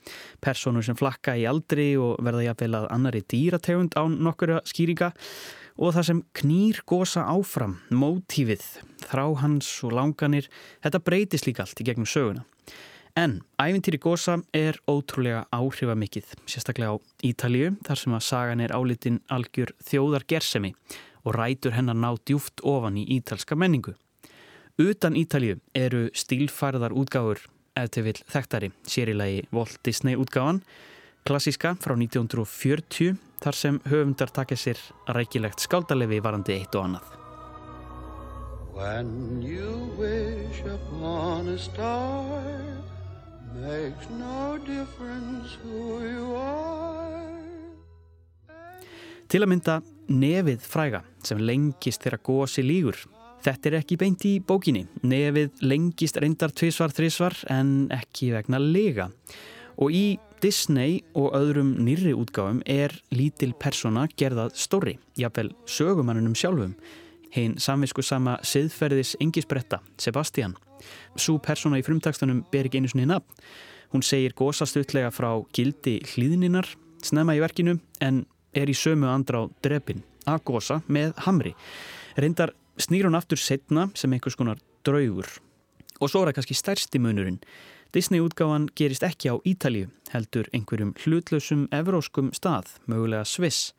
Personur 0.40 0.86
sem 0.86 0.96
flakka 0.98 1.36
í 1.36 1.44
aldri 1.48 1.92
og 2.00 2.16
verða 2.24 2.48
jafnvel 2.48 2.78
að 2.80 2.88
annari 2.96 3.22
dýrategund 3.28 3.94
á 3.94 4.02
nokkura 4.08 4.62
skýringa 4.68 5.12
og 5.76 5.94
það 5.96 6.08
sem 6.08 6.22
knýr 6.40 6.80
gósa 6.88 7.26
áfram, 7.32 7.78
mótífið, 7.92 8.64
þrá 9.08 9.24
hans 9.40 9.68
og 9.86 9.94
langanir, 9.96 10.48
þetta 10.84 11.00
breytist 11.04 11.48
líka 11.48 11.64
allt 11.64 11.80
í 11.80 11.86
gegnum 11.88 12.08
söguna. 12.08 12.44
En 13.16 13.42
ævintýri 13.60 13.98
gósa 14.00 14.38
er 14.56 14.78
ótrúlega 14.88 15.44
áhrifamikið, 15.52 16.30
sérstaklega 16.48 16.96
á 16.96 17.00
Ítalju 17.28 17.74
þar 17.84 18.00
sem 18.00 18.14
að 18.16 18.24
sagan 18.24 18.62
er 18.64 18.72
álitin 18.72 19.20
algjör 19.28 19.74
þjóðar 19.84 20.24
gersemi 20.24 20.72
og 21.22 21.36
rætur 21.36 21.76
hennar 21.76 21.98
ná 21.98 22.14
djúft 22.16 22.64
ofan 22.64 22.96
í 22.96 23.04
ítalska 23.18 23.58
menningu. 23.58 23.92
Utan 24.80 25.12
Ítalju 25.20 25.58
eru 25.76 26.06
stílfærðar 26.16 26.94
útgáfur 26.96 27.42
ef 27.76 27.90
til 27.92 28.06
vil 28.06 28.16
þekktari 28.32 28.70
sérilagi 28.88 29.42
Walt 29.52 29.76
Disney 29.84 30.16
útgáfan, 30.16 30.62
klassíska 31.28 31.74
frá 31.76 31.92
1940 31.92 33.18
þar 33.42 33.58
sem 33.58 33.80
höfundar 33.84 34.32
takja 34.32 34.56
sér 34.56 34.80
rækilegt 35.12 35.60
skáldalefi 35.60 36.22
varandi 36.24 36.56
eitt 36.56 36.72
og 36.72 36.86
annað. 36.88 37.04
When 38.72 39.42
you 39.44 39.92
wish 40.00 40.64
upon 40.64 41.52
a 41.52 41.58
star 41.58 42.32
makes 43.52 44.08
no 44.08 44.56
difference 44.64 45.58
who 45.60 46.00
you 46.00 46.32
are 46.34 47.20
Til 49.28 49.44
að 49.44 49.48
mynda 49.52 49.82
nefið 50.08 50.64
fræga 50.64 51.04
sem 51.24 51.40
lengist 51.40 52.00
þegar 52.04 52.24
gósi 52.24 52.64
lígur 52.64 52.96
Þetta 53.42 53.68
er 53.68 53.76
ekki 53.80 53.96
beint 53.98 54.22
í 54.28 54.36
bókinni. 54.38 54.84
Nefið 55.02 55.64
lengist 55.66 56.18
reyndar 56.22 56.52
tvísvar 56.54 56.92
þrísvar 56.94 57.34
en 57.50 57.88
ekki 57.90 58.30
vegna 58.36 58.60
lega. 58.62 59.08
Og 59.82 59.90
í 59.90 60.04
Disney 60.42 61.00
og 61.18 61.34
öðrum 61.38 61.72
nýri 61.82 62.12
útgáfum 62.14 62.60
er 62.70 62.94
lítil 63.14 63.52
persona 63.58 64.08
gerðað 64.18 64.54
stóri, 64.58 64.94
jáfnvel 65.18 65.50
sögumannunum 65.66 66.36
sjálfum. 66.38 66.76
Hinn 67.34 67.56
samvisku 67.58 68.04
sama 68.04 68.36
siðferðis 68.46 69.16
engisbretta, 69.22 69.80
Sebastian. 69.98 70.54
Sú 71.16 71.38
persona 71.42 71.78
í 71.80 71.86
frumtakstunum 71.86 72.44
ber 72.52 72.68
ekki 72.68 72.82
einu 72.82 72.90
svoni 72.92 73.08
nafn. 73.10 73.42
Hún 73.92 74.06
segir 74.06 74.34
gósastutlega 74.38 75.10
frá 75.12 75.34
gildi 75.52 75.98
hlýðninar, 76.14 76.68
snemma 77.02 77.34
í 77.36 77.42
verkinu 77.42 77.76
en 78.00 78.24
er 78.54 78.70
í 78.70 78.76
sömu 78.76 79.10
andra 79.10 79.44
á 79.44 79.50
drefin, 79.64 80.02
að 80.30 80.44
gósa 80.48 80.80
með 80.86 81.14
hamri. 81.26 81.54
Reyndar 82.16 82.54
snýr 82.80 83.08
hún 83.08 83.18
aftur 83.18 83.40
setna 83.40 83.88
sem 83.94 84.12
einhvers 84.12 84.36
konar 84.38 84.60
draugur. 84.86 85.28
Og 86.00 86.10
svo 86.10 86.22
er 86.22 86.30
það 86.30 86.38
kannski 86.40 86.58
stærsti 86.58 87.00
munurinn. 87.02 87.40
Disney-útgáfan 87.92 88.70
gerist 88.78 89.04
ekki 89.04 89.28
á 89.28 89.36
Ítalju, 89.44 89.90
heldur 90.14 90.48
einhverjum 90.56 90.94
hlutlausum 91.04 91.66
evróskum 91.74 92.32
stað, 92.32 92.72
mögulega 92.88 93.26
Sviss. 93.28 93.74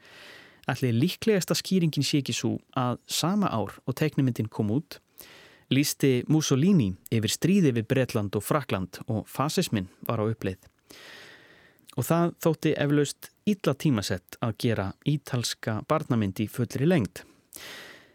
Allir 0.70 0.94
líklegasta 0.96 1.58
skýringin 1.58 2.06
sé 2.06 2.22
ekki 2.22 2.36
svo 2.38 2.60
að 2.78 3.02
sama 3.10 3.50
ár 3.52 3.74
og 3.84 3.98
teknimyndin 4.00 4.52
kom 4.54 4.70
út, 4.72 5.00
lísti 5.74 6.22
Mussolini 6.32 6.94
yfir 7.12 7.34
stríði 7.34 7.74
við 7.80 7.90
Bretland 7.90 8.38
og 8.38 8.46
Frakland 8.46 9.02
og 9.08 9.26
fasismin 9.28 9.90
var 10.08 10.22
á 10.22 10.26
uppleið. 10.30 10.62
Og 11.98 12.08
það 12.08 12.34
þótti 12.42 12.74
eflaust 12.86 13.30
illa 13.50 13.74
tímasett 13.78 14.38
að 14.42 14.56
gera 14.64 14.88
ítalska 15.10 15.82
barnamyndi 15.90 16.48
fullri 16.50 16.88
lengt. 16.90 17.26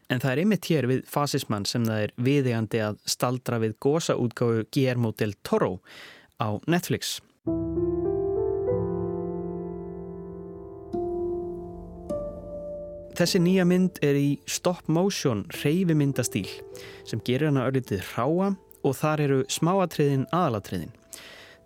En 0.08 0.22
það 0.22 0.30
er 0.30 0.40
einmitt 0.40 0.66
hér 0.70 0.86
við 0.88 1.00
fasismann 1.04 1.66
sem 1.68 1.84
það 1.84 2.02
er 2.06 2.12
viðegandi 2.24 2.78
að 2.80 3.00
staldra 3.04 3.58
við 3.60 3.74
gósaútgáfu 3.84 4.64
Guillermo 4.72 5.12
del 5.20 5.34
Toro 5.44 5.82
á 6.40 6.56
Netflix. 6.64 7.18
Þessi 13.18 13.42
nýja 13.42 13.66
mynd 13.68 13.98
er 14.06 14.16
í 14.16 14.38
stop 14.48 14.88
motion 14.88 15.42
reyfimyndastíl 15.58 16.46
sem 17.04 17.20
gerir 17.26 17.50
hana 17.50 17.66
örlitið 17.68 18.06
hráa 18.14 18.52
og 18.86 18.94
þar 18.96 19.26
eru 19.26 19.38
smáatriðin 19.50 20.28
aðalatriðin. 20.32 20.94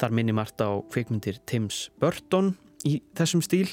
Þar 0.01 0.17
minni 0.19 0.35
margt 0.35 0.59
á 0.65 0.83
kveikmyndir 0.91 1.39
Tims 1.47 1.91
Burton 2.01 2.57
í 2.89 2.99
þessum 3.15 3.45
stíl 3.45 3.69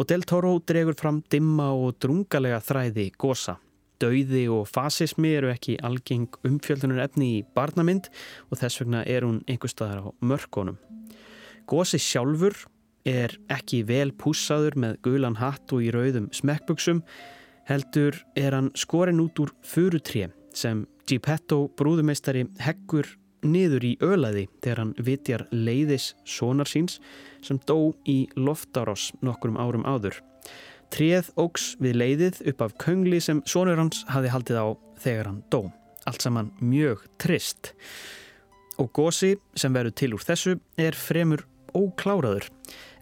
og 0.00 0.06
Del 0.08 0.24
Toro 0.24 0.54
dregur 0.64 0.96
fram 0.96 1.20
dimma 1.28 1.74
og 1.74 1.98
drungalega 2.00 2.62
þræði 2.64 3.10
gósa 3.20 3.58
Dauði 4.00 4.46
og 4.48 4.68
fasismi 4.70 5.34
eru 5.36 5.50
ekki 5.52 5.76
algeng 5.84 6.28
umfjöldunar 6.46 7.02
efni 7.04 7.30
í 7.38 7.40
barnamynd 7.56 8.08
og 8.48 8.60
þess 8.62 8.80
vegna 8.80 9.02
er 9.04 9.26
hún 9.26 9.42
einhver 9.46 9.72
staðar 9.72 10.00
á 10.00 10.08
mörkonum. 10.24 10.78
Gósi 11.68 12.00
sjálfur 12.00 12.56
er 13.08 13.36
ekki 13.52 13.82
vel 13.88 14.10
púsaður 14.16 14.78
með 14.80 14.96
gulan 15.04 15.38
hatt 15.40 15.72
og 15.72 15.84
í 15.84 15.92
rauðum 15.92 16.30
smekkbuksum 16.36 17.02
heldur 17.68 18.16
er 18.36 18.56
hann 18.56 18.72
skorin 18.74 19.20
út 19.22 19.38
úr 19.42 19.52
furutré 19.66 20.30
sem 20.56 20.86
Gippetto 21.08 21.66
brúðumeistari 21.78 22.46
heggur 22.62 23.08
niður 23.46 23.86
í 23.86 23.92
ölaði 24.04 24.46
þegar 24.60 24.82
hann 24.82 24.96
vitjar 25.00 25.46
leiðis 25.52 26.14
sonar 26.28 26.68
síns 26.68 26.98
sem 27.44 27.60
dó 27.66 27.92
í 28.08 28.24
loftáros 28.36 29.10
nokkrum 29.24 29.58
árum 29.60 29.86
áður. 29.88 30.20
Tríð 30.90 31.28
ógs 31.38 31.74
við 31.78 32.00
leiðið 32.00 32.40
upp 32.50 32.64
af 32.66 32.72
köngli 32.82 33.20
sem 33.22 33.42
sonur 33.46 33.78
hans 33.78 34.02
hafi 34.10 34.32
haldið 34.32 34.58
á 34.58 34.66
þegar 35.02 35.30
hann 35.30 35.42
dó. 35.52 35.60
Allt 36.08 36.24
saman 36.24 36.50
mjög 36.58 37.04
trist. 37.22 37.74
Og 38.80 38.90
gósi 38.96 39.36
sem 39.54 39.74
verður 39.76 39.94
til 39.94 40.10
úr 40.16 40.24
þessu 40.24 40.56
er 40.80 40.96
fremur 40.98 41.44
ókláraður. 41.76 42.48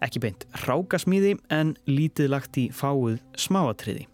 Ekki 0.05 0.21
beint 0.21 0.45
rákasmíði 0.67 1.37
en 1.49 1.73
lítið 1.89 2.31
lagt 2.35 2.59
í 2.61 2.69
fáið 2.75 3.19
smáatriði. 3.39 4.05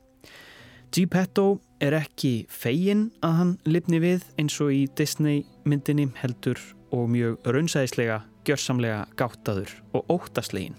Gippetto 0.96 1.60
er 1.84 1.98
ekki 1.98 2.46
fegin 2.48 3.10
að 3.26 3.38
hann 3.42 3.54
lifni 3.68 4.00
við 4.00 4.24
eins 4.40 4.56
og 4.64 4.72
í 4.72 4.86
Disney 4.96 5.44
myndinni 5.68 6.08
heldur 6.22 6.62
og 6.96 7.10
mjög 7.12 7.50
raunsæðislega, 7.52 8.22
gjörsamlega 8.48 9.04
gáttaður 9.20 9.74
og 9.92 10.16
óttaslegin. 10.16 10.78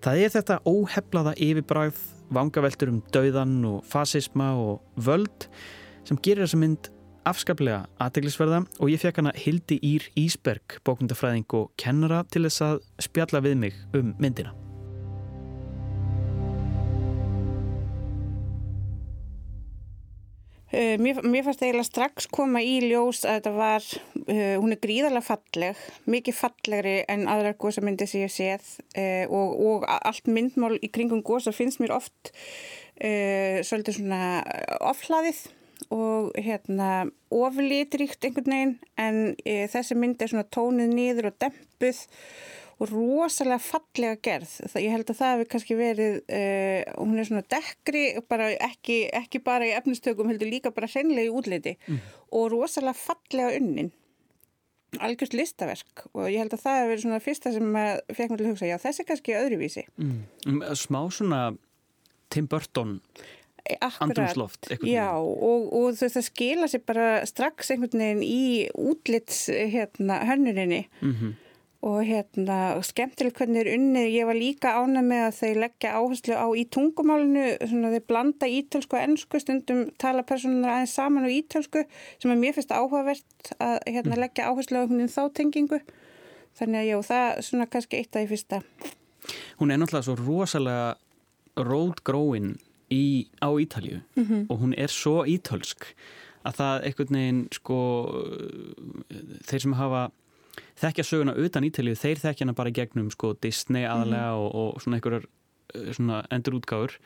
Það 0.00 0.22
er 0.24 0.30
þetta 0.32 0.54
óheflaða 0.64 1.34
yfirbræð, 1.44 1.98
vangaveltur 2.32 2.88
um 2.88 3.02
dauðan 3.12 3.58
og 3.68 3.82
fasisma 3.84 4.54
og 4.56 4.80
völd 4.96 5.44
sem 6.08 6.16
gerir 6.24 6.46
þessa 6.46 6.60
mynd 6.62 6.88
afskaplega 7.28 7.82
aðteglisverða 8.00 8.62
og 8.80 8.94
ég 8.94 9.02
fekk 9.02 9.20
hana 9.20 9.34
Hildi 9.36 9.76
Ír 9.84 10.08
Ísberg, 10.16 10.80
bókmyndafræðing 10.88 11.52
og 11.60 11.68
kennara 11.76 12.24
til 12.32 12.46
þess 12.48 12.64
að 12.70 12.82
spjalla 13.10 13.44
við 13.44 13.60
mig 13.66 13.80
um 13.92 14.14
myndina. 14.16 14.56
Uh, 20.70 20.94
mér, 21.02 21.18
mér 21.26 21.42
fannst 21.42 21.64
eiginlega 21.64 21.88
strax 21.88 22.28
koma 22.30 22.60
í 22.62 22.76
ljós 22.84 23.24
að 23.26 23.40
þetta 23.40 23.52
var, 23.56 23.86
uh, 24.20 24.54
hún 24.62 24.70
er 24.70 24.78
gríðarlega 24.78 25.26
falleg, 25.26 25.80
mikið 26.06 26.36
fallegri 26.38 26.92
en 27.10 27.24
aðrar 27.32 27.56
góðsamyndir 27.58 28.06
sem 28.06 28.22
ég 28.22 28.30
séð 28.30 28.68
uh, 28.94 29.24
og, 29.34 29.56
og 29.66 29.88
allt 29.96 30.30
myndmál 30.30 30.76
í 30.78 30.92
kringum 30.94 31.24
góðsa 31.26 31.50
finnst 31.56 31.82
mér 31.82 31.96
oft 31.98 32.34
svolítið 33.00 33.94
svona 33.96 34.42
ofhlaðið 34.84 35.38
og 35.96 36.34
hérna 36.36 37.06
oflítríkt 37.32 38.26
einhvern 38.28 38.52
veginn 38.52 38.74
en 39.00 39.20
þessi 39.72 39.96
mynd 39.96 40.20
er 40.20 40.28
svona 40.28 40.44
tónið 40.52 40.92
nýður 40.92 41.30
og 41.30 41.38
dempuð 41.40 42.02
og 42.80 42.88
rosalega 42.88 43.60
fallega 43.60 44.16
gerð. 44.24 44.52
Það, 44.72 44.82
ég 44.84 44.94
held 44.94 45.12
að 45.12 45.18
það 45.20 45.32
hefur 45.34 45.48
kannski 45.54 45.76
verið, 45.78 46.18
uh, 46.32 46.92
hún 46.96 47.20
er 47.20 47.28
svona 47.28 47.46
dekkri, 47.54 48.04
bara 48.30 48.50
ekki, 48.70 49.00
ekki 49.20 49.42
bara 49.44 49.68
í 49.68 49.74
efnistökum, 49.76 50.30
heldur 50.32 50.48
líka 50.50 50.72
bara 50.74 50.88
hreinlega 50.90 51.28
í 51.28 51.34
útliti 51.40 51.76
mm. 51.76 52.04
og 52.36 52.52
rosalega 52.54 52.96
fallega 52.96 53.56
unnin. 53.60 53.90
Algjörst 54.98 55.36
listaverk 55.38 56.06
og 56.10 56.24
ég 56.32 56.40
held 56.42 56.54
að 56.56 56.64
það 56.64 56.78
hefur 56.78 56.88
verið 56.90 57.04
svona 57.04 57.20
fyrsta 57.22 57.52
sem 57.54 57.76
fekk 58.10 58.32
mér 58.32 58.40
til 58.40 58.46
að 58.46 58.48
hugsa, 58.48 58.70
já 58.70 58.78
þessi 58.82 59.04
kannski 59.06 59.36
öðruvísi. 59.38 59.84
Mm. 60.00 60.16
Um, 60.48 60.64
smá 60.80 61.02
svona 61.14 61.42
Tim 62.30 62.48
Burton 62.50 62.96
andrumsloft. 64.00 64.70
Já 64.88 65.12
og, 65.20 65.68
og 65.68 65.92
þú 65.94 66.06
veist 66.06 66.16
það 66.16 66.26
skila 66.26 66.68
sér 66.72 66.82
bara 66.88 67.06
strax 67.28 67.70
einhvern 67.70 68.02
veginn 68.02 68.24
í 68.24 68.42
útlits 68.72 69.44
hérna 69.52 70.24
hönnurinni. 70.30 70.86
Mhm. 71.04 71.14
Mm 71.28 71.46
og 71.80 72.02
hérna, 72.04 72.56
skemmtilegt 72.84 73.38
hvernig 73.40 73.62
er 73.62 73.70
unnið, 73.72 74.08
ég 74.12 74.26
var 74.28 74.36
líka 74.36 74.74
ánað 74.76 75.06
með 75.08 75.22
að 75.24 75.36
þeir 75.38 75.60
leggja 75.62 75.92
áherslu 75.96 76.36
á 76.36 76.46
í 76.52 76.64
tungumálinu 76.76 77.44
svona 77.70 77.92
þeir 77.94 78.04
blanda 78.10 78.50
ítölsku 78.52 78.98
og 78.98 79.04
ennsku, 79.06 79.40
stundum 79.40 79.86
tala 80.00 80.24
personar 80.28 80.74
aðeins 80.74 80.96
saman 80.98 81.24
og 81.24 81.32
ítölsku 81.32 81.86
sem 82.20 82.34
er 82.34 82.40
mér 82.42 82.56
fyrst 82.58 82.74
áhugavert 82.76 83.52
að 83.56 83.78
hérna, 83.88 84.12
mm. 84.12 84.20
leggja 84.26 84.50
áherslu 84.52 84.84
á 84.84 84.84
þá 85.08 85.22
tengingu. 85.40 85.80
Þannig 86.60 86.82
að 86.82 86.88
já, 86.90 86.96
það 87.08 87.26
er 87.30 87.46
svona 87.48 87.70
kannski 87.72 88.00
eitt 88.00 88.16
af 88.16 88.20
því 88.20 88.30
fyrsta. 88.34 88.62
Hún 89.60 89.72
er 89.72 89.80
náttúrulega 89.80 90.08
svo 90.08 90.18
rosalega 90.20 90.88
rótgróin 91.56 92.58
á 93.40 93.48
Ítalju 93.56 94.00
mm 94.16 94.24
-hmm. 94.24 94.46
og 94.48 94.58
hún 94.58 94.74
er 94.76 94.88
svo 94.88 95.24
ítölsk 95.24 95.94
að 96.44 96.54
það 96.56 96.84
einhvern 96.84 97.14
veginn 97.14 97.48
sko 97.52 97.78
þeir 99.46 99.60
sem 99.60 99.72
hafa 99.72 100.10
þekkja 100.80 101.06
söguna 101.06 101.36
utan 101.38 101.66
Ítalið, 101.68 101.98
þeir 102.00 102.22
þekkja 102.24 102.46
hana 102.46 102.56
bara 102.56 102.74
gegnum 102.74 103.10
sko 103.12 103.34
Disney 103.42 103.86
aðalega 103.88 104.32
mm. 104.32 104.44
og, 104.44 104.50
og 104.76 104.84
svona 104.84 105.00
einhverjar 105.00 105.28
eh, 105.28 105.90
svona 105.96 106.22
endurútgáður 106.32 106.98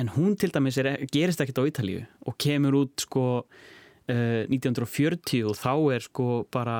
en 0.00 0.08
hún 0.14 0.36
til 0.40 0.52
dæmis 0.52 0.78
er, 0.80 0.94
gerist 1.12 1.42
ekkert 1.44 1.62
á 1.62 1.68
Ítalið 1.68 2.02
og 2.28 2.36
kemur 2.40 2.78
út 2.84 3.04
sko 3.04 3.24
uh, 3.42 4.42
1940 4.48 5.44
og 5.50 5.56
þá 5.58 5.72
er 5.96 6.04
sko 6.06 6.28
bara 6.52 6.76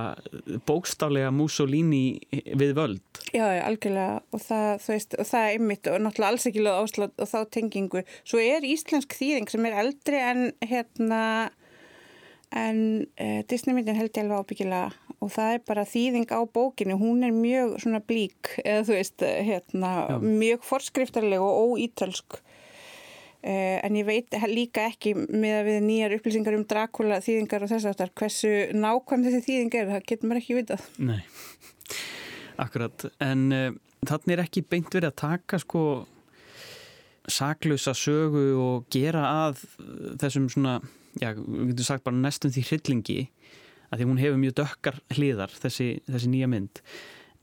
bókstálega 0.68 1.32
Mussolini 1.34 2.20
við 2.30 2.74
völd. 2.78 3.22
Já, 3.34 3.44
algjörlega 3.66 4.22
og 4.32 4.44
það, 4.44 4.70
veist, 4.88 5.18
og 5.18 5.28
það 5.28 5.48
er 5.48 5.58
ymmit 5.60 5.90
og 5.92 5.98
náttúrulega 6.06 6.32
alls 6.32 6.48
ekki 6.50 6.64
lög 6.64 6.80
áslát 6.86 7.24
og 7.24 7.32
þá 7.32 7.38
tengingu. 7.58 8.04
Svo 8.24 8.42
er 8.42 8.66
íslensk 8.66 9.18
þýðing 9.18 9.52
sem 9.52 9.68
er 9.68 9.80
eldri 9.84 10.22
en 10.22 10.46
hérna 10.64 11.22
en 12.52 12.78
uh, 13.02 13.40
Disneymyndin 13.48 13.98
held 13.98 14.12
ég 14.12 14.24
alveg 14.24 14.44
ábyggilega 14.44 15.16
og 15.22 15.30
það 15.30 15.56
er 15.56 15.60
bara 15.68 15.84
þýðing 15.86 16.32
á 16.34 16.40
bókinu, 16.50 16.96
hún 16.98 17.22
er 17.26 17.34
mjög 17.34 17.76
svona 17.82 18.00
blík 18.04 18.56
eða 18.64 18.86
þú 18.88 18.96
veist, 18.96 19.22
hérna, 19.22 19.92
mjög 20.22 20.64
forskriftarleg 20.66 21.42
og 21.42 21.76
óítölsk 21.76 22.38
uh, 22.38 23.78
en 23.82 23.98
ég 23.98 24.08
veit 24.08 24.38
líka 24.50 24.88
ekki 24.90 25.14
með 25.16 25.58
að 25.60 25.70
við 25.70 25.78
nýjar 25.88 26.16
upplýsingar 26.18 26.58
um 26.58 26.66
Dracula 26.68 27.20
þýðingar 27.24 27.66
og 27.66 27.72
þess 27.72 27.90
aftar 27.92 28.14
hversu 28.18 28.54
nákvæm 28.74 29.26
þessi 29.28 29.44
þýðing 29.48 29.78
er, 29.78 29.92
það 29.94 30.08
getur 30.10 30.30
maður 30.30 30.42
ekki 30.42 30.58
vitað. 30.58 30.88
Nei, 31.10 31.20
akkurat, 32.62 33.06
en 33.22 33.46
uh, 33.54 33.68
þannig 34.08 34.36
er 34.36 34.44
ekki 34.46 34.66
beint 34.66 34.90
verið 34.90 35.12
að 35.12 35.20
taka 35.22 35.62
sko 35.62 35.84
saklausa 37.30 37.94
sögu 37.94 38.48
og 38.58 38.88
gera 38.90 39.22
að 39.46 39.62
þessum 40.18 40.48
svona 40.50 40.80
já, 41.20 41.32
við 41.36 41.72
getum 41.72 41.88
sagt 41.88 42.04
bara 42.06 42.18
næstum 42.18 42.52
því 42.54 42.66
hryllingi 42.68 43.18
að 43.92 44.00
því 44.00 44.06
hún 44.08 44.22
hefur 44.22 44.38
mjög 44.40 44.54
dökkar 44.62 45.00
hliðar 45.16 45.52
þessi, 45.62 45.88
þessi 46.08 46.30
nýja 46.32 46.48
mynd. 46.52 46.80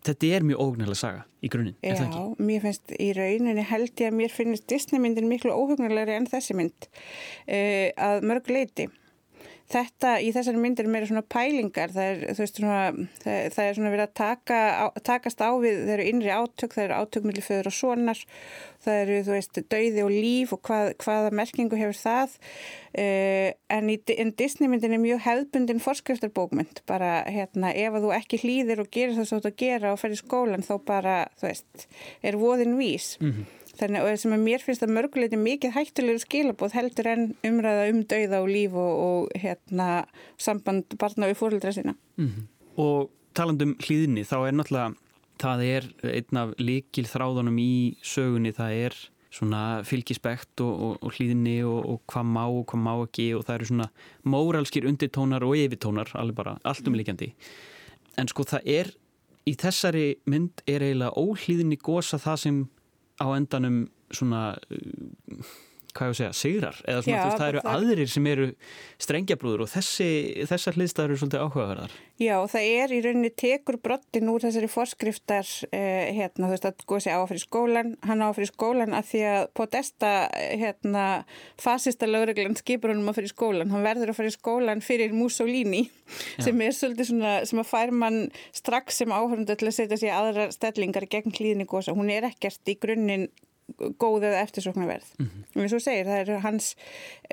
Þetta 0.07 0.29
er 0.37 0.45
mjög 0.47 0.61
óhugnarlega 0.63 0.97
saga 1.01 1.25
í 1.43 1.49
grunninn, 1.51 1.75
er 1.83 1.97
það 1.99 2.05
ekki? 2.07 2.21
Já, 2.23 2.45
mér 2.47 2.61
finnst 2.63 2.93
í 2.95 3.09
rauninni 3.17 3.65
held 3.67 3.91
ég 3.99 4.13
að 4.13 4.15
mér 4.15 4.31
finnst 4.31 4.65
Disney 4.71 5.03
myndin 5.03 5.27
miklu 5.27 5.51
óhugnarlegri 5.51 6.15
enn 6.15 6.29
þessi 6.31 6.55
mynd. 6.55 6.87
Uh, 7.43 7.89
að 7.99 8.23
mörg 8.31 8.47
leiti 8.53 8.87
Þetta 9.69 10.15
í 10.25 10.31
þessari 10.33 10.57
myndir 10.57 10.87
er 10.87 10.89
meira 10.89 11.05
svona 11.05 11.21
pælingar, 11.29 11.91
það 11.93 12.07
er, 12.09 12.21
veist, 12.39 12.55
svona, 12.57 12.77
það, 13.21 13.35
það 13.53 13.67
er 13.67 13.75
svona 13.77 13.91
verið 13.93 14.05
að 14.07 14.15
taka, 14.17 14.61
takast 15.05 15.43
á 15.45 15.49
við, 15.61 15.83
það 15.83 15.93
eru 15.93 16.07
innri 16.09 16.31
átök, 16.33 16.73
það 16.73 16.85
eru 16.87 16.97
átök 16.97 17.27
millir 17.29 17.45
föður 17.45 17.69
og 17.69 17.75
sonar, 17.77 18.23
það 18.81 19.01
eru 19.03 19.19
þú 19.27 19.35
veist 19.35 19.61
dauði 19.69 20.05
og 20.07 20.09
líf 20.15 20.55
og 20.57 20.63
hvað, 20.65 20.89
hvaða 21.05 21.29
merkingu 21.37 21.81
hefur 21.83 21.99
það, 21.99 22.33
uh, 23.03 23.51
en, 23.77 23.93
en 23.93 24.33
Disney 24.41 24.71
myndin 24.73 24.97
er 24.97 25.03
mjög 25.05 25.21
hefðbundin 25.27 25.85
forskriftarbókmynd, 25.85 26.81
bara 26.89 27.13
hérna 27.29 27.69
ef 27.69 27.93
að 27.93 28.07
þú 28.07 28.15
ekki 28.17 28.41
hlýðir 28.41 28.81
og 28.81 28.89
gerir 28.89 29.19
það 29.19 29.29
svo 29.29 29.43
að 29.43 29.59
gera 29.61 29.93
og 29.93 30.01
fer 30.01 30.17
í 30.17 30.21
skólan 30.23 30.65
þá 30.65 30.75
bara, 30.89 31.21
þú 31.37 31.51
veist, 31.51 31.89
er 32.25 32.41
voðin 32.41 32.77
vís. 32.81 33.19
Mm 33.21 33.35
-hmm. 33.37 33.55
Þannig 33.79 34.05
að 34.05 34.17
sem 34.19 34.33
að 34.35 34.41
mér 34.43 34.63
finnst 34.63 34.83
að 34.83 34.95
mörguleiti 34.97 35.37
mikið 35.39 35.75
hættulegur 35.77 36.23
skilabóð 36.23 36.73
heldur 36.75 37.07
en 37.07 37.29
umræða 37.47 37.85
um 37.93 38.01
dauða 38.11 38.41
og 38.43 38.49
líf 38.51 38.73
og, 38.75 39.03
og 39.05 39.37
hérna, 39.39 39.87
samband 40.41 40.97
barna 40.99 41.29
við 41.29 41.39
fóröldra 41.39 41.71
sína. 41.75 41.95
Mm 42.17 42.27
-hmm. 42.27 42.49
Og 42.83 43.09
talandum 43.33 43.75
hlýðinni 43.79 44.25
þá 44.27 44.37
er 44.47 44.53
náttúrulega, 44.57 44.95
það 45.39 45.63
er 45.63 45.83
einn 46.03 46.37
af 46.37 46.53
líkil 46.59 47.07
þráðunum 47.07 47.59
í 47.59 47.95
sögunni, 48.03 48.51
það 48.51 48.71
er 48.85 48.93
svona 49.29 49.83
fylgispekt 49.85 50.61
og, 50.65 50.73
og, 50.81 50.93
og 51.05 51.13
hlýðinni 51.13 51.59
og 51.63 52.01
hvað 52.09 52.25
má 52.25 52.45
og 52.47 52.65
hvað 52.71 52.81
má 52.81 52.93
ekki 53.03 53.27
og 53.37 53.45
það 53.45 53.55
eru 53.55 53.69
svona 53.69 53.89
móralskir 54.25 54.87
undirtónar 54.89 55.45
og 55.45 55.55
yfirtónar, 55.55 56.09
allir 56.17 56.33
bara, 56.33 56.57
allt 56.63 56.87
umlíkjandi. 56.89 57.31
En 58.17 58.27
sko 58.27 58.43
það 58.43 58.61
er, 58.65 58.91
í 59.45 59.53
þessari 59.55 60.07
mynd 60.25 60.63
er 60.67 60.81
eiginlega 60.81 61.13
óhlýðinni 61.15 61.77
gósa 61.77 62.19
það 62.21 62.41
sem 62.43 62.59
á 63.19 63.25
endanum 63.37 63.87
svona 64.11 64.57
hvað 65.99 66.09
ég 66.09 66.15
að 66.15 66.19
segja, 66.19 66.37
sigrar 66.39 66.81
eða 66.85 67.03
svona, 67.05 67.17
Já, 67.17 67.23
veist, 67.25 67.41
það 67.41 67.49
eru 67.49 67.63
það... 67.63 67.73
aðrir 67.75 68.13
sem 68.13 68.29
eru 68.33 68.47
strengjabrúður 69.05 69.65
og 69.65 69.71
þessi, 69.73 70.09
þessar 70.49 70.79
hliðstæður 70.79 71.13
eru 71.13 71.19
svolítið 71.21 71.45
áhugaverðar. 71.45 71.97
Já, 72.19 72.35
það 72.51 72.69
er 72.79 72.93
í 72.95 73.01
rauninni 73.05 73.31
tekur 73.39 73.79
brottin 73.83 74.31
úr 74.31 74.43
þessari 74.43 74.71
forskriftar 74.71 75.51
eh, 75.71 76.09
hérna, 76.17 76.49
þú 76.49 76.53
veist, 76.55 76.67
að 76.67 76.85
góðs 76.89 77.07
ég 77.07 77.19
áfrið 77.19 77.43
skólan, 77.45 77.93
hann 78.07 78.25
áfrið 78.25 78.51
skólan 78.51 78.95
að 78.97 79.11
því 79.13 79.23
að 79.29 79.45
Podesta, 79.59 80.11
hérna 80.35 81.05
fasista 81.59 82.07
lögreglan 82.09 82.57
skipur 82.59 82.93
honum 82.93 83.11
áfrið 83.11 83.33
skólan 83.33 83.73
hann 83.73 83.85
verður 83.85 84.13
áfrið 84.13 84.35
skólan 84.35 84.83
fyrir 84.83 85.13
Mussolini 85.15 85.85
Já. 85.87 86.47
sem 86.47 86.63
er 86.65 86.75
svolítið 86.75 87.11
svona 87.11 87.33
sem 87.49 87.61
að 87.61 87.69
fær 87.69 87.93
mann 87.95 88.19
strax 88.55 89.01
sem 89.01 89.13
áhörndu 89.13 89.57
til 89.59 89.69
að 89.69 89.77
setja 89.77 89.99
sér 89.99 90.17
aðra 90.17 90.49
stellingar 90.55 91.07
gegn 91.11 91.35
klíðni 91.35 91.67
góðs 91.69 91.91
og 91.91 91.99
hún 91.99 92.11
er 92.13 92.29
ekkert 92.29 92.71
í 92.71 92.77
grunninn 92.79 93.29
góð 94.01 94.25
eða 94.29 94.43
eftirsoknaverð 94.43 95.11
mm 95.17 95.25
-hmm. 95.25 95.43
og 95.55 95.61
eins 95.61 95.73
og 95.73 95.81
segir, 95.81 96.05
það 96.05 96.29
er 96.29 96.39
hans 96.45 96.75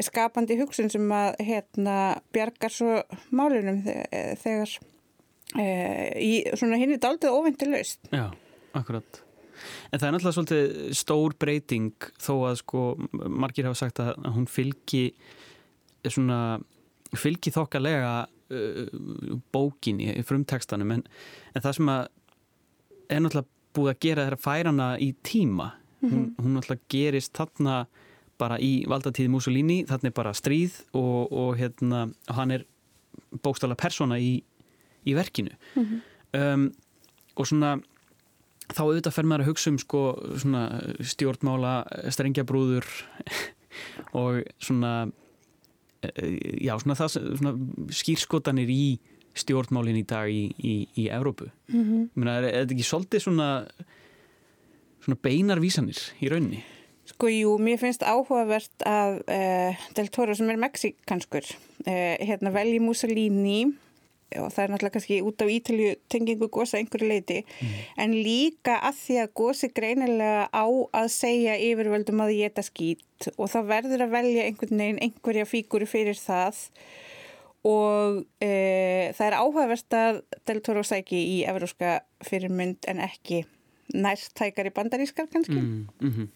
skapandi 0.01 0.59
hugsun 0.61 0.91
sem 0.91 1.13
að 1.13 1.37
hérna 1.41 2.21
bjargar 2.33 2.73
svo 2.73 3.03
málunum 3.31 3.83
þegar 4.43 4.79
e, 5.59 5.65
í 6.21 6.33
svona 6.55 6.77
hinn 6.77 6.93
er 6.93 7.03
daldið 7.03 7.31
óveinti 7.31 7.71
laust 7.71 8.01
Já, 8.13 8.31
akkurat. 8.73 9.23
En 9.93 10.01
það 10.01 10.09
er 10.09 10.13
náttúrulega 10.13 10.37
svolítið 10.37 10.95
stór 10.95 11.35
breyting 11.39 12.13
þó 12.21 12.35
að 12.51 12.57
sko 12.61 12.97
margir 13.13 13.65
hafa 13.65 13.75
sagt 13.75 14.01
að 14.01 14.15
hún 14.35 14.47
fylgi 14.47 15.15
svona 16.07 16.61
fylgi 17.17 17.53
þokkalega 17.55 18.27
uh, 18.27 19.41
bókin 19.53 20.01
í 20.01 20.23
frumtekstanum 20.27 20.93
en, 20.97 21.05
en 21.55 21.65
það 21.65 21.79
sem 21.79 21.93
að 21.93 22.07
er 23.07 23.23
náttúrulega 23.23 23.53
búið 23.77 23.93
að 23.93 24.01
gera 24.07 24.27
þeirra 24.27 24.41
færana 24.41 24.87
í 25.03 25.11
tíma 25.27 25.71
mm 26.01 26.09
-hmm. 26.09 26.11
hún, 26.13 26.35
hún 26.45 26.57
alltaf 26.57 26.79
gerist 26.89 27.33
þarna 27.37 27.87
bara 28.39 28.59
í 28.61 28.85
valdatíði 28.89 29.29
Mussolini 29.29 29.85
þarna 29.89 30.11
er 30.11 30.13
bara 30.13 30.35
stríð 30.35 30.85
og, 30.93 31.33
og 31.33 31.57
hérna, 31.57 32.11
hann 32.29 32.51
er 32.51 32.67
bókstala 33.43 33.75
persóna 33.75 34.19
í, 34.19 34.43
í 35.05 35.15
verkinu 35.15 35.51
mm 35.75 35.85
-hmm. 35.85 36.01
um, 36.55 36.73
og 37.37 37.47
svona 37.47 37.81
þá 38.75 38.83
auðvitað 38.83 39.13
fer 39.15 39.25
maður 39.25 39.45
að 39.45 39.49
hugsa 39.49 39.71
um 39.71 39.79
sko, 39.79 40.01
stjórnmála 41.01 41.75
strengjabrúður 42.11 42.87
og 44.23 44.43
svona 44.59 45.11
já, 46.63 46.79
svona, 46.79 46.97
það, 46.99 47.19
svona 47.39 47.53
skýrskotanir 47.95 48.71
í 48.71 48.99
stjórnmálin 49.37 50.01
í 50.01 50.05
dag 50.09 50.31
í, 50.33 50.49
í, 50.57 50.75
í 50.97 51.09
Evrópu 51.13 51.51
mm 51.69 51.83
-hmm. 51.83 52.09
Menna, 52.15 52.39
er, 52.39 52.45
er 52.45 52.65
þetta 52.65 52.75
ekki 52.75 52.89
svolítið 52.91 53.23
svona 53.27 53.49
svona 55.07 55.23
beinar 55.23 55.63
vísanir 55.63 56.03
í 56.21 56.31
raunni? 56.33 56.63
Sko, 57.07 57.31
jú, 57.31 57.55
mér 57.63 57.79
finnst 57.79 58.03
áhugavert 58.03 58.83
að 58.83 59.21
uh, 59.31 59.89
Del 59.95 60.11
Toro 60.11 60.35
sem 60.35 60.51
er 60.51 60.59
mexikanskur 60.59 61.47
uh, 61.47 62.15
hérna 62.19 62.51
velji 62.55 62.83
Mussolini 62.83 63.61
og 64.35 64.51
það 64.51 64.63
er 64.65 64.73
náttúrulega 64.73 64.95
kannski 64.97 65.21
út 65.23 65.43
á 65.43 65.47
ítalju 65.47 65.91
tengingu 66.11 66.49
gósa 66.51 66.81
einhverju 66.81 67.09
leiti 67.09 67.39
mm. 67.47 67.75
en 68.03 68.15
líka 68.27 68.81
að 68.89 68.99
því 69.05 69.19
að 69.23 69.35
gósi 69.39 69.71
greinilega 69.71 70.49
á 70.51 70.67
að 70.67 71.11
segja 71.15 71.55
yfirvöldum 71.63 72.25
að 72.25 72.35
ég 72.35 72.51
þetta 72.51 72.67
skýt 72.67 73.29
og 73.37 73.53
þá 73.53 73.59
verður 73.71 74.07
að 74.07 74.15
velja 74.17 74.47
einhvern 74.49 74.83
veginn 74.83 75.03
einhverja 75.07 75.47
fíguru 75.47 75.87
fyrir 75.87 76.19
það 76.19 76.59
og 77.67 78.25
e, 78.43 78.51
það 79.15 79.27
er 79.29 79.39
áhugavert 79.39 79.99
að 79.99 80.23
Del 80.47 80.63
Toro 80.67 80.83
sæki 80.87 81.23
í 81.39 81.39
evróska 81.47 82.01
fyrirmynd 82.27 82.91
en 82.91 83.03
ekki 83.07 83.45
nærtækari 83.95 84.73
bandarískar 84.75 85.31
kannski. 85.33 85.61
Mm, 85.61 85.89
mm 86.01 86.13
-hmm. 86.13 86.29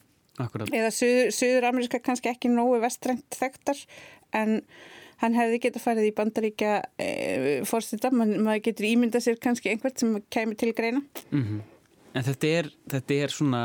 eða 0.73 0.91
söður-ameríska 1.35 2.01
kannski 2.01 2.29
ekki 2.29 2.49
nógu 2.49 2.81
vestrænt 2.81 3.29
þekktar 3.31 3.77
en 4.33 4.63
hann 5.21 5.37
hefði 5.37 5.59
getið 5.67 5.85
farið 5.85 6.09
í 6.09 6.15
bandaríkja 6.17 6.77
e, 6.99 7.09
fórstita, 7.69 8.11
Man, 8.11 8.39
maður 8.45 8.65
getur 8.71 8.89
ímyndað 8.89 9.27
sér 9.27 9.43
kannski 9.43 9.73
einhvert 9.73 9.99
sem 9.99 10.17
kemur 10.33 10.57
til 10.57 10.73
greina. 10.73 11.03
Mm 11.31 11.45
-hmm. 11.45 11.61
En 12.15 12.25
þetta 12.27 12.47
er, 12.47 12.69
þetta 12.91 13.15
er 13.15 13.29
svona 13.31 13.63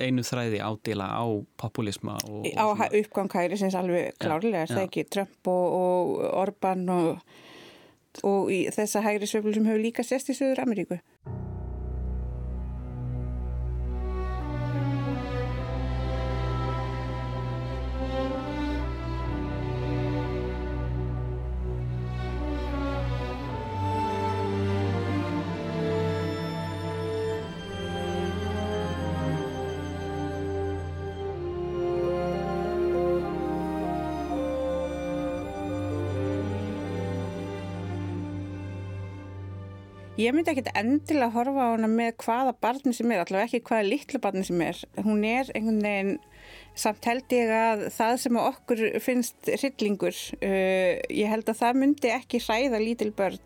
einu 0.00 0.22
þræði 0.24 0.60
ádela 0.64 1.04
á 1.20 1.24
populisma 1.60 2.16
og, 2.24 2.46
Á 2.56 2.64
uppgangkæri 2.88 3.58
sem 3.60 3.68
er 3.68 3.76
alveg 3.76 4.14
klárlega 4.16 4.64
ja, 4.64 4.66
það 4.66 4.82
er 4.82 4.88
ekki? 4.88 5.04
Trump 5.04 5.50
og, 5.52 5.66
og 5.72 6.24
Orban 6.32 6.88
og, 6.88 7.18
og 8.22 8.48
þessa 8.48 9.04
hægri 9.04 9.28
svöflur 9.28 9.54
sem 9.54 9.68
hefur 9.68 9.84
líka 9.84 10.02
sest 10.02 10.32
í 10.32 10.38
Söður 10.38 10.64
Ameríku 10.64 11.00
Ég 40.24 40.32
myndi 40.32 40.52
ekki 40.54 40.70
endilega 40.78 41.26
að 41.26 41.34
horfa 41.34 41.64
á 41.68 41.72
hana 41.74 41.88
með 41.90 42.14
hvaða 42.22 42.52
barni 42.64 42.92
sem 42.96 43.10
er, 43.12 43.24
allavega 43.24 43.48
ekki 43.48 43.66
hvaða 43.68 43.88
litlu 43.90 44.20
barni 44.22 44.44
sem 44.46 44.62
er. 44.64 44.78
Hún 45.04 45.24
er 45.28 45.50
einhvern 45.52 45.82
veginn, 45.84 46.12
samt 46.80 47.08
held 47.10 47.34
ég 47.34 47.52
að 47.52 47.82
það 47.92 48.14
sem 48.22 48.38
okkur 48.40 48.82
finnst 49.04 49.50
hryllingur, 49.58 50.20
uh, 50.38 50.92
ég 51.12 51.32
held 51.32 51.50
að 51.50 51.60
það 51.60 51.80
myndi 51.82 52.12
ekki 52.14 52.40
hræða 52.46 52.80
lítil 52.80 53.10
börn. 53.18 53.42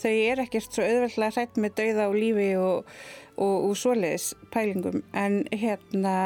Þau 0.00 0.12
er 0.14 0.42
ekkert 0.46 0.70
svo 0.70 0.86
auðveldlega 0.86 1.34
hrætt 1.36 1.60
með 1.60 1.76
dauða 1.82 2.08
og 2.08 2.16
lífi 2.22 2.48
og, 2.62 2.94
og, 3.34 3.56
og 3.68 3.76
svoleiðis 3.82 4.30
pælingum. 4.54 5.02
En 5.18 5.42
hérna 5.52 6.16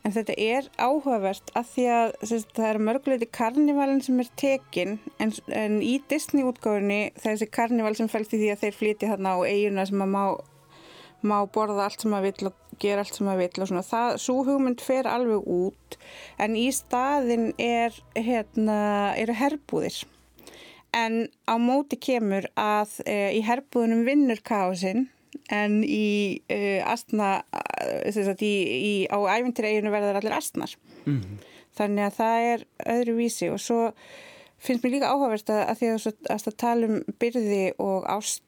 En 0.00 0.14
þetta 0.14 0.34
er 0.40 0.68
áhugavert 0.80 1.50
að 1.58 1.66
því 1.74 1.82
að 1.92 2.14
sérst, 2.24 2.52
það 2.56 2.68
er 2.70 2.78
mörguleiti 2.86 3.26
karnivalin 3.36 4.00
sem 4.04 4.22
er 4.22 4.30
tekin 4.40 4.94
en, 5.20 5.34
en 5.52 5.76
í 5.84 5.98
Disney 6.08 6.46
útgáðinni 6.48 7.00
þessi 7.20 7.50
karnival 7.52 7.92
sem 7.98 8.08
fælst 8.08 8.32
í 8.32 8.40
því 8.40 8.48
að 8.54 8.62
þeir 8.64 8.78
flyti 8.78 9.10
þarna 9.10 9.34
á 9.36 9.38
eiguna 9.44 9.84
sem 9.90 10.04
að 10.06 10.14
má, 10.14 10.24
má 11.20 11.36
borða 11.52 11.84
allt 11.84 12.06
sem 12.06 12.16
að 12.16 12.30
vill 12.30 12.48
og 12.48 12.56
gera 12.80 13.04
allt 13.04 13.20
sem 13.20 13.28
að 13.28 13.42
vill 13.42 13.60
og 13.60 13.68
svona 13.68 13.84
það, 13.90 14.16
svo 14.24 14.38
hugmynd 14.48 14.80
fer 14.84 15.10
alveg 15.10 15.52
út 15.52 15.98
en 16.40 16.56
í 16.56 16.66
staðin 16.72 17.50
er, 17.60 18.00
hérna, 18.16 18.80
eru 19.20 19.36
herbúðir. 19.36 20.00
En 20.96 21.26
á 21.44 21.54
móti 21.60 22.00
kemur 22.00 22.48
að 22.58 22.96
e, 23.04 23.18
í 23.36 23.44
herbúðunum 23.46 24.06
vinnur 24.08 24.40
kásin 24.42 25.10
en 25.50 25.80
í 25.84 26.40
uh, 26.52 26.80
astna 26.90 27.30
sagt, 28.10 28.42
í, 28.42 28.54
í, 28.66 28.94
á 29.10 29.18
æfintireginu 29.38 29.92
verður 29.92 30.20
allir 30.20 30.36
astnar 30.36 30.74
mm 31.04 31.20
-hmm. 31.20 31.38
þannig 31.78 32.04
að 32.04 32.18
það 32.18 32.50
er 32.52 32.66
öðru 32.96 33.16
vísi 33.16 33.50
og 33.50 33.60
svo 33.60 33.80
finnst 34.60 34.84
mér 34.84 34.96
líka 34.96 35.10
áhugavert 35.10 35.50
að, 35.50 35.62
að 35.70 35.78
því 35.80 35.90
að 36.34 36.44
það 36.44 36.56
tala 36.56 36.86
um 36.86 37.02
byrði 37.18 37.64
og 37.78 38.06
ást 38.10 38.44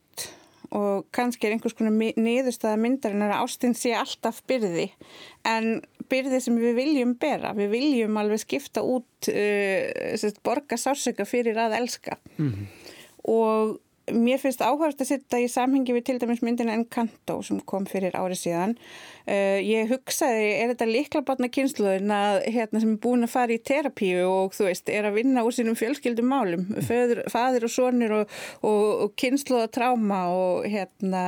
og 0.73 1.07
kannski 1.13 1.47
er 1.47 1.55
einhvers 1.55 1.75
konar 1.77 1.93
niðurstaða 1.93 2.81
myndarinn 2.81 3.25
að 3.27 3.35
ástin 3.43 3.75
sé 3.77 3.93
alltaf 3.97 4.41
byrði 4.49 4.89
en 5.49 5.83
byrði 6.09 6.41
sem 6.41 6.57
við 6.61 6.77
viljum 6.79 7.15
bera. 7.21 7.53
Við 7.57 7.73
viljum 7.75 8.17
alveg 8.21 8.41
skipta 8.41 8.85
út 8.85 9.29
uh, 9.29 10.29
borga 10.45 10.79
sársöka 10.81 11.27
fyrir 11.29 11.61
að 11.61 11.77
elska. 11.81 12.17
Mm 12.39 12.53
-hmm. 12.53 12.67
og 13.29 13.81
Mér 14.11 14.41
finnst 14.43 14.63
áhverst 14.65 14.99
að 15.05 15.13
sitta 15.13 15.39
í 15.39 15.45
samhengi 15.47 15.95
við 15.95 16.05
til 16.09 16.17
dæmis 16.19 16.41
myndina 16.43 16.75
Encanto 16.75 17.37
sem 17.47 17.61
kom 17.71 17.85
fyrir 17.87 18.17
árið 18.19 18.41
síðan. 18.41 18.73
Uh, 19.29 19.61
ég 19.63 19.93
hugsaði, 19.93 20.49
er 20.59 20.73
þetta 20.73 20.89
liklabatna 20.91 21.51
kynsluðin 21.55 22.11
að 22.17 22.39
hérna 22.51 22.83
sem 22.83 22.97
er 22.97 23.03
búin 23.05 23.23
að 23.23 23.35
fara 23.37 23.55
í 23.55 23.61
terapíu 23.63 24.25
og 24.27 24.57
þú 24.57 24.67
veist, 24.67 24.91
er 24.91 25.07
að 25.07 25.21
vinna 25.21 25.47
úr 25.47 25.55
sínum 25.55 25.79
fjölskyldum 25.79 26.33
málum, 26.35 26.67
Föður, 26.89 27.23
fadir 27.31 27.69
og 27.69 27.75
sonir 27.77 28.17
og, 28.17 28.35
og, 28.67 28.83
og 29.07 29.15
kynsluða 29.23 29.71
tráma 29.71 30.25
og 30.35 30.67
hérna 30.67 31.23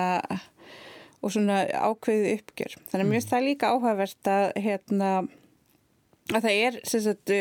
og 1.25 1.33
svona 1.33 1.63
ákveðið 1.71 2.41
uppgjör. 2.41 2.79
Þannig 2.91 3.09
mér 3.09 3.21
finnst 3.21 3.33
það 3.33 3.49
líka 3.49 3.71
áhugavert 3.71 4.35
að 4.35 4.47
hérna 4.67 5.15
að 6.33 6.47
það 6.47 6.55
er 6.67 6.79
sagt, 6.89 7.33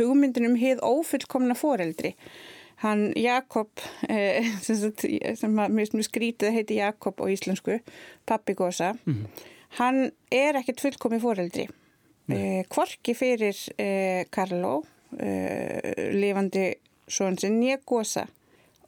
hugmyndin 0.00 0.48
um 0.48 0.58
hið 0.58 0.80
ófullkomna 0.84 1.56
foreldri 1.58 2.14
Hann 2.80 3.10
Jakob, 3.16 3.70
eh, 4.08 4.46
sem 4.64 5.58
að 5.60 5.76
mjög 5.76 6.04
skrítið 6.06 6.54
heiti 6.56 6.80
Jakob 6.80 7.20
á 7.20 7.28
íslensku, 7.28 7.80
pappi 8.24 8.54
Gosa, 8.56 8.94
mm 9.04 9.14
-hmm. 9.14 9.46
hann 9.78 10.10
er 10.30 10.56
ekkert 10.56 10.80
fullkomi 10.80 11.20
fóreldri. 11.20 11.68
Eh, 12.30 12.64
kvorki 12.68 13.14
fyrir 13.14 13.56
eh, 13.76 14.24
Karlo, 14.30 14.84
eh, 15.18 16.12
lifandi 16.14 16.74
svonsinn, 17.08 17.60
nýja 17.60 17.80
Gosa. 17.84 18.26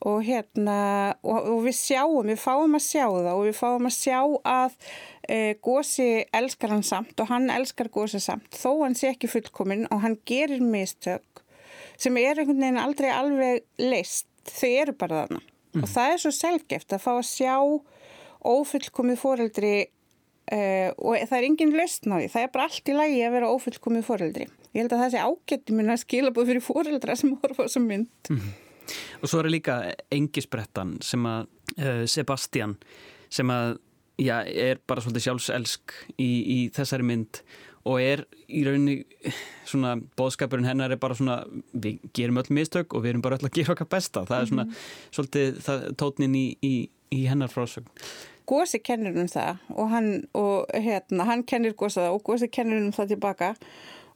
Og 0.03 0.25
hérna, 0.27 1.15
og, 1.23 1.45
og 1.47 1.61
við 1.67 1.77
sjáum, 1.79 2.27
við 2.27 2.39
fáum 2.43 2.75
að 2.75 2.83
sjá 2.83 3.05
það 3.07 3.35
og 3.37 3.45
við 3.47 3.55
fáum 3.55 3.87
að 3.87 3.95
sjá 3.95 4.19
að 4.43 4.73
e, 5.29 5.55
Gósi 5.63 6.25
elskar 6.35 6.71
hann 6.75 6.83
samt 6.83 7.21
og 7.23 7.29
hann 7.31 7.47
elskar 7.55 7.87
Gósi 7.87 8.19
samt 8.19 8.51
þó 8.51 8.83
hann 8.83 8.97
sé 8.99 9.13
ekki 9.13 9.31
fullkominn 9.31 9.87
og 9.95 10.03
hann 10.03 10.19
gerir 10.27 10.59
mistök 10.59 11.42
sem 12.03 12.19
er 12.21 12.39
einhvern 12.41 12.61
veginn 12.61 12.83
aldrei 12.83 13.11
alveg 13.15 13.65
leist, 13.81 14.29
þau 14.49 14.71
eru 14.83 14.95
bara 14.99 15.23
þarna 15.23 15.43
mm. 15.43 15.83
og 15.83 15.91
það 15.91 16.15
er 16.15 16.23
svo 16.25 16.33
selgeft 16.37 16.95
að 16.95 17.05
fá 17.05 17.13
að 17.15 17.27
sjá 17.31 17.55
ófullkomið 18.43 19.21
fóreldri 19.21 19.77
uh, 20.51 20.91
og 20.99 21.23
það 21.29 21.39
er 21.39 21.47
enginn 21.49 21.77
leist 21.77 22.09
náði, 22.11 22.29
það 22.33 22.47
er 22.47 22.53
bara 22.57 22.67
allt 22.69 22.91
í 22.91 22.97
lagi 22.97 23.23
að 23.23 23.37
vera 23.37 23.53
ófullkomið 23.55 24.05
fóreldri. 24.09 24.49
Ég 24.73 24.85
held 24.85 24.95
að 24.97 25.03
það 25.05 25.15
sé 25.15 25.23
ágætti 25.23 25.77
minna 25.77 25.97
að 25.97 26.05
skila 26.07 26.35
búið 26.35 26.53
fyrir 26.53 26.65
fóreldra 26.65 27.17
sem 27.19 27.35
horfa 27.37 27.67
þessum 27.67 27.89
mynd. 27.89 28.33
Mm. 28.33 28.53
Og 29.23 29.31
svo 29.31 29.43
er 29.43 29.53
líka 29.53 29.79
engisbrettan 30.13 30.97
sem 31.05 31.27
að 31.29 31.47
uh, 31.77 32.05
Sebastian 32.11 32.77
sem 33.33 33.53
að 33.53 33.77
já, 34.21 34.41
er 34.43 34.81
bara 34.89 35.05
svolítið 35.05 35.29
sjálfselsk 35.29 35.95
í, 36.17 36.31
í 36.31 36.59
þessari 36.75 37.07
mynd 37.07 37.43
og 37.89 38.03
er 38.03 38.25
í 38.47 38.63
rauninni 38.67 39.33
svona 39.67 39.97
bóðskapurinn 40.19 40.69
hennar 40.69 40.93
er 40.95 41.01
bara 41.03 41.17
svona 41.19 41.41
við 41.73 42.03
gerum 42.15 42.39
öll 42.43 42.53
mistök 42.55 42.95
og 42.95 43.05
við 43.05 43.15
erum 43.15 43.25
bara 43.25 43.39
öll 43.39 43.49
að 43.49 43.57
gera 43.59 43.77
okkar 43.77 43.91
besta. 43.95 44.27
Það 44.29 44.41
er 44.41 44.51
svona 44.51 44.65
mm 44.65 44.71
-hmm. 44.71 45.09
svolítið 45.17 45.63
það, 45.67 45.89
tótnin 46.03 46.37
í, 46.37 46.47
í, 46.63 46.75
í 47.11 47.25
hennar 47.27 47.51
frásögn. 47.51 47.89
Gósi 48.47 48.79
kennir 48.83 49.17
um 49.17 49.29
það 49.29 49.57
og 49.69 49.91
hann, 49.91 50.27
og, 50.35 50.67
hérna, 50.75 51.25
hann 51.25 51.45
kennir 51.45 51.75
Gósa 51.75 52.01
það 52.01 52.15
og 52.15 52.23
Gósi 52.23 52.49
kennir 52.51 52.83
um 52.83 52.93
það 52.93 53.09
tilbaka 53.09 53.55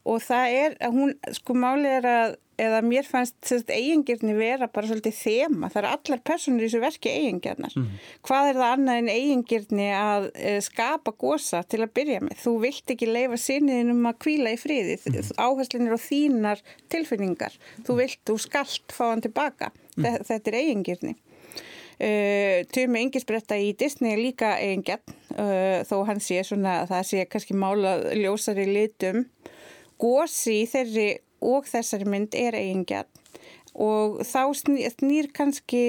og 0.07 0.23
það 0.23 0.59
er 0.63 0.77
að 0.87 0.99
hún, 1.01 1.15
sko 1.35 1.57
málið 1.59 1.97
er 1.99 2.11
að 2.11 2.37
eða 2.61 2.81
mér 2.85 3.05
fannst 3.05 3.71
eigingirni 3.73 4.35
vera 4.37 4.69
bara 4.73 4.89
svolítið 4.89 5.17
þema, 5.19 5.69
það 5.73 5.81
eru 5.83 5.91
allar 5.93 6.23
personur 6.25 6.65
í 6.65 6.69
þessu 6.69 6.81
verki 6.81 7.13
eigingirnar. 7.13 7.75
Mm. 7.77 7.91
Hvað 8.27 8.51
er 8.51 8.61
það 8.61 8.73
annað 8.77 9.01
en 9.01 9.11
eigingirni 9.13 9.89
að 9.97 10.29
e, 10.33 10.55
skapa 10.65 11.13
gósa 11.21 11.63
til 11.69 11.83
að 11.85 11.93
byrja 11.99 12.23
með? 12.25 12.41
Þú 12.45 12.55
vilt 12.65 12.95
ekki 12.97 13.11
leifa 13.11 13.41
sinniðin 13.41 13.93
um 13.93 14.09
að 14.09 14.19
kvíla 14.25 14.55
í 14.57 14.61
friði, 14.61 14.97
mm. 15.05 15.35
áherslinir 15.37 15.97
og 15.99 16.03
þínar 16.07 16.65
tilfinningar. 16.93 17.61
Þú 17.87 18.01
vilt, 18.01 18.21
þú 18.25 18.41
skallt 18.47 18.97
fá 18.97 19.07
hann 19.11 19.25
tilbaka. 19.25 19.73
Mm. 19.97 20.11
Þetta 20.25 20.53
er 20.53 20.61
eigingirni. 20.63 21.17
Uh, 21.97 22.61
Tumi 22.77 23.07
Ingisbretta 23.07 23.57
í 23.57 23.71
Disney 23.73 24.13
er 24.13 24.21
líka 24.21 24.51
eigingjarn, 24.61 25.15
uh, 25.33 25.81
þó 25.89 26.03
hann 26.05 26.21
sé 26.21 26.43
svona, 26.45 26.83
það 26.91 27.07
sé 27.09 27.23
kannski 27.33 27.57
mála 27.57 27.95
ljósari 28.13 28.67
litum. 28.69 29.25
Gósi 30.03 30.63
í 30.63 30.67
þeirri 30.71 31.09
og 31.47 31.69
þessari 31.71 32.09
mynd 32.09 32.37
er 32.37 32.57
eigingjarn 32.59 33.09
og 33.77 34.23
þá 34.25 34.43
snýr 34.57 35.29
kannski 35.37 35.85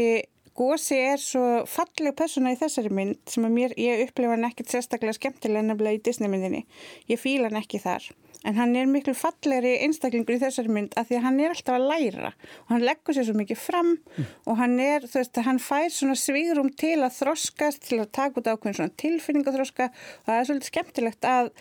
Gósi 0.57 0.97
er 0.97 1.21
svo 1.21 1.65
falleg 1.69 2.15
persóna 2.17 2.53
í 2.55 2.57
þessari 2.57 2.89
mynd 2.89 3.19
sem 3.29 3.45
að 3.45 3.57
mér, 3.57 3.75
ég 3.77 4.07
upplifa 4.07 4.33
hann 4.33 4.47
ekkert 4.47 4.71
sérstaklega 4.73 5.17
skemmtilega 5.19 5.67
nefnilega 5.67 5.99
í 5.99 6.05
Disney 6.07 6.31
myndinni. 6.31 6.63
Ég 7.11 7.21
fíla 7.21 7.51
hann 7.51 7.59
ekki 7.61 7.81
þar. 7.83 8.07
En 8.47 8.55
hann 8.57 8.75
er 8.77 8.87
miklu 8.89 9.13
fallegri 9.17 9.73
einstaklingur 9.83 10.37
í 10.37 10.41
þessari 10.41 10.71
mynd 10.71 10.93
af 10.97 11.09
því 11.09 11.17
að 11.17 11.23
hann 11.25 11.39
er 11.41 11.53
alltaf 11.53 11.77
að 11.77 11.87
læra 11.89 12.29
og 12.31 12.69
hann 12.71 12.85
leggur 12.85 13.17
sér 13.17 13.25
svo 13.27 13.35
mikið 13.37 13.59
fram 13.59 13.89
mm. 13.97 14.27
og 14.47 14.59
hann 14.61 14.75
er, 14.83 15.07
þú 15.09 15.19
veist, 15.19 15.39
hann 15.47 15.61
fær 15.61 15.89
svona 15.93 16.17
svigrum 16.21 16.69
til 16.79 16.95
að 17.01 17.17
þroskast, 17.17 17.87
til 17.89 17.99
að 18.03 18.13
taka 18.17 18.39
út 18.39 18.49
ákveðin 18.51 18.77
svona 18.77 18.95
tilfinningaþroska 19.01 19.89
og 19.89 20.29
það 20.29 20.37
er 20.37 20.49
svolítið 20.49 20.71
skemmtilegt 20.71 21.29
að 21.31 21.51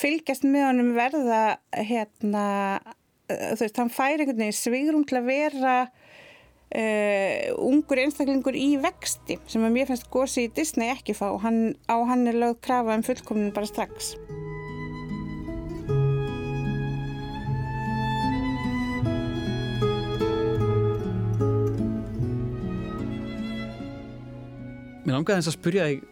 fylgjast 0.00 0.46
með 0.46 0.66
honum 0.68 0.92
verða 0.96 1.42
hérna, 1.74 2.46
þú 3.28 3.64
veist, 3.64 3.82
hann 3.82 3.94
fær 3.94 4.14
einhvern 4.14 4.44
veginn 4.44 4.60
svigrum 4.62 5.06
til 5.10 5.20
að 5.20 5.32
vera 5.34 5.74
uh, 6.76 7.64
ungur 7.66 8.02
einstaklingur 8.02 8.56
í 8.58 8.74
vexti 8.82 9.38
sem 9.50 9.64
að 9.66 9.74
mér 9.76 9.90
finnst 9.90 10.10
gósi 10.12 10.46
í 10.46 10.52
Disney 10.54 10.92
ekki 10.92 11.16
fá 11.18 11.30
og 11.32 11.42
hann, 11.44 11.74
á 11.90 11.96
hann 12.06 12.26
er 12.30 12.38
lögð 12.38 12.60
krafa 12.66 12.96
um 12.96 13.06
fullkomnin 13.06 13.54
bara 13.54 13.70
strax. 13.70 14.14
Mér 25.00 25.16
langaði 25.16 25.40
þess 25.40 25.50
að 25.50 25.56
spurja 25.56 25.86
þig 25.90 26.02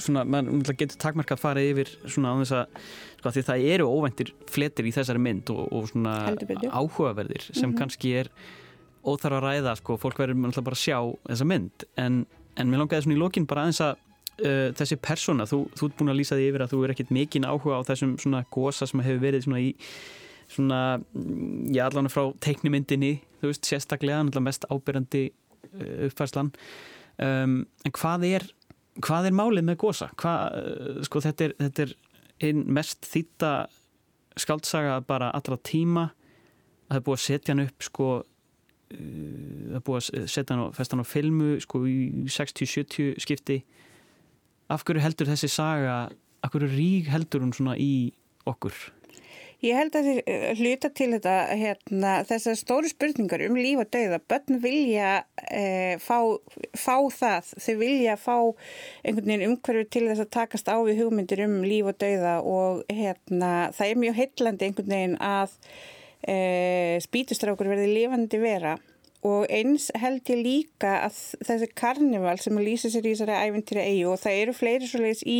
svona, 0.00 0.24
mann 0.24 0.62
getur 0.64 0.96
takmarka 1.00 1.36
að 1.36 1.42
fara 1.42 1.62
yfir 1.64 1.90
svona 2.06 2.32
á 2.32 2.34
þess 2.40 2.56
að, 2.58 2.84
sko, 3.20 3.32
því 3.34 3.44
það 3.48 3.64
eru 3.74 3.88
óvæntir 3.90 4.32
fletir 4.50 4.88
í 4.88 4.92
þessari 4.94 5.22
mynd 5.22 5.52
og, 5.54 5.64
og 5.68 5.90
svona 5.90 6.14
áhugaverðir 6.70 7.44
sem 7.50 7.68
mm 7.68 7.72
-hmm. 7.72 7.78
kannski 7.82 8.14
er 8.22 8.30
óþarf 9.04 9.38
að 9.38 9.44
ræða, 9.44 9.76
sko, 9.80 9.98
fólk 10.00 10.18
verður 10.22 10.48
alltaf 10.48 10.66
bara 10.66 10.78
að 10.78 10.82
sjá 10.84 10.98
þessa 11.28 11.46
mynd, 11.50 11.86
en, 12.00 12.24
en 12.56 12.70
mér 12.70 12.82
langaði 12.82 13.06
svona 13.06 13.16
í 13.16 13.22
lokin 13.22 13.46
bara 13.50 13.66
aðeins 13.66 13.82
að 13.84 13.94
uh, 13.94 14.72
þessi 14.80 14.98
persóna, 15.04 15.46
þú, 15.50 15.60
þú 15.76 15.88
ert 15.88 15.96
búin 16.00 16.14
að 16.14 16.20
lýsa 16.20 16.38
því 16.38 16.48
yfir 16.50 16.64
að 16.66 16.74
þú 16.74 16.82
er 16.82 16.94
ekkit 16.94 17.14
mikinn 17.14 17.48
áhuga 17.48 17.80
á 17.80 17.86
þessum 17.90 18.16
svona 18.22 18.42
gósa 18.54 18.88
sem 18.90 19.04
hefur 19.04 19.22
verið 19.24 19.46
svona 19.46 19.62
í 19.62 19.70
svona, 20.54 20.80
já 21.72 21.86
allavega 21.86 22.12
frá 22.12 22.26
teiknimyndinni, 22.44 23.14
þú 23.40 23.52
veist, 23.52 23.68
sérstaklega 23.68 24.44
mest 24.44 24.66
ábyrjandi 24.70 25.24
uh, 25.30 26.04
uppfærslan. 26.08 26.52
Um, 27.14 27.62
en 27.86 27.94
hvað 27.94 28.26
er 28.26 28.46
hvað 29.02 29.28
er 29.28 29.36
málið 29.36 29.66
með 29.68 29.80
gósa? 29.82 30.10
Hvað, 30.20 30.58
uh, 30.58 31.00
sko 31.06 31.22
þetta 31.24 31.48
er, 31.48 31.56
þetta 31.62 31.86
er 31.86 31.94
einn 32.48 32.62
mest 32.76 33.08
þýtta 33.08 33.52
skaldsaga 34.40 35.00
bara 35.06 35.30
allra 35.34 35.58
tíma. 35.62 36.08
Það 36.90 36.98
er 36.98 37.04
búið 37.06 37.18
að 37.18 37.24
setja 37.24 37.54
hann 37.54 37.64
upp 37.64 37.86
sko 37.86 38.08
það 38.94 39.78
er 39.78 39.86
búið 39.86 40.00
að 40.00 40.28
setja 40.32 40.54
hann 40.54 40.64
og 40.66 40.74
festa 40.76 40.96
hann 40.96 41.06
á 41.06 41.12
filmu 41.14 41.54
sko 41.64 41.84
í 41.88 41.98
60-70 42.30 43.16
skipti 43.22 43.60
af 44.72 44.84
hverju 44.86 45.04
heldur 45.04 45.30
þessi 45.30 45.50
saga 45.52 45.96
af 46.44 46.52
hverju 46.52 46.70
rík 46.72 47.08
heldur 47.12 47.44
hún 47.44 47.54
svona 47.56 47.78
í 47.80 48.12
okkur? 48.48 48.76
Ég 49.64 49.78
held 49.78 49.94
að 49.96 50.08
þið 50.08 50.18
eh, 50.28 50.48
hluta 50.58 50.90
til 50.92 51.06
þetta 51.14 51.34
hérna, 51.56 52.10
þessar 52.28 52.56
stóru 52.58 52.90
spurningar 52.90 53.44
um 53.46 53.56
líf 53.56 53.80
og 53.80 53.88
dauða. 53.94 54.18
Bönn 54.28 54.60
vilja 54.60 55.12
e, 55.46 55.62
fá, 56.04 56.18
fá 56.76 56.96
það, 57.14 57.52
þau 57.64 57.74
vilja 57.80 58.16
fá 58.20 58.34
einhvern 58.36 59.30
veginn 59.30 59.46
umhverfið 59.48 59.90
til 59.94 60.04
þess 60.10 60.24
að 60.26 60.32
takast 60.36 60.68
á 60.68 60.76
við 60.84 61.00
hugmyndir 61.00 61.44
um 61.46 61.56
líf 61.64 61.88
og 61.94 61.98
dauða 62.02 62.36
og 62.44 62.84
hérna, 62.92 63.52
það 63.76 63.88
er 63.88 64.02
mjög 64.02 64.20
heillandi 64.20 64.68
einhvern 64.68 64.96
veginn 64.96 65.16
að 65.22 65.56
e, 66.28 66.98
spítustrákur 67.04 67.70
verði 67.70 67.92
lifandi 67.92 68.40
vera 68.42 68.74
og 69.24 69.46
eins 69.48 69.88
held 69.96 70.26
ég 70.28 70.40
líka 70.44 70.98
að 71.06 71.20
þessi 71.48 71.68
karnival 71.78 72.36
sem 72.42 72.58
lýsa 72.60 72.90
sér 72.92 73.06
í 73.08 73.14
þessari 73.14 73.38
æfintýra 73.48 73.84
eigi 73.86 74.02
og 74.08 74.20
það 74.20 74.40
eru 74.42 74.54
fleiri 74.56 74.88
svoleiðis 74.90 75.22
í 75.24 75.38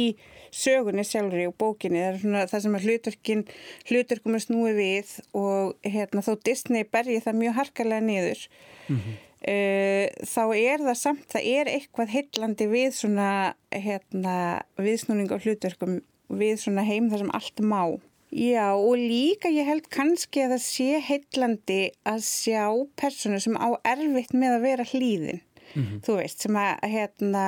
sögunni 0.55 1.05
sjálfur 1.05 1.43
og 1.51 1.57
bókinni, 1.61 2.01
það 2.01 2.15
er 2.15 2.23
svona 2.23 2.47
það 2.49 2.65
sem 2.65 2.79
hluturkin, 2.87 3.45
hluturkum 3.91 4.39
er 4.39 4.45
snúið 4.45 4.81
við 4.81 5.13
og 5.37 5.75
hérna 5.85 6.25
þó 6.25 6.33
Disney 6.47 6.89
bergi 6.89 7.21
það 7.27 7.41
mjög 7.43 7.59
harkalega 7.59 8.07
niður 8.07 8.47
mm 8.87 8.97
-hmm. 8.97 9.21
uh, 9.53 10.07
þá 10.33 10.45
er 10.57 10.87
það 10.89 10.99
samt, 11.03 11.29
það 11.35 11.51
er 11.59 11.73
eitthvað 11.75 12.15
heillandi 12.17 12.71
við 12.73 12.91
svona 12.97 13.31
hérna 13.69 14.37
viðsnúning 14.81 15.29
á 15.29 15.37
hluturkum 15.37 16.01
við 16.33 16.57
svona 16.57 16.87
heim 16.89 17.11
þar 17.11 17.19
sem 17.27 17.35
allt 17.37 17.61
má 17.61 18.01
Já 18.35 18.75
og 18.75 18.99
líka 18.99 19.51
ég 19.55 19.69
held 19.69 19.87
kannski 19.95 20.43
að 20.43 20.57
það 20.57 20.63
sé 20.65 21.01
heitlandi 21.07 21.81
að 22.09 22.25
sjá 22.27 22.67
personu 22.99 23.39
sem 23.39 23.55
á 23.55 23.71
erfitt 23.87 24.35
með 24.35 24.57
að 24.57 24.65
vera 24.67 24.87
hlýðin, 24.91 25.41
mm 25.75 25.83
-hmm. 25.83 26.01
þú 26.03 26.17
veist, 26.19 26.41
sem 26.43 26.57
að 26.59 26.89
hérna 26.91 27.45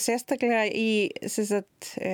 sérstaklega 0.00 0.64
í 0.70 1.10
sagt, 1.30 1.92
e, 2.00 2.12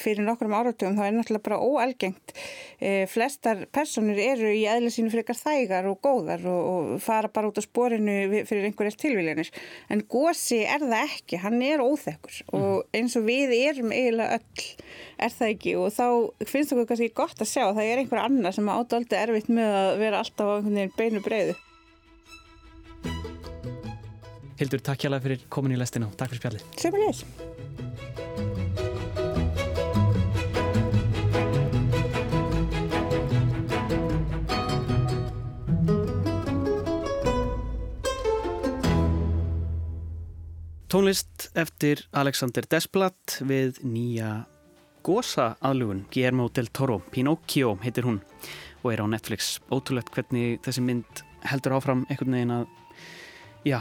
fyrir 0.00 0.24
nokkrum 0.26 0.54
áratugum 0.56 0.98
þá 0.98 1.04
er 1.06 1.14
náttúrulega 1.16 1.46
bara 1.46 1.60
óalgengt. 1.60 2.34
E, 2.80 3.06
flestar 3.10 3.64
personur 3.72 4.18
eru 4.20 4.50
í 4.52 4.64
eðla 4.70 4.92
sínu 4.94 5.12
frekar 5.12 5.38
þægar 5.38 5.90
og 5.90 6.00
góðar 6.04 6.44
og, 6.50 6.92
fara 7.04 7.30
bara 7.32 7.50
út 7.50 7.60
á 7.60 7.64
sporinu 7.64 8.44
fyrir 8.48 8.68
einhverjar 8.68 8.98
tilvílinir 9.00 9.50
en 9.90 10.04
Gósi 10.10 10.62
er 10.64 10.82
það 10.82 11.06
ekki, 11.06 11.40
hann 11.44 11.60
er 11.64 11.84
óþekkur 11.84 12.42
mm. 12.42 12.60
og 12.60 12.96
eins 12.96 13.16
og 13.18 13.26
við 13.28 13.54
erum 13.60 13.94
eiginlega 13.94 14.40
öll 14.40 14.68
er 15.20 15.34
það 15.36 15.54
ekki. 15.54 15.74
Og 15.80 15.90
þá 15.94 16.06
finnst 16.48 16.74
það 16.74 16.86
kannski 16.90 17.10
gott 17.22 17.42
að 17.42 17.52
sjá 17.52 17.64
það 17.68 17.86
er 17.86 18.04
einhver 18.04 18.22
annar 18.24 18.56
sem 18.56 18.70
ádaldi 18.70 19.18
erfitt 19.20 19.50
með 19.52 19.80
að 19.80 19.90
vera 20.04 20.22
alltaf 20.24 20.46
á 20.46 20.54
einhvern 20.58 20.80
veginn 20.80 20.96
beinu 20.98 21.24
breyðu 21.24 21.58
Hildur, 24.60 24.82
takk 24.84 25.06
hjálpa 25.06 25.22
fyrir 25.24 25.46
komin 25.48 25.72
í 25.72 25.78
lestinu 25.80 26.10
og 26.10 26.16
takk 26.20 26.34
fyrir 26.34 26.42
spjalli. 26.42 26.58
Semilegs. 26.76 27.24
Tónlist 40.90 41.46
eftir 41.56 42.02
Alexander 42.12 42.66
Desplat 42.68 43.38
við 43.46 43.78
nýja 43.86 44.42
gósa 45.06 45.54
aðlugun 45.64 46.02
Guillermo 46.12 46.50
del 46.52 46.68
Toro, 46.68 46.98
Pinocchio 47.14 47.78
heitir 47.80 48.04
hún 48.04 48.18
og 48.82 48.90
er 48.92 49.00
á 49.00 49.06
Netflix. 49.08 49.54
Ótrúlegt 49.72 50.12
hvernig 50.12 50.60
þessi 50.66 50.84
mynd 50.84 51.24
heldur 51.48 51.78
áfram 51.78 52.04
einhvern 52.10 52.36
veginn 52.36 52.54
að 52.58 52.68
já, 53.64 53.78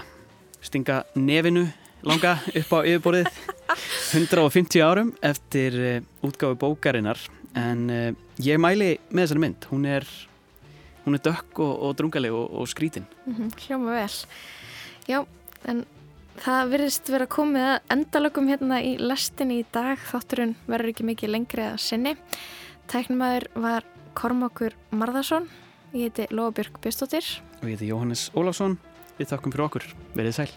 stinga 0.61 1.03
nefinu 1.15 1.67
langa 2.07 2.37
upp 2.47 2.73
á 2.75 2.79
yfirborðið. 2.87 3.29
150 4.13 4.81
árum 4.81 5.11
eftir 5.25 5.77
uh, 5.77 6.25
útgáfi 6.25 6.57
bókarinnar. 6.59 7.19
En 7.57 7.85
uh, 7.89 8.09
ég 8.41 8.59
mæli 8.61 8.95
með 9.09 9.25
þessari 9.25 9.43
mynd. 9.43 9.69
Hún 9.71 9.85
er, 9.89 10.07
hún 11.05 11.17
er 11.17 11.23
dökk 11.25 11.61
og, 11.65 11.73
og 11.87 11.95
drungaleg 11.99 12.35
og, 12.35 12.49
og 12.61 12.69
skrítin. 12.71 13.07
Mm 13.25 13.35
-hmm, 13.35 13.53
Hljóma 13.65 13.95
vel. 13.99 14.17
Já, 15.07 15.25
en 15.65 15.85
það 16.39 16.69
virðist 16.73 17.09
vera 17.09 17.27
komið 17.27 17.69
að 17.69 17.79
endalögum 17.89 18.49
hérna 18.49 18.81
í 18.81 18.97
lestinni 18.97 19.59
í 19.59 19.65
dag. 19.71 19.97
Þátturinn 19.97 20.55
verður 20.67 20.89
ekki 20.93 21.03
mikið 21.03 21.29
lengri 21.29 21.63
að 21.63 21.77
sinni. 21.77 22.15
Tæknumæður 22.87 23.47
var 23.55 23.83
Kormákur 24.13 24.73
Marðarsson 24.91 25.49
ég 25.93 26.09
heiti 26.09 26.27
Lóabjörg 26.29 26.77
Björnstóttir 26.81 27.25
og 27.61 27.65
ég 27.65 27.77
heiti 27.77 27.89
Jóhannes 27.89 28.29
Ólásson 28.37 28.77
Við 29.19 29.33
þakkum 29.33 29.51
fyrir 29.55 29.65
okkur. 29.67 29.89
Verðið 30.15 30.37
sæl. 30.39 30.51